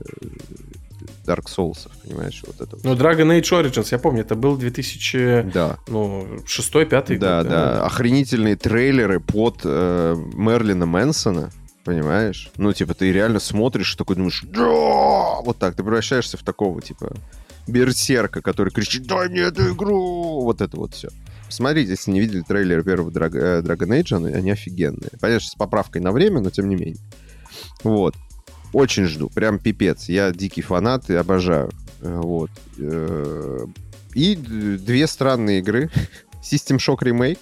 Dark 1.27 1.45
Souls, 1.47 1.89
понимаешь, 2.05 2.43
вот 2.47 2.61
это. 2.61 2.79
Ну, 2.83 2.95
Dragon 2.95 3.39
Age 3.39 3.51
Origins, 3.51 3.89
я 3.91 3.99
помню, 3.99 4.23
это 4.23 4.35
был 4.35 4.57
2000... 4.57 5.51
Да. 5.53 5.79
Ну, 5.89 6.27
6-5 6.47 6.89
Да, 6.89 7.07
год. 7.07 7.19
Да, 7.19 7.45
да. 7.45 7.87
Охренительные 7.87 8.57
трейлеры 8.57 9.21
под 9.21 9.61
э, 9.65 10.17
Мерлина 10.35 10.87
Мэнсона, 10.87 11.51
понимаешь? 11.85 12.51
Ну, 12.57 12.73
типа, 12.73 12.95
ты 12.95 13.13
реально 13.13 13.41
смотришь, 13.41 13.95
такой 13.95 14.17
думаешь, 14.17 14.43
да! 14.45 15.41
Вот 15.43 15.59
так, 15.59 15.75
ты 15.75 15.83
превращаешься 15.83 16.37
в 16.37 16.43
такого, 16.43 16.81
типа, 16.83 17.13
берсерка, 17.67 18.43
который 18.43 18.71
кричит, 18.71 19.07
дай 19.07 19.29
мне 19.29 19.43
эту 19.43 19.75
игру! 19.75 20.43
Вот 20.43 20.61
это 20.61 20.77
вот 20.77 20.95
все. 20.95 21.09
Посмотрите, 21.47 21.91
если 21.91 22.13
не 22.13 22.21
видели 22.21 22.43
трейлер 22.43 22.85
первого 22.85 23.11
э, 23.11 23.61
Dragon 23.63 24.01
Age, 24.01 24.35
они 24.37 24.53
офигенные. 24.53 25.11
Понятно, 25.21 25.49
с 25.49 25.55
поправкой 25.57 26.01
на 26.01 26.13
время, 26.13 26.41
но 26.41 26.51
тем 26.51 26.69
не 26.69 26.77
менее. 26.77 27.03
Вот. 27.83 28.15
Очень 28.73 29.07
жду, 29.07 29.29
прям 29.29 29.59
пипец. 29.59 30.09
Я 30.09 30.31
дикий 30.31 30.63
фанат 30.63 31.11
и 31.11 31.15
обожаю. 31.15 31.71
Э, 32.01 32.21
вот. 32.23 32.51
Э, 32.79 33.67
и 34.15 34.37
две 34.37 35.07
странные 35.07 35.59
игры. 35.59 35.91
System 36.43 36.79
Shock 36.79 37.01
Remake. 37.03 37.39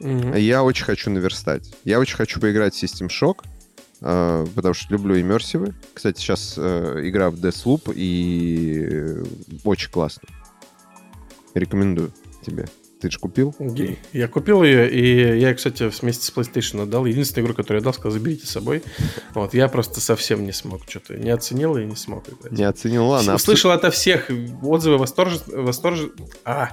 Mm-hmm. 0.00 0.40
Я 0.40 0.64
очень 0.64 0.84
хочу 0.84 1.10
наверстать. 1.10 1.72
Я 1.84 2.00
очень 2.00 2.16
хочу 2.16 2.40
поиграть 2.40 2.74
в 2.74 2.82
System 2.82 3.08
Shock, 3.08 3.44
э, 4.00 4.46
потому 4.54 4.74
что 4.74 4.92
люблю 4.92 5.18
иммерсивы. 5.20 5.74
Кстати, 5.94 6.20
сейчас 6.20 6.58
игра 6.58 7.30
в 7.30 7.34
Deathloop, 7.34 7.92
и 7.94 9.22
очень 9.62 9.90
классно. 9.90 10.28
Рекомендую 11.54 12.12
тебе. 12.44 12.66
Ты 13.04 13.10
же 13.10 13.18
купил? 13.18 13.54
Я 14.14 14.28
купил 14.28 14.62
ее, 14.62 14.90
и 14.90 15.38
я, 15.38 15.52
кстати, 15.52 15.90
вместе 16.00 16.24
с 16.24 16.32
PlayStation 16.32 16.84
отдал. 16.84 17.04
Единственную 17.04 17.44
игру, 17.44 17.54
которую 17.54 17.82
я 17.82 17.84
дал, 17.84 17.92
сказал, 17.92 18.12
заберите 18.12 18.46
с 18.46 18.50
собой. 18.50 18.82
Вот, 19.34 19.52
я 19.52 19.68
просто 19.68 20.00
совсем 20.00 20.46
не 20.46 20.52
смог 20.52 20.88
что-то. 20.88 21.12
Не 21.12 21.28
оценил 21.28 21.76
и 21.76 21.84
не 21.84 21.96
смог 21.96 22.26
играть. 22.30 22.50
Не 22.52 22.64
оценил, 22.64 23.06
ладно. 23.06 23.34
Услышал 23.34 23.72
ото 23.72 23.90
всех 23.90 24.30
отзывы 24.62 24.96
восторж... 24.96 25.40
восторж... 25.48 26.00
а, 26.46 26.70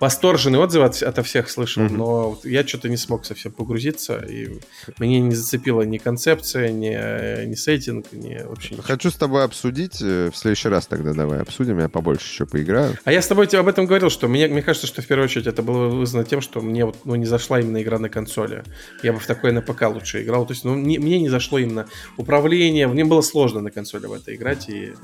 восторженные 0.00 0.58
отзывы 0.58 0.86
от, 0.86 1.02
ото 1.02 1.22
всех 1.22 1.50
слышал, 1.50 1.82
mm-hmm. 1.82 1.92
но 1.92 2.40
я 2.44 2.66
что-то 2.66 2.88
не 2.88 2.96
смог 2.96 3.26
совсем 3.26 3.52
погрузиться, 3.52 4.16
и 4.16 4.58
мне 4.96 5.20
не 5.20 5.34
зацепила 5.34 5.82
ни 5.82 5.98
концепция, 5.98 6.72
ни, 6.72 7.44
ни 7.44 7.54
сеттинг, 7.56 8.10
ни 8.12 8.42
вообще 8.42 8.70
ничего. 8.70 8.86
Хочу 8.86 9.10
с 9.10 9.16
тобой 9.16 9.44
обсудить, 9.44 10.00
э, 10.00 10.30
в 10.32 10.36
следующий 10.38 10.70
раз 10.70 10.86
тогда 10.86 11.12
давай 11.12 11.42
обсудим, 11.42 11.78
я 11.78 11.90
побольше 11.90 12.24
еще 12.24 12.46
поиграю. 12.46 12.96
А 13.04 13.12
я 13.12 13.20
с 13.20 13.26
тобой 13.26 13.48
об 13.48 13.68
этом 13.68 13.84
говорил, 13.84 14.08
что 14.08 14.28
мне, 14.28 14.48
мне 14.48 14.62
кажется, 14.62 14.86
что 14.86 15.02
в 15.02 15.06
первую 15.06 15.26
очередь 15.26 15.46
это 15.46 15.62
было 15.74 15.88
вызвано 15.88 16.24
тем, 16.24 16.40
что 16.40 16.60
мне 16.60 16.84
вот, 16.84 16.96
ну, 17.04 17.14
не 17.16 17.26
зашла 17.26 17.60
именно 17.60 17.82
игра 17.82 17.98
на 17.98 18.08
консоли. 18.08 18.64
Я 19.02 19.12
бы 19.12 19.18
в 19.18 19.26
такое 19.26 19.52
на 19.52 19.62
ПК 19.62 19.82
лучше 19.88 20.22
играл. 20.22 20.46
То 20.46 20.52
есть, 20.52 20.64
ну, 20.64 20.76
не, 20.76 20.98
мне 20.98 21.20
не 21.20 21.28
зашло 21.28 21.58
именно 21.58 21.86
управление, 22.16 22.86
мне 22.86 23.04
было 23.04 23.20
сложно 23.20 23.60
на 23.60 23.70
консоли 23.70 24.06
в 24.06 24.12
это 24.12 24.34
играть. 24.34 24.68
И... 24.68 24.94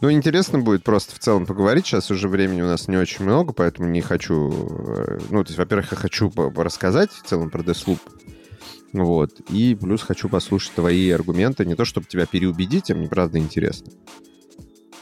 Ну, 0.00 0.10
интересно 0.10 0.58
будет 0.58 0.84
просто 0.84 1.14
в 1.14 1.18
целом 1.18 1.46
поговорить. 1.46 1.86
Сейчас 1.86 2.10
уже 2.10 2.28
времени 2.28 2.62
у 2.62 2.66
нас 2.66 2.88
не 2.88 2.96
очень 2.96 3.24
много, 3.24 3.52
поэтому 3.52 3.88
не 3.88 4.00
хочу... 4.00 4.50
Э, 4.50 5.18
ну, 5.30 5.42
то 5.44 5.48
есть, 5.48 5.58
во-первых, 5.58 5.92
я 5.92 5.98
хочу 5.98 6.32
рассказать 6.56 7.10
в 7.10 7.22
целом 7.26 7.50
про 7.50 7.62
Deathloop. 7.62 7.98
Вот. 8.92 9.40
И 9.50 9.76
плюс 9.80 10.02
хочу 10.02 10.28
послушать 10.28 10.72
твои 10.74 11.10
аргументы. 11.10 11.64
Не 11.64 11.74
то, 11.74 11.84
чтобы 11.84 12.06
тебя 12.06 12.26
переубедить, 12.26 12.90
а 12.90 12.94
мне 12.94 13.08
правда 13.08 13.38
интересно. 13.38 13.92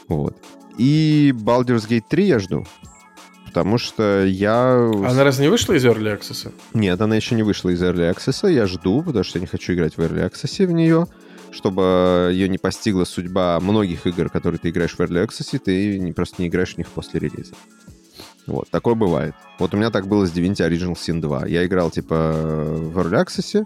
Вот. 0.07 0.37
И 0.77 1.33
Baldur's 1.35 1.87
Gate 1.87 2.05
3 2.09 2.25
я 2.25 2.39
жду. 2.39 2.65
Потому 3.49 3.79
что 3.79 4.23
я... 4.25 4.91
Она 5.05 5.23
разве 5.23 5.45
не 5.45 5.49
вышла 5.49 5.73
из 5.73 5.83
Early 5.83 6.19
Access? 6.19 6.53
Нет, 6.75 7.01
она 7.01 7.15
еще 7.15 7.33
не 7.33 7.41
вышла 7.41 7.69
из 7.69 7.81
Early 7.81 8.13
Access. 8.13 8.51
Я 8.51 8.67
жду, 8.67 9.01
потому 9.01 9.23
что 9.23 9.39
я 9.39 9.41
не 9.41 9.47
хочу 9.47 9.73
играть 9.73 9.97
в 9.97 9.99
Early 9.99 10.29
Access 10.29 10.65
в 10.65 10.71
нее 10.71 11.07
чтобы 11.51 12.29
ее 12.31 12.47
не 12.47 12.59
постигла 12.59 13.05
судьба 13.05 13.59
многих 13.59 14.05
игр, 14.05 14.29
которые 14.29 14.59
ты 14.59 14.69
играешь 14.69 14.93
в 14.93 14.99
Early 14.99 15.25
Access, 15.25 15.57
ты 15.57 15.97
не, 15.97 16.11
просто 16.11 16.43
не 16.43 16.47
играешь 16.47 16.75
в 16.75 16.77
них 16.77 16.87
после 16.89 17.19
релиза. 17.19 17.55
Вот, 18.45 18.69
такое 18.69 18.93
бывает. 18.93 19.33
Вот 19.57 19.73
у 19.73 19.77
меня 19.77 19.89
так 19.89 20.07
было 20.07 20.27
с 20.27 20.31
Divinity 20.31 20.67
Original 20.67 20.93
Sin 20.93 21.21
2. 21.21 21.47
Я 21.47 21.65
играл, 21.65 21.89
типа, 21.89 22.33
в 22.75 22.99
Early 22.99 23.25
Access, 23.25 23.65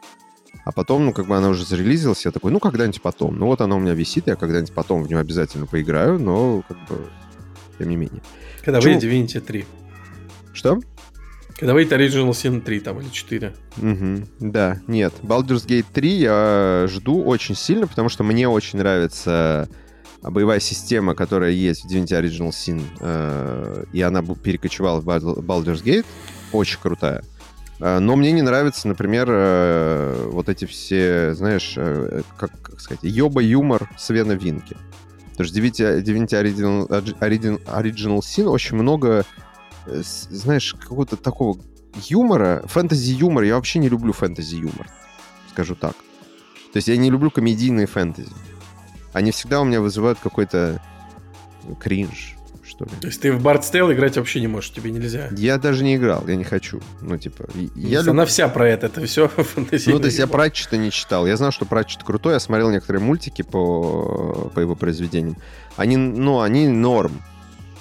а 0.64 0.72
потом, 0.72 1.06
ну, 1.06 1.14
как 1.14 1.28
бы 1.28 1.36
она 1.36 1.50
уже 1.50 1.66
зарелизилась, 1.66 2.26
я 2.26 2.32
такой, 2.32 2.52
ну, 2.52 2.60
когда-нибудь 2.60 3.02
потом. 3.02 3.38
Ну, 3.38 3.48
вот 3.48 3.60
она 3.62 3.76
у 3.76 3.80
меня 3.80 3.94
висит, 3.94 4.28
я 4.28 4.36
когда-нибудь 4.36 4.74
потом 4.74 5.04
в 5.04 5.08
нее 5.08 5.20
обязательно 5.20 5.66
поиграю, 5.66 6.20
но, 6.20 6.64
как 6.68 6.78
бы, 6.88 7.10
тем 7.78 7.90
не 7.90 7.96
менее. 7.96 8.22
Когда 8.64 8.80
Почему? 8.80 9.00
выйдет 9.00 9.34
Divinity 9.34 9.42
3. 9.42 9.66
Что? 10.54 10.80
Когда 11.58 11.74
выйдет 11.74 11.94
Original 11.94 12.32
Sin 12.32 12.62
3 12.62 12.80
там 12.80 13.00
или 13.00 13.10
4. 13.10 13.54
Угу, 13.78 14.28
да, 14.40 14.82
нет. 14.88 15.14
Baldur's 15.22 15.68
Gate 15.68 15.86
3 15.94 16.10
я 16.10 16.86
жду 16.90 17.24
очень 17.24 17.56
сильно, 17.56 17.88
потому 17.88 18.10
что 18.10 18.24
мне 18.24 18.48
очень 18.50 18.80
нравится 18.80 19.70
боевая 20.22 20.60
система, 20.60 21.16
которая 21.16 21.52
есть 21.52 21.84
в 21.84 21.88
Divinity 21.88 22.22
Original 22.22 22.50
Sin, 22.50 22.82
э, 23.00 23.86
и 23.94 24.02
она 24.02 24.24
перекочевала 24.24 25.00
в 25.00 25.08
Baldur's 25.08 25.84
Gate. 25.84 26.06
Очень 26.52 26.80
крутая. 26.80 27.24
Э, 27.80 28.00
но 28.00 28.16
мне 28.16 28.32
не 28.32 28.42
нравится, 28.42 28.88
например, 28.88 29.28
э, 29.30 30.30
вот 30.32 30.50
эти 30.50 30.66
все, 30.66 31.34
знаешь, 31.34 31.74
э, 31.76 32.22
как, 32.38 32.52
как 32.62 32.80
сказать, 32.80 33.04
ёба-юмор 33.04 33.90
Свена 33.98 34.34
Винки. 34.34 34.78
Потому 35.34 35.48
что 35.48 35.60
Divinity, 35.60 36.04
Divinity 36.04 36.42
Original, 36.42 36.88
Original, 37.20 37.64
Original 37.66 38.20
Sin 38.20 38.48
очень 38.48 38.78
много, 38.78 39.26
э, 39.88 40.02
знаешь, 40.04 40.76
какого-то 40.76 41.18
такого 41.18 41.60
юмора, 41.96 42.64
фэнтези-юмор. 42.66 43.44
Я 43.44 43.56
вообще 43.56 43.80
не 43.80 43.90
люблю 43.90 44.14
фэнтези-юмор, 44.14 44.88
скажу 45.52 45.76
так. 45.76 45.96
То 46.72 46.78
есть 46.78 46.88
я 46.88 46.98
не 46.98 47.10
люблю 47.10 47.32
комедийные 47.32 47.88
фэнтези. 47.88 48.32
Они 49.12 49.32
всегда 49.32 49.62
у 49.62 49.64
меня 49.64 49.82
вызывают 49.82 50.20
какой-то 50.20 50.82
кринж 51.80 52.33
что 52.74 52.86
ли. 52.86 52.92
То 53.00 53.08
есть 53.08 53.22
ты 53.22 53.32
в 53.32 53.46
Bard's 53.46 53.72
Tale 53.72 53.94
играть 53.94 54.18
вообще 54.18 54.42
не 54.42 54.48
можешь, 54.48 54.72
тебе 54.72 54.92
нельзя? 54.92 55.30
Я 55.38 55.58
даже 55.58 55.84
не 55.84 55.96
играл, 55.96 56.24
я 56.28 56.36
не 56.36 56.44
хочу. 56.44 56.82
Ну, 57.02 57.18
типа... 57.18 57.46
Я 57.76 58.02
люб... 58.02 58.10
Она 58.10 58.26
вся 58.26 58.48
про 58.48 58.68
это, 58.68 58.88
это 58.88 59.06
все 59.06 59.30
Ну, 59.56 59.66
то 59.66 60.06
есть 60.06 60.20
я 60.20 60.28
Пратчета 60.28 60.78
не 60.78 60.92
читал. 60.92 61.28
Я 61.28 61.38
знал, 61.38 61.52
что 61.52 61.66
Пратчет 61.66 62.04
крутой, 62.04 62.34
я 62.34 62.40
смотрел 62.40 62.72
некоторые 62.72 63.02
мультики 63.02 63.44
по, 63.44 64.52
по 64.54 64.60
его 64.60 64.76
произведениям. 64.76 65.38
Они, 65.76 65.98
ну, 65.98 66.42
они 66.42 66.68
норм. 66.68 67.22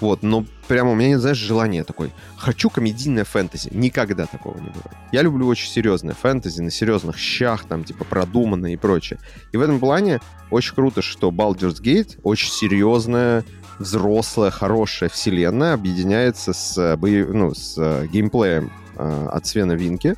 Вот, 0.00 0.24
но 0.24 0.44
прямо 0.66 0.90
у 0.90 0.94
меня 0.96 1.10
нет, 1.10 1.20
знаешь, 1.20 1.36
желания 1.36 1.84
такой. 1.84 2.10
Хочу 2.36 2.70
комедийное 2.70 3.24
фэнтези. 3.24 3.68
Никогда 3.70 4.26
такого 4.26 4.54
не 4.54 4.68
бывает. 4.68 4.96
Я 5.12 5.22
люблю 5.22 5.46
очень 5.46 5.70
серьезное 5.70 6.14
фэнтези, 6.14 6.60
на 6.60 6.72
серьезных 6.72 7.16
щах, 7.16 7.64
там, 7.64 7.84
типа, 7.84 8.04
продуманное 8.04 8.72
и 8.72 8.76
прочее. 8.76 9.20
И 9.52 9.56
в 9.56 9.60
этом 9.60 9.78
плане 9.78 10.20
очень 10.50 10.74
круто, 10.74 11.02
что 11.02 11.30
Baldur's 11.30 11.80
Gate 11.80 12.18
очень 12.24 12.50
серьезная 12.50 13.44
взрослая, 13.78 14.50
хорошая 14.50 15.08
вселенная 15.08 15.74
объединяется 15.74 16.52
с, 16.52 16.78
э, 16.78 16.96
боев... 16.96 17.28
ну, 17.30 17.54
с 17.54 17.76
э, 17.78 18.06
геймплеем 18.06 18.72
э, 18.96 19.28
от 19.30 19.46
Свена 19.46 19.74
Винки. 19.74 20.14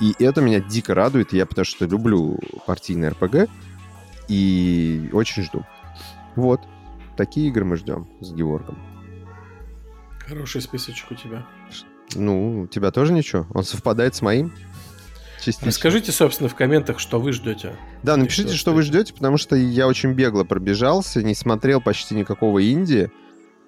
И 0.00 0.14
это 0.18 0.40
меня 0.40 0.60
дико 0.60 0.94
радует. 0.94 1.32
Я 1.32 1.46
потому 1.46 1.64
что 1.64 1.86
люблю 1.86 2.38
партийный 2.66 3.08
РПГ. 3.10 3.48
И 4.28 5.10
очень 5.12 5.42
жду. 5.42 5.64
Вот. 6.36 6.60
Такие 7.16 7.48
игры 7.48 7.64
мы 7.64 7.76
ждем 7.76 8.08
с 8.20 8.32
Георгом. 8.32 8.78
Хороший 10.26 10.62
списочек 10.62 11.10
у 11.10 11.14
тебя. 11.14 11.46
Ну, 12.14 12.62
у 12.62 12.66
тебя 12.66 12.90
тоже 12.90 13.12
ничего? 13.12 13.46
Он 13.54 13.64
совпадает 13.64 14.14
с 14.14 14.22
моим? 14.22 14.52
Частично. 15.42 15.68
Расскажите, 15.68 16.12
собственно, 16.12 16.48
в 16.48 16.54
комментах, 16.54 17.00
что 17.00 17.20
вы 17.20 17.32
ждете. 17.32 17.74
Да, 18.04 18.16
напишите, 18.16 18.50
что, 18.50 18.58
что 18.58 18.72
вы 18.74 18.82
ждете, 18.82 19.12
потому 19.12 19.38
что 19.38 19.56
я 19.56 19.88
очень 19.88 20.12
бегло 20.12 20.44
пробежался, 20.44 21.20
не 21.20 21.34
смотрел 21.34 21.80
почти 21.80 22.14
никакого 22.14 22.64
инди. 22.64 23.10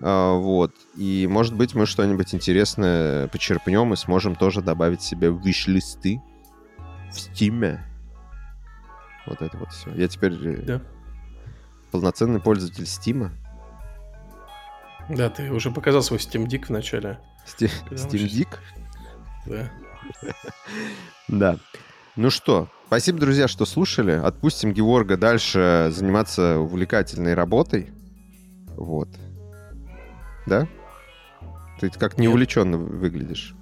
А, 0.00 0.34
вот. 0.34 0.72
И, 0.96 1.26
может 1.28 1.56
быть, 1.56 1.74
мы 1.74 1.86
что-нибудь 1.86 2.32
интересное 2.32 3.26
почерпнем 3.26 3.92
и 3.92 3.96
сможем 3.96 4.36
тоже 4.36 4.62
добавить 4.62 5.02
себе 5.02 5.30
в 5.32 5.44
виш-листы 5.44 6.22
в 7.10 7.16
Steam. 7.16 7.80
Вот 9.26 9.42
это 9.42 9.56
вот 9.56 9.72
все. 9.72 9.90
Я 9.94 10.06
теперь 10.06 10.34
э, 10.34 10.62
да. 10.62 10.82
полноценный 11.90 12.38
пользователь 12.38 12.84
Steam. 12.84 13.30
Да, 15.08 15.28
ты 15.28 15.50
уже 15.50 15.72
показал 15.72 16.02
свой 16.02 16.20
Steam 16.20 16.46
Dick 16.46 16.66
в 16.66 16.70
начале. 16.70 17.18
Steam, 17.44 17.70
Steam 17.90 18.28
Dick? 18.28 18.58
Да. 19.46 19.70
Да. 21.28 21.58
Ну 22.16 22.30
что, 22.30 22.68
спасибо, 22.86 23.18
друзья, 23.18 23.48
что 23.48 23.66
слушали. 23.66 24.12
Отпустим 24.12 24.72
Георга 24.72 25.16
дальше 25.16 25.90
заниматься 25.90 26.58
увлекательной 26.58 27.34
работой. 27.34 27.90
Вот. 28.76 29.08
Да? 30.46 30.68
Ты 31.80 31.90
как 31.90 32.18
неувлеченно 32.18 32.76
выглядишь. 32.76 33.54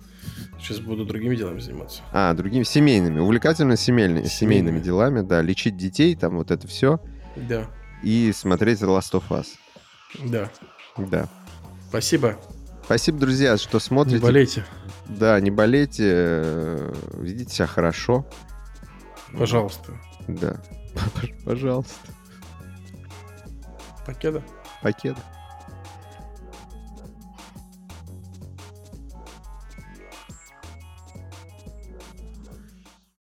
Сейчас 0.59 0.79
буду 0.79 1.05
другими 1.05 1.35
делами 1.35 1.59
заниматься. 1.61 2.03
А, 2.13 2.35
другими 2.35 2.63
семейными, 2.63 3.19
увлекательно 3.19 3.77
семейными, 3.77 4.27
семейными 4.27 4.81
делами, 4.81 5.23
да, 5.23 5.43
лечить 5.43 5.77
детей, 5.77 6.15
там 6.15 6.37
вот 6.37 6.51
это 6.51 6.69
все. 6.69 7.01
Да. 7.37 7.67
И 8.03 8.33
смотреть 8.33 8.81
The 8.81 8.87
Last 8.87 9.13
of 9.13 9.25
Us. 9.31 9.47
Да. 10.25 10.51
Да. 10.97 11.29
Спасибо. 11.89 12.39
Спасибо, 12.85 13.19
друзья, 13.19 13.57
что 13.57 13.81
смотрите. 13.81 14.19
Не 14.19 14.23
болейте. 14.23 14.65
Да, 15.07 15.39
не 15.41 15.51
болейте, 15.51 16.05
э, 16.07 16.95
ведите 17.17 17.53
себя 17.55 17.67
хорошо. 17.67 18.27
Пожалуйста. 19.37 19.93
Да. 20.29 20.63
Пожалуйста. 21.45 22.13
Покеда. 24.07 24.43
Покеда. 24.83 25.21